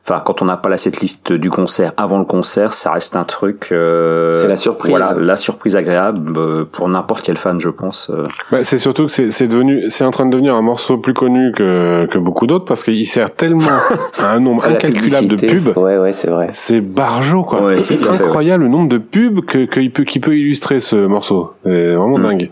Enfin, 0.07 0.21
quand 0.23 0.43
on 0.43 0.45
n'a 0.45 0.55
pas 0.55 0.69
la 0.69 0.75
liste 1.01 1.33
du 1.33 1.49
concert 1.49 1.91
avant 1.97 2.19
le 2.19 2.25
concert, 2.25 2.73
ça 2.73 2.91
reste 2.91 3.15
un 3.15 3.23
truc. 3.23 3.69
Euh, 3.71 4.39
c'est 4.39 4.47
la 4.47 4.55
surprise. 4.55 4.91
Voilà, 4.91 5.15
la 5.19 5.35
surprise 5.35 5.75
agréable 5.75 6.31
euh, 6.37 6.63
pour 6.63 6.87
n'importe 6.87 7.25
quel 7.25 7.37
fan, 7.37 7.59
je 7.59 7.69
pense. 7.69 8.11
Euh. 8.11 8.27
Bah, 8.51 8.63
c'est 8.63 8.77
surtout 8.77 9.07
que 9.07 9.11
c'est 9.11 9.47
devenu, 9.47 9.89
c'est 9.89 10.05
en 10.05 10.11
train 10.11 10.27
de 10.27 10.31
devenir 10.31 10.53
un 10.53 10.61
morceau 10.61 10.99
plus 10.99 11.15
connu 11.15 11.51
que 11.53 12.05
que 12.05 12.19
beaucoup 12.19 12.45
d'autres 12.45 12.65
parce 12.65 12.83
qu'il 12.83 13.03
sert 13.07 13.33
tellement 13.33 13.65
à 14.19 14.33
un 14.33 14.39
nombre 14.39 14.63
incalculable 14.65 15.27
de 15.27 15.35
pubs. 15.37 15.75
Ouais, 15.75 15.97
ouais, 15.97 16.13
c'est 16.13 16.29
vrai. 16.29 16.49
C'est 16.53 16.81
barjo 16.81 17.41
quoi. 17.41 17.63
Ouais, 17.63 17.81
c'est 17.81 18.07
incroyable 18.07 18.65
le 18.65 18.69
nombre 18.69 18.89
de 18.89 18.99
pubs 18.99 19.41
que 19.43 19.65
qu'il 19.65 19.91
peut 19.91 20.03
qui 20.03 20.19
peut 20.19 20.37
illustrer 20.37 20.81
ce 20.81 21.07
morceau. 21.07 21.53
C'est 21.63 21.95
vraiment 21.95 22.19
mm. 22.19 22.21
dingue. 22.21 22.51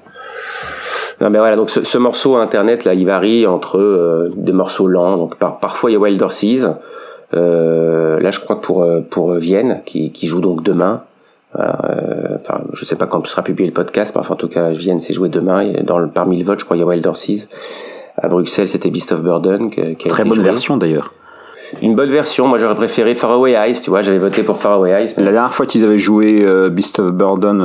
Non, 1.22 1.30
mais 1.30 1.38
voilà, 1.38 1.56
donc 1.56 1.70
ce, 1.70 1.84
ce, 1.84 2.00
morceau 2.00 2.36
internet 2.36 2.84
là, 2.84 2.96
il 2.96 3.06
varie 3.06 3.46
entre 3.46 3.78
euh, 3.78 4.32
des 4.36 4.54
morceaux 4.54 4.88
lents. 4.88 5.18
Donc 5.18 5.38
par, 5.38 5.60
parfois 5.60 5.92
il 5.92 5.94
y 5.94 5.98
a 5.98 6.00
Wilder 6.00 6.30
Seas. 6.32 6.80
Euh, 7.34 8.20
là, 8.20 8.32
je 8.32 8.40
crois 8.40 8.56
que 8.56 8.62
pour 8.62 8.84
euh, 8.84 9.02
pour 9.02 9.34
Vienne, 9.34 9.82
qui, 9.86 10.12
qui 10.12 10.28
joue 10.28 10.42
donc 10.42 10.64
demain. 10.64 11.04
Euh, 11.60 12.38
enfin, 12.42 12.62
je 12.74 12.84
sais 12.84 12.96
pas 12.96 13.06
quand 13.06 13.26
sera 13.28 13.44
publié 13.44 13.68
le 13.68 13.74
podcast, 13.74 14.14
mais 14.16 14.22
enfin, 14.22 14.34
en 14.34 14.38
tout 14.38 14.48
cas, 14.48 14.72
Vienne 14.72 15.00
s'est 15.00 15.14
joué 15.14 15.30
demain. 15.30 15.72
Dans 15.84 16.00
le, 16.00 16.08
parmi 16.08 16.38
le 16.38 16.46
vote, 16.46 16.60
je 16.60 16.66
crois, 16.66 16.78
il 16.78 16.80
y 16.80 16.84
a 16.84 16.86
Wilder 16.86 17.12
Seas. 17.14 17.48
À 18.18 18.28
Bruxelles, 18.28 18.68
c'était 18.68 18.90
Beast 18.90 19.12
of 19.12 19.22
Burden. 19.22 19.70
Qui, 19.70 19.82
a 19.82 20.10
Très 20.10 20.24
bonne 20.24 20.42
version 20.42 20.78
d'ailleurs. 20.78 21.14
Une 21.82 21.96
bonne 21.96 22.12
version. 22.12 22.48
Moi, 22.48 22.60
j'aurais 22.60 22.76
préféré 22.76 23.16
Faraway 23.16 23.54
Eyes. 23.54 23.82
Tu 23.82 23.90
vois, 23.90 24.02
j'avais 24.02 24.20
voté 24.20 24.44
pour 24.44 24.58
Faraway 24.58 24.92
Eyes. 24.92 25.14
La 25.18 25.32
dernière 25.32 25.54
fois 25.54 25.66
qu'ils 25.66 25.84
avaient 25.84 25.98
joué 25.98 26.46
Beast 26.70 27.00
of 27.00 27.12
Burden, 27.14 27.62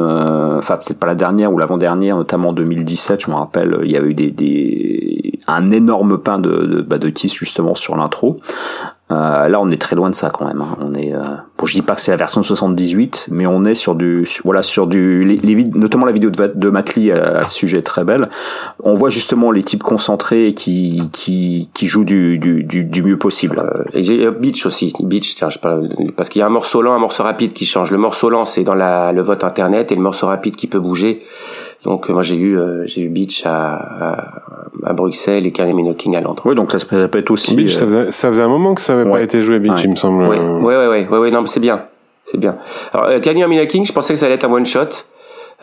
enfin 0.58 0.76
peut-être 0.76 0.98
pas 0.98 1.06
la 1.06 1.14
dernière 1.14 1.52
ou 1.52 1.58
l'avant-dernière, 1.58 2.16
notamment 2.16 2.50
en 2.50 2.52
2017, 2.54 3.24
je 3.26 3.30
me 3.30 3.36
rappelle, 3.36 3.78
il 3.82 3.90
y 3.90 3.96
avait 3.96 4.10
eu 4.10 4.14
des, 4.14 4.30
des 4.30 5.38
un 5.48 5.70
énorme 5.70 6.18
pain 6.18 6.38
de 6.38 6.66
de, 6.66 6.82
bah, 6.82 6.98
de 6.98 7.08
Kiss 7.08 7.34
justement 7.34 7.74
sur 7.74 7.96
l'intro. 7.96 8.36
Euh, 9.10 9.48
là, 9.48 9.58
on 9.60 9.70
est 9.70 9.80
très 9.80 9.96
loin 9.96 10.10
de 10.10 10.14
ça 10.14 10.30
quand 10.30 10.46
même. 10.46 10.60
Hein. 10.60 10.76
On 10.80 10.94
est, 10.94 11.14
euh... 11.14 11.20
bon, 11.56 11.64
je 11.64 11.74
dis 11.74 11.82
pas 11.82 11.94
que 11.94 12.00
c'est 12.00 12.10
la 12.10 12.18
version 12.18 12.42
78, 12.42 13.28
mais 13.30 13.46
on 13.46 13.64
est 13.64 13.74
sur 13.74 13.94
du, 13.94 14.28
voilà, 14.44 14.62
sur 14.62 14.86
du, 14.86 15.24
les, 15.24 15.36
les 15.36 15.64
notamment 15.64 16.04
la 16.04 16.12
vidéo 16.12 16.28
de, 16.28 16.52
de 16.54 16.68
Matli 16.68 17.10
à, 17.10 17.44
ce 17.46 17.54
sujet 17.54 17.80
très 17.80 18.04
belle. 18.04 18.28
On 18.82 18.94
voit 18.94 19.08
justement 19.08 19.50
les 19.50 19.62
types 19.62 19.82
concentrés 19.82 20.52
qui, 20.52 21.02
qui, 21.12 21.70
qui 21.72 21.86
jouent 21.86 22.04
du, 22.04 22.38
du, 22.38 22.64
du, 22.64 22.84
du 22.84 23.02
mieux 23.02 23.16
possible. 23.16 23.58
Euh, 23.58 23.84
et 23.94 24.02
j'ai 24.02 24.26
euh, 24.26 24.30
Beach 24.30 24.66
aussi, 24.66 24.92
Beach, 25.00 25.34
tiens, 25.36 25.48
je 25.48 25.58
parle, 25.58 25.88
parce 26.16 26.28
qu'il 26.28 26.40
y 26.40 26.42
a 26.42 26.46
un 26.46 26.50
morceau 26.50 26.82
lent, 26.82 26.94
un 26.94 26.98
morceau 26.98 27.22
rapide 27.22 27.54
qui 27.54 27.64
change. 27.64 27.90
Le 27.90 27.98
morceau 27.98 28.28
lent, 28.28 28.44
c'est 28.44 28.62
dans 28.64 28.74
la, 28.74 29.12
le 29.12 29.22
vote 29.22 29.42
internet, 29.42 29.90
et 29.90 29.94
le 29.94 30.02
morceau 30.02 30.26
rapide 30.26 30.54
qui 30.54 30.66
peut 30.66 30.80
bouger. 30.80 31.22
Donc 31.84 32.08
moi 32.08 32.22
j'ai 32.22 32.36
eu 32.36 32.58
euh, 32.58 32.84
j'ai 32.86 33.02
eu 33.02 33.08
Beach 33.08 33.46
à, 33.46 33.74
à, 33.74 34.24
à 34.84 34.92
Bruxelles 34.92 35.46
et 35.46 35.52
Carly 35.52 35.74
Knocking 35.74 36.16
à 36.16 36.20
Londres. 36.20 36.42
Oui, 36.44 36.54
donc 36.54 36.72
ça, 36.72 36.78
peut 36.86 37.18
être 37.18 37.30
aussi. 37.30 37.54
Beach, 37.54 37.74
ça, 37.74 37.84
faisait, 37.84 38.10
ça 38.10 38.28
faisait 38.28 38.42
un 38.42 38.48
moment 38.48 38.74
que 38.74 38.80
ça 38.80 38.94
avait 38.98 39.08
pas 39.08 39.20
été 39.20 39.40
joué 39.40 39.58
Beach, 39.58 39.84
il 39.84 39.90
me 39.90 39.96
semble. 39.96 40.26
Oui, 40.26 40.36
oui, 40.38 40.74
oui, 40.74 41.06
oui, 41.10 41.18
ouais, 41.18 41.30
non, 41.30 41.42
mais 41.42 41.48
c'est 41.48 41.60
bien, 41.60 41.84
c'est 42.24 42.38
bien. 42.38 42.56
Alors 42.92 43.06
euh, 43.08 43.20
Carly 43.20 43.40
Knocking, 43.40 43.84
je 43.84 43.92
pensais 43.92 44.14
que 44.14 44.18
ça 44.18 44.26
allait 44.26 44.34
être 44.34 44.44
un 44.44 44.52
one 44.52 44.66
shot. 44.66 44.88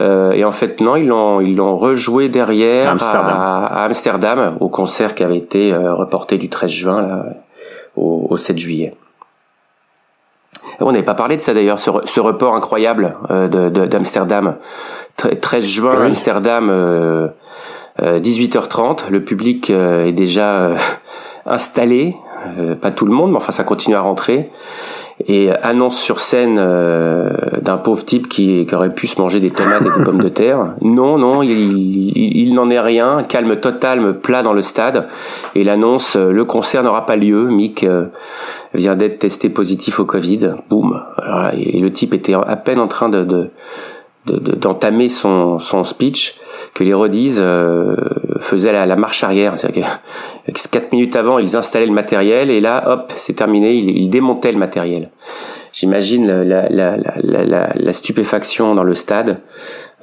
Euh, 0.01 0.33
et 0.33 0.43
en 0.43 0.51
fait 0.51 0.81
non, 0.81 0.97
ils 0.97 1.07
l'ont 1.07 1.39
ils 1.39 1.55
l'ont 1.55 1.77
rejoué 1.77 2.27
derrière 2.27 2.89
à 2.89 2.91
Amsterdam. 2.91 3.37
À, 3.37 3.65
à 3.65 3.85
Amsterdam 3.85 4.57
au 4.59 4.67
concert 4.67 5.15
qui 5.15 5.23
avait 5.23 5.37
été 5.37 5.71
euh, 5.71 5.93
reporté 5.93 6.37
du 6.37 6.49
13 6.49 6.69
juin 6.69 7.01
là 7.01 7.25
au, 7.95 8.27
au 8.29 8.35
7 8.35 8.57
juillet. 8.57 8.93
On 10.79 10.91
n'avait 10.91 11.03
pas 11.03 11.13
parlé 11.13 11.37
de 11.37 11.41
ça 11.41 11.53
d'ailleurs, 11.53 11.79
ce, 11.79 11.91
ce, 12.05 12.19
report 12.19 12.55
incroyable 12.55 13.15
euh, 13.29 13.69
d'Amsterdam. 13.69 14.55
13 15.15 15.63
juin, 15.63 16.01
Amsterdam, 16.01 16.69
euh, 18.01 18.19
18h30. 18.19 19.05
Euh, 19.05 19.09
le 19.09 19.23
public 19.23 19.69
euh, 19.69 20.05
est 20.05 20.11
déjà 20.11 20.71
installé. 21.45 22.15
pas 22.81 22.91
tout 22.91 23.05
le 23.05 23.13
monde, 23.13 23.31
mais 23.31 23.37
enfin 23.37 23.51
ça 23.51 23.63
continue 23.63 23.95
à 23.95 24.01
rentrer 24.01 24.51
et 25.27 25.49
annonce 25.49 25.99
sur 25.99 26.19
scène 26.19 26.57
euh, 26.59 27.29
d'un 27.61 27.77
pauvre 27.77 28.03
type 28.03 28.27
qui, 28.27 28.65
qui, 28.65 28.75
aurait 28.75 28.93
pu 28.93 29.07
se 29.07 29.21
manger 29.21 29.39
des 29.39 29.49
tomates 29.49 29.81
et 29.81 29.97
des 29.97 30.03
pommes 30.03 30.21
de 30.21 30.29
terre. 30.29 30.75
Non, 30.81 31.17
non, 31.17 31.41
il, 31.41 31.51
il, 31.51 32.37
il 32.37 32.53
n'en 32.53 32.69
est 32.69 32.79
rien. 32.79 33.23
Calme 33.23 33.55
total, 33.55 34.19
plat 34.19 34.43
dans 34.43 34.51
le 34.51 34.61
stade. 34.61 35.07
Et 35.55 35.63
l'annonce, 35.63 36.17
euh, 36.17 36.31
le 36.31 36.43
concert 36.43 36.83
n'aura 36.83 37.05
pas 37.05 37.15
lieu. 37.15 37.47
Mick 37.47 37.83
euh, 37.83 38.07
vient 38.73 38.95
d'être 38.95 39.19
testé 39.19 39.49
positif 39.49 39.99
au 39.99 40.05
Covid. 40.05 40.55
Boum. 40.69 41.01
Et, 41.53 41.79
le 41.79 41.93
type 41.93 42.13
était 42.13 42.33
à 42.33 42.55
peine 42.57 42.79
en 42.79 42.87
train 42.87 43.09
de, 43.09 43.23
de 43.23 43.51
d'entamer 44.25 45.07
son, 45.07 45.59
son 45.59 45.83
speech 45.83 46.39
que 46.75 46.83
les 46.83 46.93
Rodis 46.93 47.37
euh, 47.39 47.95
faisaient 48.41 48.73
la, 48.73 48.85
la, 48.85 48.95
marche 48.97 49.23
arrière. 49.23 49.57
C'est-à-dire 49.57 50.01
que 50.45 50.51
quatre 50.71 50.91
minutes 50.91 51.15
avant, 51.15 51.39
ils 51.39 51.55
installaient 51.55 51.87
le 51.87 51.93
matériel 51.93 52.51
et 52.51 52.61
là, 52.61 52.83
hop, 52.87 53.13
c'est 53.15 53.33
terminé, 53.33 53.73
ils, 53.73 53.89
ils, 53.97 54.09
démontaient 54.09 54.51
le 54.51 54.59
matériel. 54.59 55.09
J'imagine 55.71 56.43
la, 56.43 56.69
la, 56.69 56.97
la, 57.73 57.93
stupéfaction 57.93 58.75
dans 58.75 58.83
le 58.83 58.93
stade, 58.93 59.39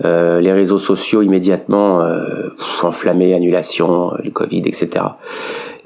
euh, 0.05 0.41
les 0.41 0.53
réseaux 0.53 0.79
sociaux 0.79 1.23
immédiatement 1.23 2.03
euh, 2.03 2.49
enflammés, 2.83 3.33
annulation, 3.33 4.13
le 4.23 4.31
Covid, 4.31 4.63
etc. 4.67 4.89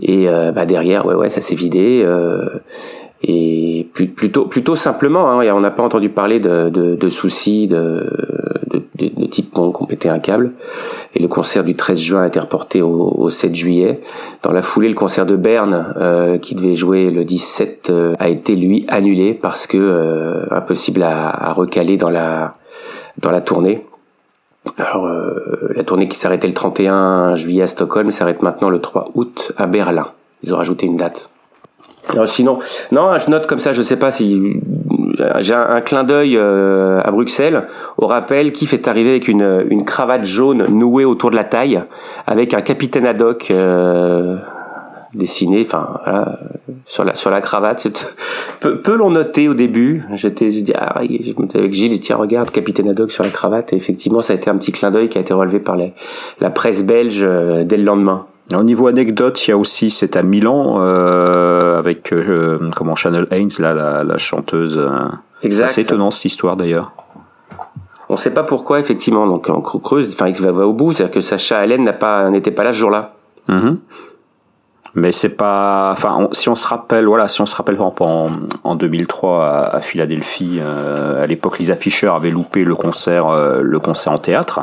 Et 0.01 0.29
euh, 0.29 0.51
bah 0.51 0.67
derrière, 0.67 1.07
ouais, 1.07 1.15
ouais, 1.15 1.29
ça 1.29 1.41
s'est 1.41 1.55
vidé. 1.55 2.05
Et 3.29 3.89
plutôt 3.93 4.45
plutôt 4.45 4.77
simplement 4.77 5.29
hein, 5.29 5.53
on 5.53 5.59
n'a 5.59 5.73
pas 5.73 5.83
entendu 5.83 6.11
parler 6.11 6.39
de, 6.39 6.69
de, 6.69 6.95
de 6.95 7.09
soucis 7.09 7.67
de, 7.67 8.09
de, 8.71 8.83
de, 8.95 9.27
type 9.27 9.53
qu'on 9.53 9.73
pété 9.85 10.09
un 10.09 10.21
câble. 10.21 10.53
Et 11.17 11.21
le 11.21 11.27
concert 11.27 11.65
du 11.65 11.75
13 11.75 11.99
juin 11.99 12.23
a 12.23 12.29
été 12.29 12.39
reporté 12.39 12.83
au, 12.83 13.13
au 13.19 13.29
7 13.29 13.53
juillet. 13.53 14.01
Dans 14.45 14.53
la 14.53 14.63
foulée 14.63 14.89
le 14.89 14.95
concert 14.95 15.27
de 15.27 15.35
Berne 15.35 15.93
euh, 15.97 16.39
qui 16.39 16.55
devait 16.55 16.77
jouer 16.77 17.11
le 17.11 17.25
17 17.25 17.89
euh, 17.91 18.15
a 18.21 18.29
été 18.29 18.55
lui 18.55 18.85
annulé 18.87 19.35
parce 19.35 19.67
que 19.67 19.77
euh, 19.77 20.47
impossible 20.53 21.03
à, 21.03 21.29
à, 21.29 21.53
recaler 21.53 21.97
dans 21.97 22.11
la 22.11 22.55
dans 23.19 23.33
la 23.33 23.41
tournée. 23.41 23.85
Alors 24.79 25.07
euh, 25.07 25.73
la 25.75 25.83
tournée 25.83 26.07
qui 26.07 26.17
s'arrêtait 26.17 26.47
le 26.47 26.55
31 26.55 27.35
juillet 27.35 27.63
à 27.63 27.67
Stockholm 27.67 28.13
s'arrête 28.13 28.43
maintenant 28.43 28.71
le 28.71 28.81
3 28.81 29.11
août 29.17 29.51
à 29.57 29.67
Berlin. 29.67 30.13
Ils 30.45 30.55
ont 30.55 30.59
rajouté 30.59 30.87
une 30.87 30.97
date 30.97 31.29
alors 32.09 32.29
sinon, 32.29 32.59
non, 32.93 33.19
je 33.19 33.31
note 33.31 33.47
comme 33.47 33.59
ça, 33.59 33.73
je 33.73 33.83
sais 33.83 33.97
pas 33.97 34.13
si 34.13 34.61
j'ai 35.39 35.55
un, 35.55 35.81
clin 35.81 36.05
d'œil 36.05 36.37
euh, 36.37 37.01
à 37.03 37.11
Bruxelles 37.11 37.69
au 37.97 38.07
rappel 38.07 38.53
qui 38.53 38.67
fait 38.67 38.87
arriver 38.87 39.11
avec 39.11 39.29
une, 39.29 39.67
une 39.71 39.85
cravate 39.85 40.25
jaune 40.25 40.67
nouée 40.69 41.05
autour 41.05 41.31
de 41.31 41.37
la 41.37 41.45
taille, 41.45 41.83
avec 42.27 42.55
un 42.55 42.61
capitaine 42.61 43.07
ad 43.07 43.21
hoc 43.23 43.49
euh, 43.51 44.37
dessiné, 45.15 45.63
enfin 45.65 46.01
sur 46.85 47.05
la 47.05 47.15
sur 47.15 47.31
la 47.31 47.41
cravate. 47.41 47.89
Peu, 48.61 48.81
peu 48.81 48.97
l'ont 48.97 49.11
noté 49.11 49.49
au 49.49 49.55
début. 49.55 50.05
J'étais, 50.15 50.51
j'ai 50.51 50.63
dit 50.63 50.73
ah, 50.75 50.99
avec 50.99 51.73
Gilles, 51.75 52.01
tiens 52.01 52.17
regarde 52.17 52.51
capitaine 52.51 52.89
ad 52.89 52.99
hoc 52.99 53.11
sur 53.11 53.23
la 53.23 53.29
cravate. 53.29 53.75
Et 53.75 53.77
effectivement, 53.77 54.23
ça 54.23 54.33
a 54.33 54.37
été 54.37 54.49
un 54.49 54.57
petit 54.57 54.73
clin 54.73 54.91
d'œil 54.91 55.11
qui 55.11 55.19
a 55.19 55.21
été 55.21 55.35
relevé 55.35 55.61
par 55.61 55.77
les, 55.77 55.93
la 56.41 56.49
presse 56.49 56.83
belge 56.83 57.21
euh, 57.23 57.65
dès 57.65 57.77
le 57.77 57.85
lendemain. 57.85 58.27
Au 58.55 58.63
niveau 58.63 58.87
anecdote, 58.87 59.47
il 59.47 59.51
y 59.51 59.53
a 59.53 59.59
aussi, 59.59 59.91
c'est 59.91 60.17
à 60.17 60.23
Milan, 60.23 60.77
euh, 60.79 61.79
avec 61.79 62.13
euh, 62.13 62.71
comment 62.77 62.95
Chanel 62.95 63.27
Haynes, 63.33 63.51
là, 63.59 63.75
la, 63.75 64.05
la 64.05 64.19
chanteuse. 64.19 64.79
Euh, 64.79 65.09
exact. 65.43 65.71
C'est 65.71 65.83
étonnant 65.83 66.13
cette 66.13 66.27
histoire 66.27 66.57
d'ailleurs. 66.57 66.93
On 68.09 68.13
ne 68.13 68.19
sait 68.19 68.33
pas 68.33 68.45
pourquoi 68.45 68.79
effectivement. 68.79 69.27
Donc 69.27 69.49
en 69.49 69.61
creuse, 69.61 70.15
enfin, 70.15 70.29
il 70.29 70.41
va, 70.41 70.53
va 70.53 70.67
au 70.67 70.73
bout, 70.73 70.93
c'est-à-dire 70.93 71.15
que 71.15 71.21
Sacha 71.21 71.59
Allen 71.59 71.83
n'a 71.83 71.93
pas, 71.93 72.31
n'était 72.31 72.53
pas 72.53 72.63
là 72.63 72.73
ce 72.73 72.79
jour-là. 72.79 73.15
Mm-hmm. 73.49 73.77
Mais 74.97 75.13
c'est 75.13 75.29
pas, 75.29 75.91
enfin, 75.93 76.27
si 76.33 76.49
on 76.49 76.55
se 76.55 76.67
rappelle, 76.67 77.05
voilà, 77.05 77.29
si 77.29 77.43
on 77.43 77.47
se 77.47 77.55
rappelle 77.55 77.79
en, 77.79 78.31
en 78.65 78.75
2003 78.75 79.71
à, 79.75 79.81
Philadelphie, 79.81 80.59
euh, 80.63 81.23
à 81.23 81.27
l'époque, 81.27 81.59
Lisa 81.59 81.77
Fischer 81.77 82.09
avait 82.09 82.31
loupé 82.31 82.65
le 82.65 82.75
concert, 82.75 83.29
euh, 83.29 83.61
le 83.61 83.79
concert 83.79 84.15
en 84.15 84.19
théâtre. 84.19 84.61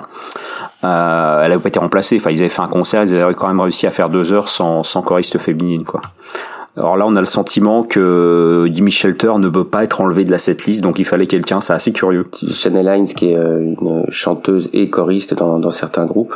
Euh, 0.84 1.44
elle 1.44 1.52
avait 1.52 1.62
pas 1.62 1.70
été 1.70 1.78
remplacée. 1.78 2.18
Enfin, 2.20 2.32
ils 2.32 2.40
avaient 2.40 2.50
fait 2.50 2.64
un 2.64 2.68
concert, 2.68 3.04
ils 3.04 3.16
avaient 3.16 3.36
quand 3.36 3.48
même 3.48 3.60
réussi 3.60 3.86
à 3.86 3.92
faire 3.92 4.10
deux 4.10 4.34
heures 4.34 4.50
sans, 4.50 4.82
sans 4.82 5.04
choriste 5.04 5.38
féminine, 5.38 5.84
quoi. 5.84 6.02
Alors 6.76 6.98
là, 6.98 7.06
on 7.08 7.16
a 7.16 7.20
le 7.20 7.28
sentiment 7.28 7.84
que 7.84 8.68
Jimmy 8.74 8.90
Shelter 8.90 9.34
ne 9.38 9.48
veut 9.48 9.64
pas 9.64 9.84
être 9.84 10.02
enlevé 10.02 10.26
de 10.26 10.32
la 10.32 10.40
setlist, 10.40 10.82
donc 10.82 10.98
il 10.98 11.06
fallait 11.06 11.28
quelqu'un, 11.28 11.62
c'est 11.62 11.74
assez 11.74 11.94
curieux. 11.94 12.26
Chanel 12.52 12.88
Hines, 12.88 13.08
qui 13.08 13.30
est 13.30 13.38
euh, 13.38 13.60
une 13.60 14.06
chanteuse 14.10 14.72
et 14.74 14.90
choriste 14.90 15.36
dans, 15.36 15.60
dans 15.60 15.70
certains 15.70 16.06
groupes, 16.06 16.36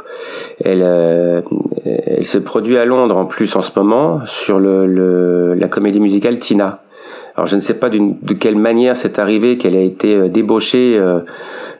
elle, 0.63 0.83
euh, 0.83 1.41
elle 1.85 2.25
se 2.25 2.37
produit 2.37 2.77
à 2.77 2.85
Londres 2.85 3.17
en 3.17 3.25
plus 3.25 3.55
en 3.55 3.61
ce 3.61 3.71
moment 3.75 4.21
sur 4.25 4.59
le, 4.59 4.85
le 4.85 5.55
la 5.55 5.67
comédie 5.67 5.99
musicale 5.99 6.37
Tina. 6.37 6.83
Alors 7.35 7.47
je 7.47 7.55
ne 7.55 7.61
sais 7.61 7.75
pas 7.75 7.89
de 7.89 8.33
quelle 8.33 8.57
manière 8.57 8.95
c'est 8.95 9.17
arrivé 9.17 9.57
qu'elle 9.57 9.75
a 9.75 9.81
été 9.81 10.15
euh, 10.15 10.27
débauchée 10.27 10.99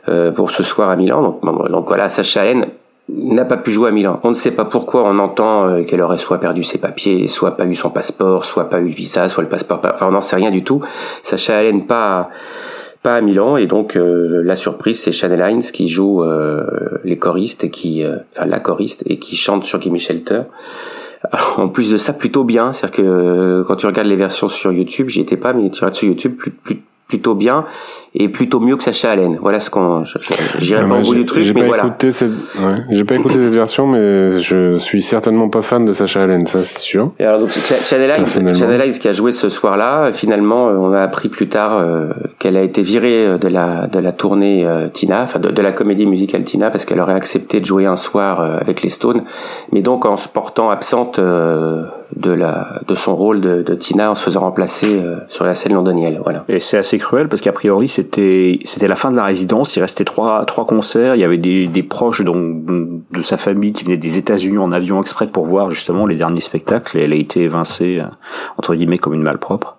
euh, 0.08 0.32
pour 0.32 0.50
ce 0.50 0.62
soir 0.62 0.88
à 0.88 0.96
Milan. 0.96 1.38
Donc, 1.42 1.86
voilà, 1.86 2.08
Sacha 2.08 2.44
Hellen 2.44 2.66
n'a 3.08 3.44
pas 3.44 3.56
pu 3.56 3.70
jouer 3.70 3.88
à 3.88 3.92
Milan. 3.92 4.20
On 4.22 4.30
ne 4.30 4.34
sait 4.34 4.50
pas 4.50 4.64
pourquoi. 4.64 5.04
On 5.04 5.18
entend 5.18 5.68
euh, 5.68 5.82
qu'elle 5.82 6.02
aurait 6.02 6.18
soit 6.18 6.38
perdu 6.38 6.62
ses 6.62 6.78
papiers, 6.78 7.28
soit 7.28 7.56
pas 7.56 7.66
eu 7.66 7.74
son 7.74 7.90
passeport, 7.90 8.44
soit 8.44 8.68
pas 8.68 8.80
eu 8.80 8.88
le 8.88 8.94
visa, 8.94 9.28
soit 9.28 9.42
le 9.42 9.48
passeport. 9.48 9.80
Enfin, 9.82 10.06
on 10.08 10.12
n'en 10.12 10.20
sait 10.20 10.36
rien 10.36 10.50
du 10.50 10.64
tout. 10.64 10.82
Sacha 11.22 11.56
Allen 11.56 11.86
pas 11.86 12.28
pas 13.00 13.14
à 13.14 13.20
Milan 13.20 13.56
et 13.56 13.68
donc 13.68 13.96
euh, 13.96 14.42
la 14.42 14.56
surprise 14.56 15.00
c'est 15.00 15.12
Chanel 15.12 15.40
Hines 15.48 15.62
qui 15.62 15.86
joue 15.86 16.24
euh, 16.24 16.98
les 17.04 17.16
choristes 17.16 17.62
et 17.62 17.70
qui 17.70 18.04
enfin 18.04 18.44
la 18.46 18.58
choriste 18.58 19.04
et 19.06 19.20
qui 19.20 19.36
chante 19.36 19.64
sur 19.64 19.80
Gimme 19.80 19.98
Shelter. 19.98 20.42
en 21.56 21.68
plus 21.68 21.90
de 21.90 21.96
ça 21.96 22.12
plutôt 22.12 22.44
bien, 22.44 22.72
c'est-à-dire 22.72 22.96
que 22.96 23.64
quand 23.66 23.76
tu 23.76 23.86
regardes 23.86 24.08
les 24.08 24.16
versions 24.16 24.48
sur 24.48 24.72
YouTube, 24.72 25.08
j'y 25.08 25.20
étais 25.20 25.36
pas 25.36 25.52
mais 25.52 25.70
tu 25.70 25.80
regardes 25.80 25.94
sur 25.94 26.08
YouTube 26.08 26.36
plus, 26.36 26.50
plus 26.50 26.82
plutôt 27.08 27.34
bien 27.34 27.64
et 28.14 28.28
plutôt 28.28 28.60
mieux 28.60 28.76
que 28.76 28.84
Sacha 28.84 29.10
Allen. 29.10 29.38
Voilà 29.40 29.60
ce 29.60 29.70
qu'on. 29.70 30.04
J'irai 30.58 30.86
pas 30.86 30.98
au 30.98 31.02
bout 31.02 31.14
du 31.14 31.24
truc, 31.24 31.42
mais 31.54 31.66
voilà. 31.66 31.86
Écouté 31.86 32.12
cette, 32.12 32.30
ouais, 32.30 32.74
j'ai 32.90 33.04
pas 33.04 33.14
écouté 33.14 33.34
cette 33.34 33.54
version, 33.54 33.86
mais 33.86 34.40
je 34.40 34.76
suis 34.76 35.02
certainement 35.02 35.48
pas 35.48 35.62
fan 35.62 35.86
de 35.86 35.92
Sacha 35.92 36.22
Allen, 36.22 36.46
ça 36.46 36.60
c'est 36.60 36.78
sûr. 36.78 37.12
Et 37.18 37.24
alors 37.24 37.40
donc 37.40 37.50
Chanel 37.50 38.88
Ives, 38.88 38.98
qui 38.98 39.08
a 39.08 39.12
joué 39.12 39.32
ce 39.32 39.48
soir-là, 39.48 40.12
finalement, 40.12 40.68
euh, 40.68 40.74
on 40.74 40.92
a 40.92 41.00
appris 41.00 41.28
plus 41.28 41.48
tard 41.48 41.78
euh, 41.78 42.10
qu'elle 42.38 42.56
a 42.56 42.62
été 42.62 42.82
virée 42.82 43.26
euh, 43.26 43.38
de 43.38 43.48
la 43.48 43.86
de 43.86 43.98
la 43.98 44.12
tournée 44.12 44.66
Tina, 44.92 45.22
enfin 45.22 45.38
de, 45.38 45.50
de, 45.50 45.62
la 45.62 45.72
comédie 45.72 46.06
musicale 46.06 46.44
Tina, 46.44 46.70
parce 46.70 46.84
qu'elle 46.84 47.00
aurait 47.00 47.14
accepté 47.14 47.60
de 47.60 47.64
jouer 47.64 47.86
un 47.86 47.96
soir 47.96 48.40
avec 48.40 48.82
les 48.82 48.90
Stones, 48.90 49.24
mais 49.72 49.80
donc 49.80 50.04
en 50.04 50.18
se 50.18 50.28
portant 50.28 50.68
absente 50.68 51.18
de 52.16 52.30
la 52.30 52.80
de 52.88 52.94
son 52.94 53.14
rôle 53.14 53.40
de, 53.40 53.62
de 53.62 53.74
Tina 53.74 54.10
en 54.10 54.14
se 54.14 54.22
faisant 54.22 54.40
remplacer 54.40 55.00
sur 55.28 55.44
la 55.44 55.54
scène 55.54 55.74
londonienne. 55.74 56.20
Voilà. 56.22 56.44
Et 56.48 56.60
c'est 56.60 56.78
assez 56.78 56.98
cruel 56.98 57.28
parce 57.28 57.42
qu'a 57.42 57.52
priori 57.52 57.88
c'était 57.88 58.58
c'était 58.64 58.88
la 58.88 58.96
fin 58.96 59.10
de 59.10 59.16
la 59.16 59.24
résidence. 59.24 59.76
Il 59.76 59.80
restait 59.80 60.04
trois 60.04 60.44
trois 60.46 60.66
concerts. 60.66 61.14
Il 61.14 61.20
y 61.20 61.24
avait 61.24 61.38
des, 61.38 61.66
des 61.66 61.82
proches 61.82 62.22
donc 62.22 62.64
de 62.64 63.22
sa 63.22 63.36
famille 63.36 63.72
qui 63.72 63.84
venaient 63.84 63.96
des 63.96 64.18
États-Unis 64.18 64.58
en 64.58 64.72
avion 64.72 65.00
exprès 65.00 65.26
pour 65.26 65.44
voir 65.46 65.70
justement 65.70 66.06
les 66.06 66.16
derniers 66.16 66.40
spectacles. 66.40 66.98
Et 66.98 67.02
elle 67.02 67.12
a 67.12 67.16
été 67.16 67.42
évincée 67.42 67.98
euh, 68.00 68.06
entre 68.56 68.74
guillemets 68.74 68.98
comme 68.98 69.14
une 69.14 69.22
malpropre. 69.22 69.76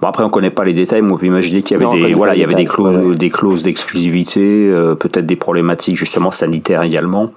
Bon 0.00 0.08
après 0.08 0.22
on 0.22 0.30
connaît 0.30 0.50
pas 0.50 0.64
les 0.64 0.74
détails, 0.74 1.02
mais 1.02 1.12
on 1.12 1.16
peut 1.16 1.26
imaginer 1.26 1.62
qu'il 1.62 1.80
y 1.80 1.82
avait 1.82 1.98
des 1.98 2.14
voilà 2.14 2.34
il 2.34 2.40
y 2.40 2.44
avait 2.44 2.54
des 2.54 2.64
clauses 2.64 3.16
des 3.16 3.30
clauses 3.30 3.62
d'exclusivité, 3.62 4.68
euh, 4.70 4.94
peut-être 4.94 5.26
des 5.26 5.36
problématiques 5.36 5.96
justement 5.96 6.30
sanitaires 6.30 6.82
également. 6.82 7.30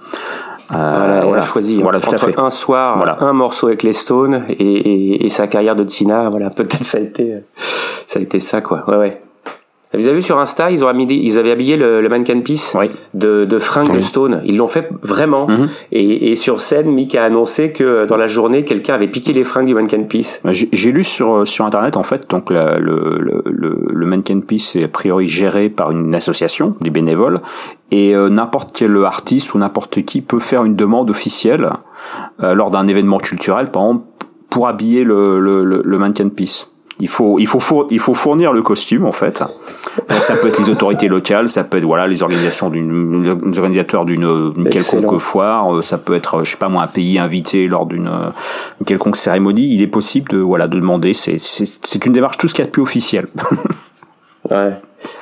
Euh, 0.73 1.21
voilà, 1.25 1.43
choisi 1.43 1.77
voilà, 1.77 1.99
tout 1.99 2.09
entre 2.09 2.39
un 2.39 2.49
soir, 2.49 2.97
voilà. 2.97 3.17
un 3.19 3.33
morceau 3.33 3.67
avec 3.67 3.83
les 3.83 3.93
Stones 3.93 4.45
et, 4.49 4.53
et, 4.53 5.25
et, 5.25 5.29
sa 5.29 5.47
carrière 5.47 5.75
de 5.75 5.83
Tina. 5.83 6.29
Voilà, 6.29 6.49
peut-être 6.55 6.83
ça 6.83 6.97
a 6.97 7.01
été, 7.01 7.43
ça 8.07 8.19
a 8.19 8.21
été 8.21 8.39
ça 8.39 8.61
quoi. 8.61 8.83
Ouais, 8.87 8.97
ouais. 8.97 9.21
Vous 9.97 10.07
avez 10.07 10.15
vu 10.17 10.21
sur 10.21 10.39
Insta, 10.39 10.71
ils 10.71 10.83
ont 10.83 10.93
mis, 10.93 11.05
ils 11.05 11.37
avaient 11.37 11.51
habillé 11.51 11.77
le, 11.77 12.01
le 12.01 12.09
mannequin 12.09 12.39
piece 12.41 12.75
de, 13.13 13.45
de 13.45 13.59
Frank 13.59 13.93
de 13.93 13.99
Stone. 14.01 14.41
Ils 14.45 14.57
l'ont 14.57 14.67
fait 14.67 14.89
vraiment. 15.01 15.47
Mhm. 15.47 15.69
et, 15.91 16.31
et, 16.31 16.35
sur 16.35 16.61
scène, 16.61 16.91
Mick 16.91 17.15
a 17.15 17.23
annoncé 17.25 17.71
que 17.71 18.05
dans 18.05 18.17
la 18.17 18.27
journée, 18.27 18.63
quelqu'un 18.63 18.93
avait 18.93 19.07
piqué 19.07 19.33
les 19.33 19.43
fringues 19.43 19.67
du 19.67 19.73
mannequin 19.73 20.03
piece. 20.03 20.41
J'ai 20.51 20.91
lu 20.91 21.03
sur 21.03 21.47
sur 21.47 21.65
internet 21.65 21.97
en 21.97 22.03
fait, 22.03 22.29
donc 22.29 22.49
le, 22.49 22.79
le, 22.79 23.41
le, 23.45 23.87
le 23.89 24.05
mannequin 24.05 24.39
piece 24.41 24.75
est 24.75 24.83
a 24.83 24.87
priori 24.87 25.27
géré 25.27 25.69
par 25.69 25.91
une 25.91 26.13
association, 26.15 26.75
des 26.81 26.89
bénévoles, 26.89 27.39
et 27.91 28.15
euh, 28.15 28.29
n'importe 28.29 28.71
quel 28.73 28.95
artiste 29.03 29.53
ou 29.53 29.57
n'importe 29.57 30.03
qui 30.03 30.21
peut 30.21 30.39
faire 30.39 30.63
une 30.63 30.75
demande 30.75 31.09
officielle 31.09 31.69
euh, 32.43 32.53
lors 32.53 32.71
d'un 32.71 32.87
événement 32.87 33.17
culturel, 33.17 33.71
par 33.71 33.83
exemple, 33.83 34.05
pour 34.49 34.67
habiller 34.67 35.03
le, 35.03 35.39
le, 35.39 35.81
le 35.83 35.97
mannequin 35.97 36.29
piece. 36.29 36.69
Il 37.01 37.09
faut, 37.09 37.39
il 37.39 37.47
faut, 37.47 37.59
fournir, 37.59 37.87
il 37.91 37.99
faut 37.99 38.13
fournir 38.13 38.53
le 38.53 38.61
costume 38.61 39.05
en 39.05 39.11
fait. 39.11 39.43
Donc 40.09 40.23
ça 40.23 40.37
peut 40.37 40.47
être 40.47 40.59
les 40.59 40.69
autorités 40.69 41.09
locales, 41.09 41.49
ça 41.49 41.65
peut 41.65 41.77
être 41.77 41.83
voilà 41.83 42.07
les 42.07 42.23
organisations 42.23 42.69
d'une, 42.69 43.23
les 43.23 43.59
organisateurs 43.59 44.05
d'une 44.05 44.53
quelconque 44.69 45.19
foire, 45.19 45.75
euh, 45.75 45.81
ça 45.81 45.97
peut 45.97 46.15
être 46.15 46.45
je 46.45 46.51
sais 46.51 46.57
pas 46.57 46.69
moi 46.69 46.83
un 46.83 46.87
pays 46.87 47.19
invité 47.19 47.67
lors 47.67 47.85
d'une 47.85 48.09
quelconque 48.85 49.17
cérémonie. 49.17 49.73
Il 49.73 49.81
est 49.81 49.87
possible 49.87 50.29
de 50.29 50.37
voilà 50.37 50.69
de 50.69 50.79
demander. 50.79 51.13
C'est 51.13 51.37
c'est 51.37 52.05
une 52.05 52.13
démarche 52.13 52.37
tout 52.37 52.47
ce 52.47 52.53
qu'il 52.53 52.63
y 52.63 52.67
a 52.67 52.67
de 52.67 52.71
plus 52.71 52.83
officiel. 52.83 53.27
ouais. 54.49 54.71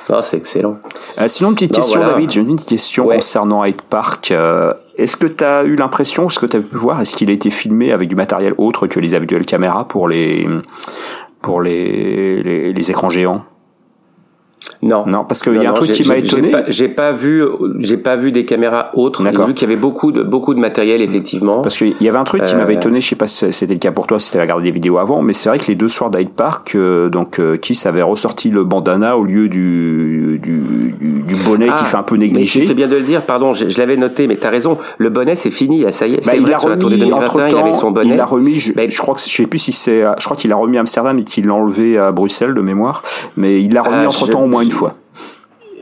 Ah, 0.08 0.22
c'est 0.22 0.36
excellent. 0.36 0.78
Euh, 1.18 1.28
sinon, 1.28 1.50
une 1.50 1.54
petite 1.54 1.72
question, 1.72 2.00
David. 2.00 2.30
J'ai 2.30 2.40
une 2.40 2.56
petite 2.56 2.68
question 2.68 3.06
concernant 3.08 3.64
Hyde 3.64 3.80
Park. 3.82 4.30
Euh, 4.30 4.72
est-ce 4.96 5.16
que 5.16 5.26
tu 5.26 5.42
as 5.42 5.64
eu 5.64 5.74
l'impression, 5.74 6.26
est-ce 6.28 6.38
que 6.38 6.46
tu 6.46 6.56
as 6.56 6.60
pu 6.60 6.76
voir, 6.76 7.00
est-ce 7.00 7.16
qu'il 7.16 7.30
a 7.30 7.32
été 7.32 7.50
filmé 7.50 7.90
avec 7.90 8.08
du 8.08 8.14
matériel 8.14 8.54
autre 8.58 8.86
que 8.86 9.00
les 9.00 9.14
habituelles 9.14 9.44
caméras 9.44 9.88
pour 9.88 10.08
les 10.08 10.46
pour 11.44 11.60
les, 11.60 12.42
les, 12.42 12.72
les 12.72 12.90
écrans 12.90 13.10
géants 13.10 13.44
non. 14.84 15.04
Non, 15.06 15.24
parce 15.24 15.42
qu'il 15.42 15.54
y 15.54 15.64
a 15.64 15.70
un 15.70 15.72
truc 15.74 15.90
qui 15.92 16.06
m'a 16.06 16.18
étonné. 16.18 16.52
J'ai 16.68 16.88
pas, 16.88 17.10
pas, 17.10 17.12
vu, 17.12 17.42
j'ai 17.78 17.96
pas 17.96 18.16
vu 18.16 18.32
des 18.32 18.44
caméras 18.44 18.90
autres. 18.92 19.22
J'ai 19.24 19.44
vu 19.44 19.54
qu'il 19.54 19.68
y 19.68 19.72
avait 19.72 19.80
beaucoup 19.80 20.12
de 20.12 20.22
beaucoup 20.22 20.52
de 20.52 20.60
matériel 20.60 21.00
effectivement. 21.00 21.62
Parce 21.62 21.76
qu'il 21.78 21.96
y 22.00 22.08
avait 22.08 22.18
un 22.18 22.24
truc 22.24 22.42
qui 22.42 22.54
m'avait 22.54 22.74
euh, 22.74 22.78
étonné. 22.78 23.00
Je 23.00 23.08
sais 23.08 23.16
pas 23.16 23.26
si 23.26 23.50
c'était 23.52 23.72
le 23.72 23.78
cas 23.78 23.92
pour 23.92 24.06
toi, 24.06 24.20
si 24.20 24.30
tu 24.30 24.36
avais 24.36 24.44
regardé 24.44 24.64
des 24.64 24.70
vidéos 24.70 24.98
avant, 24.98 25.22
mais 25.22 25.32
c'est 25.32 25.48
vrai 25.48 25.58
que 25.58 25.66
les 25.68 25.74
deux 25.74 25.88
soirs 25.88 26.10
d'Hyde 26.10 26.30
Park, 26.30 26.74
euh, 26.74 27.08
donc 27.08 27.38
euh, 27.38 27.56
Kiss 27.56 27.86
avait 27.86 28.02
ressorti 28.02 28.50
le 28.50 28.64
bandana 28.64 29.16
au 29.16 29.24
lieu 29.24 29.48
du 29.48 30.38
du, 30.42 30.60
du, 31.00 31.34
bonnet 31.44 31.66
qui 31.66 31.72
ah, 31.76 31.84
fait 31.84 31.96
un 31.96 32.02
peu 32.02 32.16
négligé. 32.16 32.66
C'est 32.66 32.74
bien 32.74 32.88
de 32.88 32.96
le 32.96 33.02
dire. 33.02 33.22
Pardon, 33.22 33.54
je, 33.54 33.68
je 33.70 33.78
l'avais 33.78 33.96
noté, 33.96 34.26
mais 34.26 34.36
t'as 34.36 34.50
raison. 34.50 34.76
Le 34.98 35.08
bonnet 35.08 35.34
c'est 35.34 35.50
fini. 35.50 35.84
Ça 35.92 36.06
y 36.06 36.14
est. 36.14 36.26
Bah, 36.26 36.32
il 36.38 36.52
a 36.52 36.58
remis 36.58 37.12
entre 37.12 37.38
temps. 37.38 37.48
Il 37.48 37.56
avait 37.56 37.72
son 37.72 37.90
bonnet. 37.90 38.10
Il 38.10 38.16
l'a 38.16 38.26
remis. 38.26 38.58
Je, 38.58 38.72
je, 38.86 38.98
crois 38.98 39.14
que 39.14 39.20
je 39.20 39.34
sais 39.34 39.46
plus 39.46 39.58
si 39.58 39.72
c'est. 39.72 40.02
Je 40.18 40.24
crois 40.24 40.36
qu'il 40.36 40.50
l'a 40.50 40.56
remis 40.56 40.76
à 40.76 40.80
Amsterdam 40.80 41.18
et 41.18 41.24
qu'il 41.24 41.46
l'a 41.46 41.54
enlevé 41.54 41.96
à 41.96 42.12
Bruxelles 42.12 42.52
de 42.52 42.60
mémoire. 42.60 43.02
Mais 43.38 43.62
il 43.62 43.72
l'a 43.72 43.82
remis 43.82 44.04
ah, 44.04 44.08
entre 44.08 44.28
temps 44.28 44.42
au 44.42 44.46
moins 44.46 44.62
une 44.62 44.73
fois. 44.74 44.94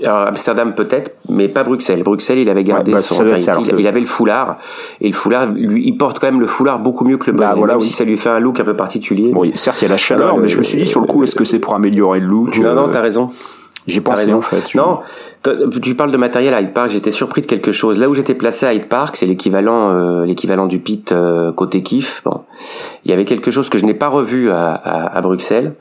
Alors, 0.02 0.26
Amsterdam 0.26 0.74
peut-être, 0.74 1.12
mais 1.28 1.48
pas 1.48 1.62
Bruxelles. 1.62 2.02
Bruxelles, 2.02 2.38
il 2.38 2.48
avait 2.48 2.64
gardé 2.64 2.92
bah, 2.92 3.02
son, 3.02 3.24
il, 3.24 3.86
avait 3.86 4.00
le 4.00 4.06
foulard 4.06 4.58
et 5.00 5.06
le 5.06 5.12
foulard, 5.12 5.46
lui, 5.46 5.86
il 5.86 5.96
porte 5.96 6.18
quand 6.18 6.26
même 6.26 6.40
le 6.40 6.46
foulard 6.46 6.80
beaucoup 6.80 7.04
mieux 7.04 7.18
que 7.18 7.30
le 7.30 7.36
bah, 7.36 7.50
bonnet. 7.50 7.58
voilà, 7.58 7.76
oui. 7.76 7.84
si 7.84 7.92
ça 7.92 8.04
lui 8.04 8.18
fait 8.18 8.28
un 8.28 8.40
look 8.40 8.58
un 8.58 8.64
peu 8.64 8.74
particulier. 8.74 9.32
Certes, 9.54 9.80
il 9.82 9.84
y 9.84 9.88
a 9.88 9.90
la 9.90 9.96
chaleur, 9.96 10.38
mais 10.38 10.48
je 10.48 10.58
me 10.58 10.62
suis 10.62 10.78
dit 10.78 10.86
sur 10.86 11.00
le 11.00 11.06
coup, 11.06 11.22
est-ce 11.22 11.36
que 11.36 11.44
c'est 11.44 11.60
pour 11.60 11.74
améliorer 11.74 12.20
le 12.20 12.26
look 12.26 12.58
Non, 12.58 12.74
non, 12.74 12.88
t'as 12.88 13.00
raison. 13.00 13.30
J'ai 13.86 14.00
pensé 14.00 14.32
en 14.32 14.40
fait. 14.40 14.74
Non, 14.76 15.00
tu 15.82 15.96
parles 15.96 16.12
de 16.12 16.16
matériel 16.16 16.54
à 16.54 16.60
Hyde 16.60 16.72
Park. 16.72 16.90
J'étais 16.90 17.10
surpris 17.10 17.40
de 17.40 17.46
quelque 17.46 17.72
chose. 17.72 17.98
Là 17.98 18.08
où 18.08 18.14
j'étais 18.14 18.34
placé 18.34 18.64
à 18.64 18.74
Hyde 18.74 18.86
Park, 18.86 19.16
c'est 19.16 19.26
l'équivalent, 19.26 19.90
euh, 19.90 20.24
l'équivalent 20.24 20.66
du 20.66 20.78
pit 20.78 21.10
euh, 21.10 21.52
côté 21.52 21.82
kiff. 21.82 22.22
Bon, 22.24 22.42
il 23.04 23.10
y 23.10 23.14
avait 23.14 23.24
quelque 23.24 23.50
chose 23.50 23.68
que 23.68 23.78
je 23.78 23.84
n'ai 23.84 23.94
pas 23.94 24.08
revu 24.08 24.50
à, 24.50 24.72
à, 24.72 25.16
à 25.16 25.20
Bruxelles. 25.20 25.74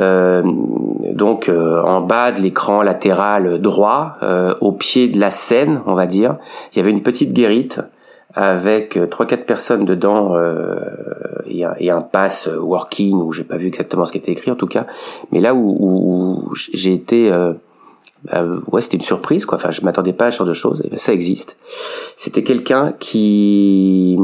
Euh, 0.00 0.42
donc 0.44 1.50
en 1.50 2.00
bas 2.00 2.32
de 2.32 2.40
l'écran 2.40 2.82
latéral 2.82 3.60
droit, 3.60 4.18
au 4.60 4.72
pied 4.72 5.08
de 5.08 5.18
la 5.18 5.30
scène, 5.30 5.82
on 5.86 5.94
va 5.94 6.06
dire, 6.06 6.36
il 6.72 6.78
y 6.78 6.80
avait 6.80 6.90
une 6.90 7.02
petite 7.02 7.32
guérite 7.32 7.80
avec 8.34 8.98
trois 9.10 9.26
quatre 9.26 9.44
personnes 9.44 9.84
dedans 9.84 10.36
euh, 10.36 10.76
et, 11.46 11.64
un, 11.64 11.74
et, 11.78 11.90
un, 11.90 12.00
pass 12.00 12.48
working 12.48 13.16
où 13.16 13.32
j'ai 13.32 13.44
pas 13.44 13.56
vu 13.56 13.66
exactement 13.66 14.06
ce 14.06 14.12
qui 14.12 14.18
était 14.18 14.32
écrit 14.32 14.50
en 14.50 14.56
tout 14.56 14.66
cas. 14.66 14.86
Mais 15.32 15.40
là 15.40 15.54
où, 15.54 15.76
où 15.78 16.54
j'ai 16.54 16.94
été 16.94 17.30
euh, 17.30 17.52
bah, 18.24 18.44
ouais 18.70 18.80
c'était 18.80 18.96
une 18.96 19.02
surprise 19.02 19.44
quoi. 19.46 19.58
Enfin 19.58 19.70
je 19.70 19.82
m'attendais 19.82 20.12
pas 20.12 20.26
à 20.26 20.30
ce 20.30 20.38
genre 20.38 20.46
de 20.46 20.52
choses. 20.52 20.82
Et 20.84 20.88
ben, 20.88 20.98
ça 20.98 21.12
existe. 21.12 21.56
C'était 22.16 22.42
quelqu'un 22.42 22.94
qui, 22.98 24.18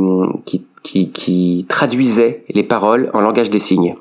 qui 0.45 0.65
qui 0.83 1.11
qui 1.11 1.67
traduisait 1.69 2.45
les 2.49 2.63
paroles 2.63 3.11
en 3.13 3.21
langage 3.21 3.51
des 3.51 3.59
signes. 3.59 3.97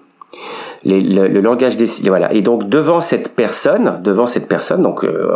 Le, 0.86 1.28
le, 1.28 1.42
langage 1.42 1.76
des 1.76 1.88
signes 1.88 2.10
voilà. 2.10 2.32
Et 2.34 2.42
donc 2.42 2.70
devant 2.70 3.02
cette 3.02 3.36
personne 3.36 4.00
devant 4.04 4.28
cette 4.28 4.48
personne 4.48 4.84
donc 4.84 5.04
euh, 5.04 5.32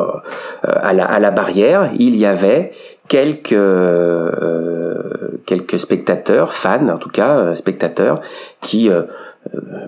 à 0.63 0.93
la 0.93 1.05
à 1.05 1.19
la 1.19 1.31
barrière 1.31 1.91
il 1.97 2.15
y 2.15 2.25
avait 2.25 2.71
quelques 3.11 3.51
euh, 3.51 5.01
quelques 5.45 5.77
spectateurs, 5.77 6.53
fans 6.53 6.87
en 6.87 6.97
tout 6.97 7.09
cas, 7.09 7.39
euh, 7.39 7.55
spectateurs 7.55 8.21
qui 8.61 8.89
euh, 8.89 9.01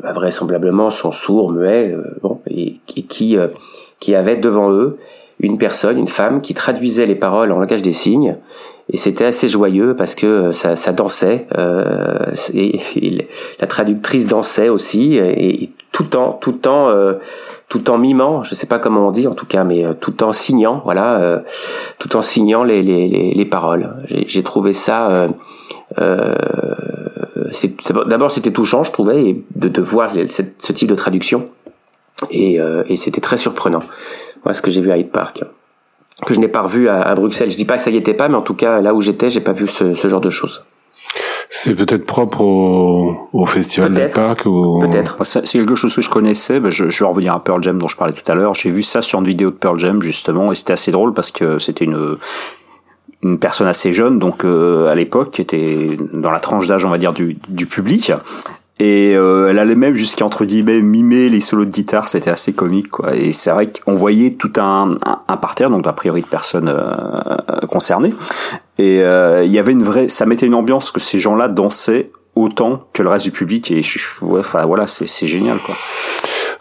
bah, 0.02 0.12
vraisemblablement 0.12 0.92
sont 0.92 1.14
sourds, 1.14 1.54
muets, 1.54 1.96
bon, 2.22 2.42
et, 2.50 2.82
qui 2.86 3.08
qui, 3.08 3.38
qui 4.02 4.14
avaient 4.14 4.36
devant 4.36 4.74
eux 4.74 4.98
une 5.40 5.58
personne, 5.58 5.98
une 5.98 6.08
femme 6.08 6.42
qui 6.42 6.54
traduisait 6.54 7.06
les 7.06 7.16
paroles 7.16 7.54
en 7.54 7.60
langage 7.60 7.82
des 7.82 7.94
signes. 7.94 8.36
Et 8.90 8.98
c'était 8.98 9.24
assez 9.24 9.48
joyeux 9.48 9.96
parce 9.96 10.16
que 10.16 10.52
ça, 10.52 10.76
ça 10.76 10.92
dansait 10.92 11.48
et, 12.54 13.28
la 13.62 13.68
traductrice 13.68 14.28
dansait 14.28 14.68
aussi 14.68 15.16
et, 15.16 15.70
tout 15.94 16.18
en 16.18 16.34
tout 16.34 16.68
en 16.68 16.92
tout 17.74 17.90
en 17.90 17.98
mimant, 17.98 18.44
je 18.44 18.54
sais 18.54 18.68
pas 18.68 18.78
comment 18.78 19.08
on 19.08 19.12
dit 19.12 19.28
en 19.28 19.34
tout 19.34 19.48
cas, 19.48 19.64
mais 19.64 19.84
euh, 19.84 19.96
tout 19.96 20.22
en 20.24 20.32
signant, 20.32 20.84
voilà, 20.86 21.20
euh, 21.20 21.40
tout 21.98 22.16
en 22.16 22.22
signant 22.22 22.64
les, 22.64 22.84
les, 22.84 23.08
les, 23.08 23.34
les 23.34 23.46
paroles. 23.46 23.96
J'ai 24.28 24.44
trouvé 24.44 24.74
ça 24.74 25.08
euh, 25.10 25.28
Euh, 25.98 26.36
D'abord, 28.08 28.30
c'était 28.30 28.52
touchant, 28.52 28.84
je 28.84 28.92
trouvais, 28.92 29.42
de, 29.56 29.70
de 29.70 29.82
voir 29.82 30.12
ce 30.12 30.72
type 30.72 30.88
de 30.88 30.94
traduction. 30.94 31.50
Et, 32.30 32.62
euh, 32.62 32.84
et 32.88 32.96
c'était 32.96 33.22
très 33.22 33.38
surprenant. 33.38 33.82
Moi, 34.46 34.54
ce 34.54 34.62
que 34.62 34.70
j'ai 34.70 34.82
vu 34.82 34.92
à 34.92 34.98
Hyde 34.98 35.10
Park, 35.10 35.44
que 36.28 36.34
je 36.36 36.40
n'ai 36.40 36.48
pas 36.48 36.62
revu 36.62 36.90
à, 36.90 37.02
à, 37.02 37.16
Bruxelles. 37.16 37.50
Je 37.50 37.58
dis 37.58 37.66
pas 37.66 37.78
que 37.78 37.82
ça 37.82 37.90
y 37.90 37.98
était 37.98 38.14
pas, 38.14 38.28
mais 38.28 38.36
en 38.36 38.44
tout 38.44 38.54
cas, 38.54 38.82
là 38.82 38.94
où 38.94 39.02
j'étais, 39.02 39.32
j'ai 39.32 39.42
pas 39.42 39.54
vu 39.54 39.68
ce, 39.68 39.96
ce 39.96 40.08
genre 40.08 40.22
de 40.22 40.30
choses. 40.30 40.64
C'est 41.50 41.76
peut-être 41.76 42.06
propre 42.06 42.42
au, 42.42 43.30
au 43.34 43.46
festival 43.46 43.94
de 43.94 44.08
Parc 44.08 44.46
ou 44.46 44.80
peut-être. 44.82 45.24
C'est 45.24 45.44
quelque 45.44 45.76
chose 45.76 45.96
que 45.96 46.02
je 46.02 46.10
connaissais. 46.10 46.60
Ben 46.60 46.72
je, 46.72 46.90
je, 46.90 47.04
vais 47.04 47.10
revenir 47.10 47.34
à 47.34 47.44
Pearl 47.44 47.62
Jam 47.62 47.78
dont 47.78 47.88
je 47.88 47.98
parlais 47.98 48.14
tout 48.14 48.30
à 48.32 48.36
l'heure. 48.36 48.54
J'ai 48.54 48.70
vu 48.70 48.84
ça 48.84 49.02
sur 49.02 49.20
une 49.20 49.28
vidéo 49.28 49.52
de 49.52 49.56
Pearl 49.56 49.80
Jam 49.80 50.02
justement, 50.02 50.52
et 50.52 50.56
c'était 50.56 50.74
assez 50.74 50.92
drôle 50.92 51.14
parce 51.14 51.32
que 51.32 51.60
c'était 51.60 51.86
une 51.86 52.18
une 53.24 53.40
personne 53.40 53.68
assez 53.68 53.94
jeune, 53.94 54.20
donc 54.20 54.44
euh, 54.44 54.92
à 54.92 54.96
l'époque, 54.96 55.32
qui 55.32 55.42
était 55.42 55.98
dans 56.12 56.32
la 56.32 56.40
tranche 56.40 56.68
d'âge, 56.68 56.84
on 56.86 56.90
va 56.90 56.98
dire, 56.98 57.14
du, 57.14 57.38
du 57.48 57.66
public. 57.66 58.12
Et 58.80 59.16
euh, 59.16 59.50
elle 59.50 59.60
allait 59.60 59.76
même 59.76 59.96
jusqu'à 59.96 60.26
entre 60.26 60.46
guillemets 60.46 60.82
mimer 60.82 61.30
les 61.30 61.40
solos 61.40 61.66
de 61.66 61.70
guitare, 61.70 62.08
c'était 62.08 62.32
assez 62.32 62.54
comique 62.54 62.90
quoi. 62.90 63.16
Et 63.16 63.32
c'est 63.32 63.52
vrai 63.52 63.70
qu'on 63.72 63.94
voyait 63.94 64.32
tout 64.32 64.52
un, 64.58 64.98
un, 65.06 65.20
un, 65.28 65.38
parterre, 65.38 65.70
donc 65.70 65.86
a 65.86 65.94
priori 65.94 66.22
de 66.22 66.28
personnes 66.28 66.70
euh, 66.70 67.60
concernées. 67.70 68.14
Et 68.80 69.02
euh, 69.02 69.44
il 69.44 69.52
y 69.52 69.60
avait 69.60 69.72
une 69.72 69.84
vraie, 69.84 70.10
ça 70.10 70.26
mettait 70.26 70.48
une 70.48 70.56
ambiance 70.56 70.92
que 70.92 71.00
ces 71.00 71.20
gens-là 71.20 71.48
dansaient 71.48 72.10
autant 72.36 72.88
que 72.94 73.04
le 73.04 73.10
reste 73.10 73.26
du 73.26 73.32
public. 73.32 73.70
Et 73.72 73.82
ouais, 74.22 74.40
enfin 74.40 74.66
voilà, 74.66 74.88
c'est 74.88 75.28
génial 75.28 75.58
quoi. 75.66 75.76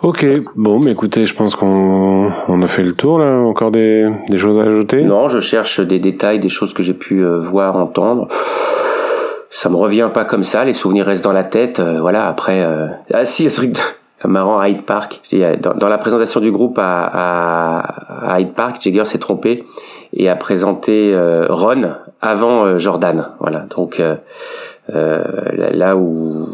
Ok, 0.02 0.26
bon, 0.56 0.80
mais 0.80 0.90
écoutez, 0.90 1.26
je 1.26 1.34
pense 1.34 1.54
qu'on 1.54 2.30
on 2.48 2.62
a 2.62 2.66
fait 2.66 2.82
le 2.82 2.92
tour 2.92 3.18
là. 3.20 3.38
Encore 3.38 3.70
des, 3.70 4.08
des 4.28 4.36
choses 4.36 4.58
à 4.58 4.64
ajouter? 4.64 5.02
Non, 5.02 5.28
je 5.28 5.40
cherche 5.40 5.80
des 5.80 6.00
détails, 6.00 6.40
des 6.40 6.48
choses 6.48 6.74
que 6.74 6.82
j'ai 6.82 6.92
pu 6.92 7.24
euh, 7.24 7.38
voir, 7.38 7.76
entendre. 7.76 8.26
Ça 9.48 9.68
me 9.68 9.76
revient 9.76 10.10
pas 10.12 10.24
comme 10.24 10.42
ça. 10.42 10.64
Les 10.64 10.74
souvenirs 10.74 11.06
restent 11.06 11.22
dans 11.22 11.32
la 11.32 11.44
tête. 11.44 11.78
Euh, 11.78 12.00
voilà. 12.00 12.26
Après, 12.26 12.64
euh... 12.64 12.88
ah 13.14 13.24
si, 13.24 13.44
le 13.44 13.50
truc 13.52 13.72
de... 13.72 13.80
marrant 14.24 14.58
à 14.58 14.68
Hyde 14.68 14.82
Park. 14.82 15.20
Dans, 15.60 15.74
dans, 15.74 15.88
la 15.88 15.98
présentation 15.98 16.40
du 16.40 16.50
groupe 16.50 16.78
à, 16.80 18.38
Hyde 18.38 18.52
Park, 18.52 18.80
Jagger 18.80 19.04
s'est 19.04 19.18
trompé 19.18 19.64
et 20.14 20.28
a 20.28 20.36
présenté 20.36 21.12
euh, 21.14 21.46
Ron 21.48 21.94
avant 22.20 22.78
Jordan. 22.78 23.28
Voilà. 23.40 23.66
Donc 23.76 24.00
là 24.88 25.96
où 25.96 26.46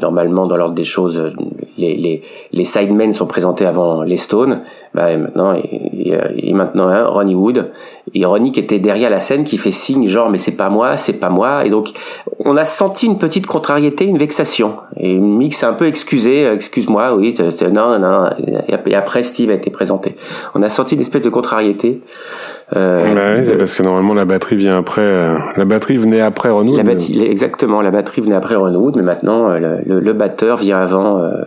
normalement 0.00 0.46
dans 0.46 0.56
l'ordre 0.56 0.74
des 0.74 0.84
choses 0.84 1.32
les, 1.80 1.96
les, 1.96 2.22
les 2.52 2.64
sidemen 2.64 3.12
sont 3.12 3.26
présentés 3.26 3.66
avant 3.66 4.02
les 4.02 4.16
Stones, 4.16 4.60
bah, 4.94 5.16
maintenant, 5.16 5.52
il, 5.54 6.20
il, 6.36 6.54
maintenant 6.54 6.88
hein, 6.88 7.06
Ronnie 7.06 7.34
Wood, 7.34 7.70
et 8.14 8.24
Ronnie 8.24 8.52
qui 8.52 8.60
était 8.60 8.78
derrière 8.78 9.10
la 9.10 9.20
scène, 9.20 9.44
qui 9.44 9.56
fait 9.56 9.70
signe 9.70 10.06
genre 10.08 10.30
mais 10.30 10.38
c'est 10.38 10.56
pas 10.56 10.68
moi, 10.68 10.96
c'est 10.96 11.14
pas 11.14 11.30
moi, 11.30 11.64
et 11.64 11.70
donc 11.70 11.90
on 12.44 12.56
a 12.56 12.64
senti 12.64 13.06
une 13.06 13.18
petite 13.18 13.46
contrariété, 13.46 14.04
une 14.04 14.18
vexation, 14.18 14.74
et 14.96 15.16
Mick 15.16 15.54
s'est 15.54 15.66
un 15.66 15.72
peu 15.74 15.86
excusé, 15.86 16.46
euh, 16.46 16.54
excuse-moi, 16.54 17.14
oui, 17.14 17.34
non, 17.72 17.98
non, 17.98 17.98
non, 17.98 18.30
et 18.86 18.94
après 18.94 19.22
Steve 19.22 19.50
a 19.50 19.54
été 19.54 19.70
présenté. 19.70 20.16
On 20.54 20.62
a 20.62 20.68
senti 20.68 20.94
une 20.94 21.00
espèce 21.00 21.22
de 21.22 21.30
contrariété. 21.30 22.02
Euh, 22.76 23.14
bah 23.14 23.38
oui, 23.38 23.44
c'est 23.44 23.56
parce 23.56 23.74
que 23.74 23.82
normalement 23.82 24.14
la 24.14 24.24
batterie 24.24 24.56
vient 24.56 24.78
après. 24.78 25.02
Euh, 25.02 25.38
la 25.56 25.64
batterie 25.64 25.96
venait 25.96 26.20
après 26.20 26.50
Ron 26.50 26.66
Wood. 26.66 26.86
La 26.86 27.24
exactement, 27.24 27.82
la 27.82 27.90
batterie 27.90 28.22
venait 28.22 28.36
après 28.36 28.54
Ron 28.54 28.74
Wood, 28.74 28.96
mais 28.96 29.02
maintenant 29.02 29.48
le, 29.48 29.78
le, 29.84 30.00
le 30.00 30.12
batteur 30.12 30.56
vient 30.58 30.78
avant 30.78 31.18
euh, 31.18 31.30
euh, 31.30 31.44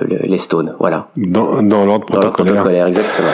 les 0.00 0.38
Stones, 0.38 0.74
voilà. 0.78 1.08
Dans, 1.16 1.62
dans 1.62 1.84
l'ordre 1.84 2.06
protocolaire. 2.06 2.54
protocolaire. 2.54 2.86
exactement. 2.86 3.28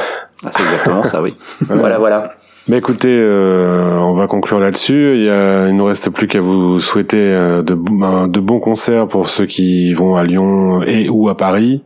Ah, 0.44 0.48
c'est 0.50 0.62
exactement 0.62 1.02
ça, 1.02 1.22
oui. 1.22 1.36
voilà, 1.68 1.98
voilà. 1.98 2.32
Mais 2.68 2.78
écoutez, 2.78 3.18
euh, 3.20 3.98
on 3.98 4.14
va 4.14 4.26
conclure 4.26 4.60
là-dessus. 4.60 5.12
Il, 5.14 5.24
y 5.24 5.30
a, 5.30 5.68
il 5.68 5.76
nous 5.76 5.86
reste 5.86 6.10
plus 6.10 6.28
qu'à 6.28 6.40
vous 6.40 6.78
souhaiter 6.78 7.16
euh, 7.18 7.62
de, 7.62 7.74
de 7.74 8.40
bons 8.40 8.60
concerts 8.60 9.08
pour 9.08 9.28
ceux 9.28 9.46
qui 9.46 9.92
vont 9.92 10.14
à 10.14 10.24
Lyon 10.24 10.82
et 10.82 11.08
ou 11.08 11.28
à 11.28 11.36
Paris. 11.36 11.82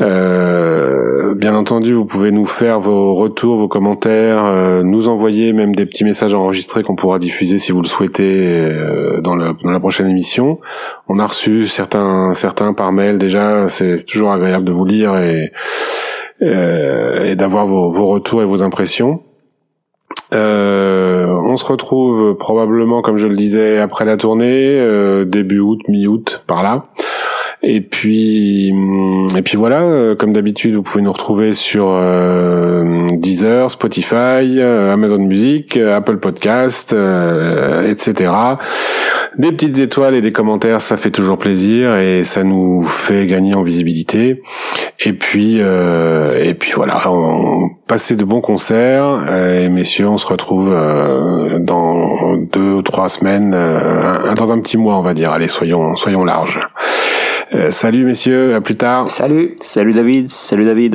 Euh, 0.00 1.34
bien 1.34 1.54
entendu, 1.54 1.92
vous 1.92 2.04
pouvez 2.04 2.32
nous 2.32 2.46
faire 2.46 2.80
vos 2.80 3.14
retours, 3.14 3.58
vos 3.58 3.68
commentaires, 3.68 4.44
euh, 4.44 4.82
nous 4.82 5.08
envoyer 5.08 5.52
même 5.52 5.74
des 5.74 5.86
petits 5.86 6.04
messages 6.04 6.34
enregistrés 6.34 6.82
qu'on 6.82 6.96
pourra 6.96 7.18
diffuser 7.18 7.58
si 7.58 7.72
vous 7.72 7.82
le 7.82 7.86
souhaitez 7.86 8.48
euh, 8.48 9.20
dans, 9.20 9.34
le, 9.34 9.52
dans, 9.62 9.70
la 9.70 9.80
prochaine 9.80 10.08
émission. 10.08 10.58
On 11.08 11.18
a 11.18 11.26
reçu 11.26 11.66
certains 11.66 12.32
certains 12.34 12.72
par 12.72 12.92
mail 12.92 13.18
déjà. 13.18 13.68
C'est 13.68 14.04
toujours 14.06 14.32
agréable 14.32 14.64
de 14.64 14.72
vous 14.72 14.84
lire 14.84 15.16
et, 15.16 15.52
et 16.40 17.36
d'avoir 17.36 17.66
vos, 17.66 17.90
vos 17.90 18.06
retours 18.06 18.42
et 18.42 18.46
vos 18.46 18.62
impressions. 18.62 19.22
Euh, 20.32 21.26
on 21.26 21.56
se 21.56 21.64
retrouve 21.64 22.36
probablement, 22.36 23.02
comme 23.02 23.16
je 23.16 23.26
le 23.26 23.34
disais, 23.34 23.78
après 23.78 24.04
la 24.04 24.16
tournée, 24.16 24.78
euh, 24.78 25.24
début 25.24 25.58
août, 25.58 25.80
mi-août, 25.88 26.44
par 26.46 26.62
là. 26.62 26.84
Et 27.62 27.82
puis, 27.82 28.70
hum, 28.72 29.28
et 29.36 29.42
puis 29.42 29.58
voilà, 29.58 29.82
euh, 29.82 30.14
comme 30.14 30.32
d'habitude, 30.32 30.74
vous 30.74 30.82
pouvez 30.82 31.02
nous 31.02 31.12
retrouver 31.12 31.52
sur 31.52 31.88
euh, 31.88 33.06
Deezer, 33.12 33.70
Spotify, 33.70 34.58
euh, 34.58 34.94
Amazon 34.94 35.18
Music, 35.18 35.76
Apple 35.76 36.16
Podcast, 36.16 36.96
etc. 37.84 38.32
Des 39.36 39.52
petites 39.52 39.78
étoiles 39.78 40.14
et 40.14 40.22
des 40.22 40.32
commentaires, 40.32 40.80
ça 40.80 40.96
fait 40.96 41.10
toujours 41.10 41.36
plaisir 41.36 41.96
et 41.96 42.24
ça 42.24 42.44
nous 42.44 42.82
fait 42.82 43.26
gagner 43.26 43.54
en 43.54 43.62
visibilité. 43.62 44.42
Et 45.04 45.12
puis, 45.12 45.60
et 45.60 46.54
puis 46.54 46.72
voilà, 46.74 47.00
on, 47.10 47.68
de 47.68 48.24
bons 48.24 48.40
concerts 48.40 49.24
et 49.32 49.68
messieurs, 49.68 50.08
on 50.08 50.18
se 50.18 50.26
retrouve 50.26 50.74
dans 51.60 52.36
deux 52.52 52.72
ou 52.72 52.82
trois 52.82 53.08
semaines, 53.08 53.50
dans 53.50 54.52
un 54.52 54.60
petit 54.60 54.76
mois, 54.76 54.96
on 54.96 55.02
va 55.02 55.14
dire. 55.14 55.30
Allez, 55.30 55.48
soyons, 55.48 55.94
soyons 55.96 56.24
larges. 56.24 56.60
Euh, 57.52 57.70
salut 57.70 58.04
messieurs, 58.04 58.54
à 58.54 58.60
plus 58.60 58.76
tard. 58.76 59.10
Salut. 59.10 59.56
Salut 59.60 59.92
David. 59.92 60.30
Salut 60.30 60.64
David. 60.64 60.94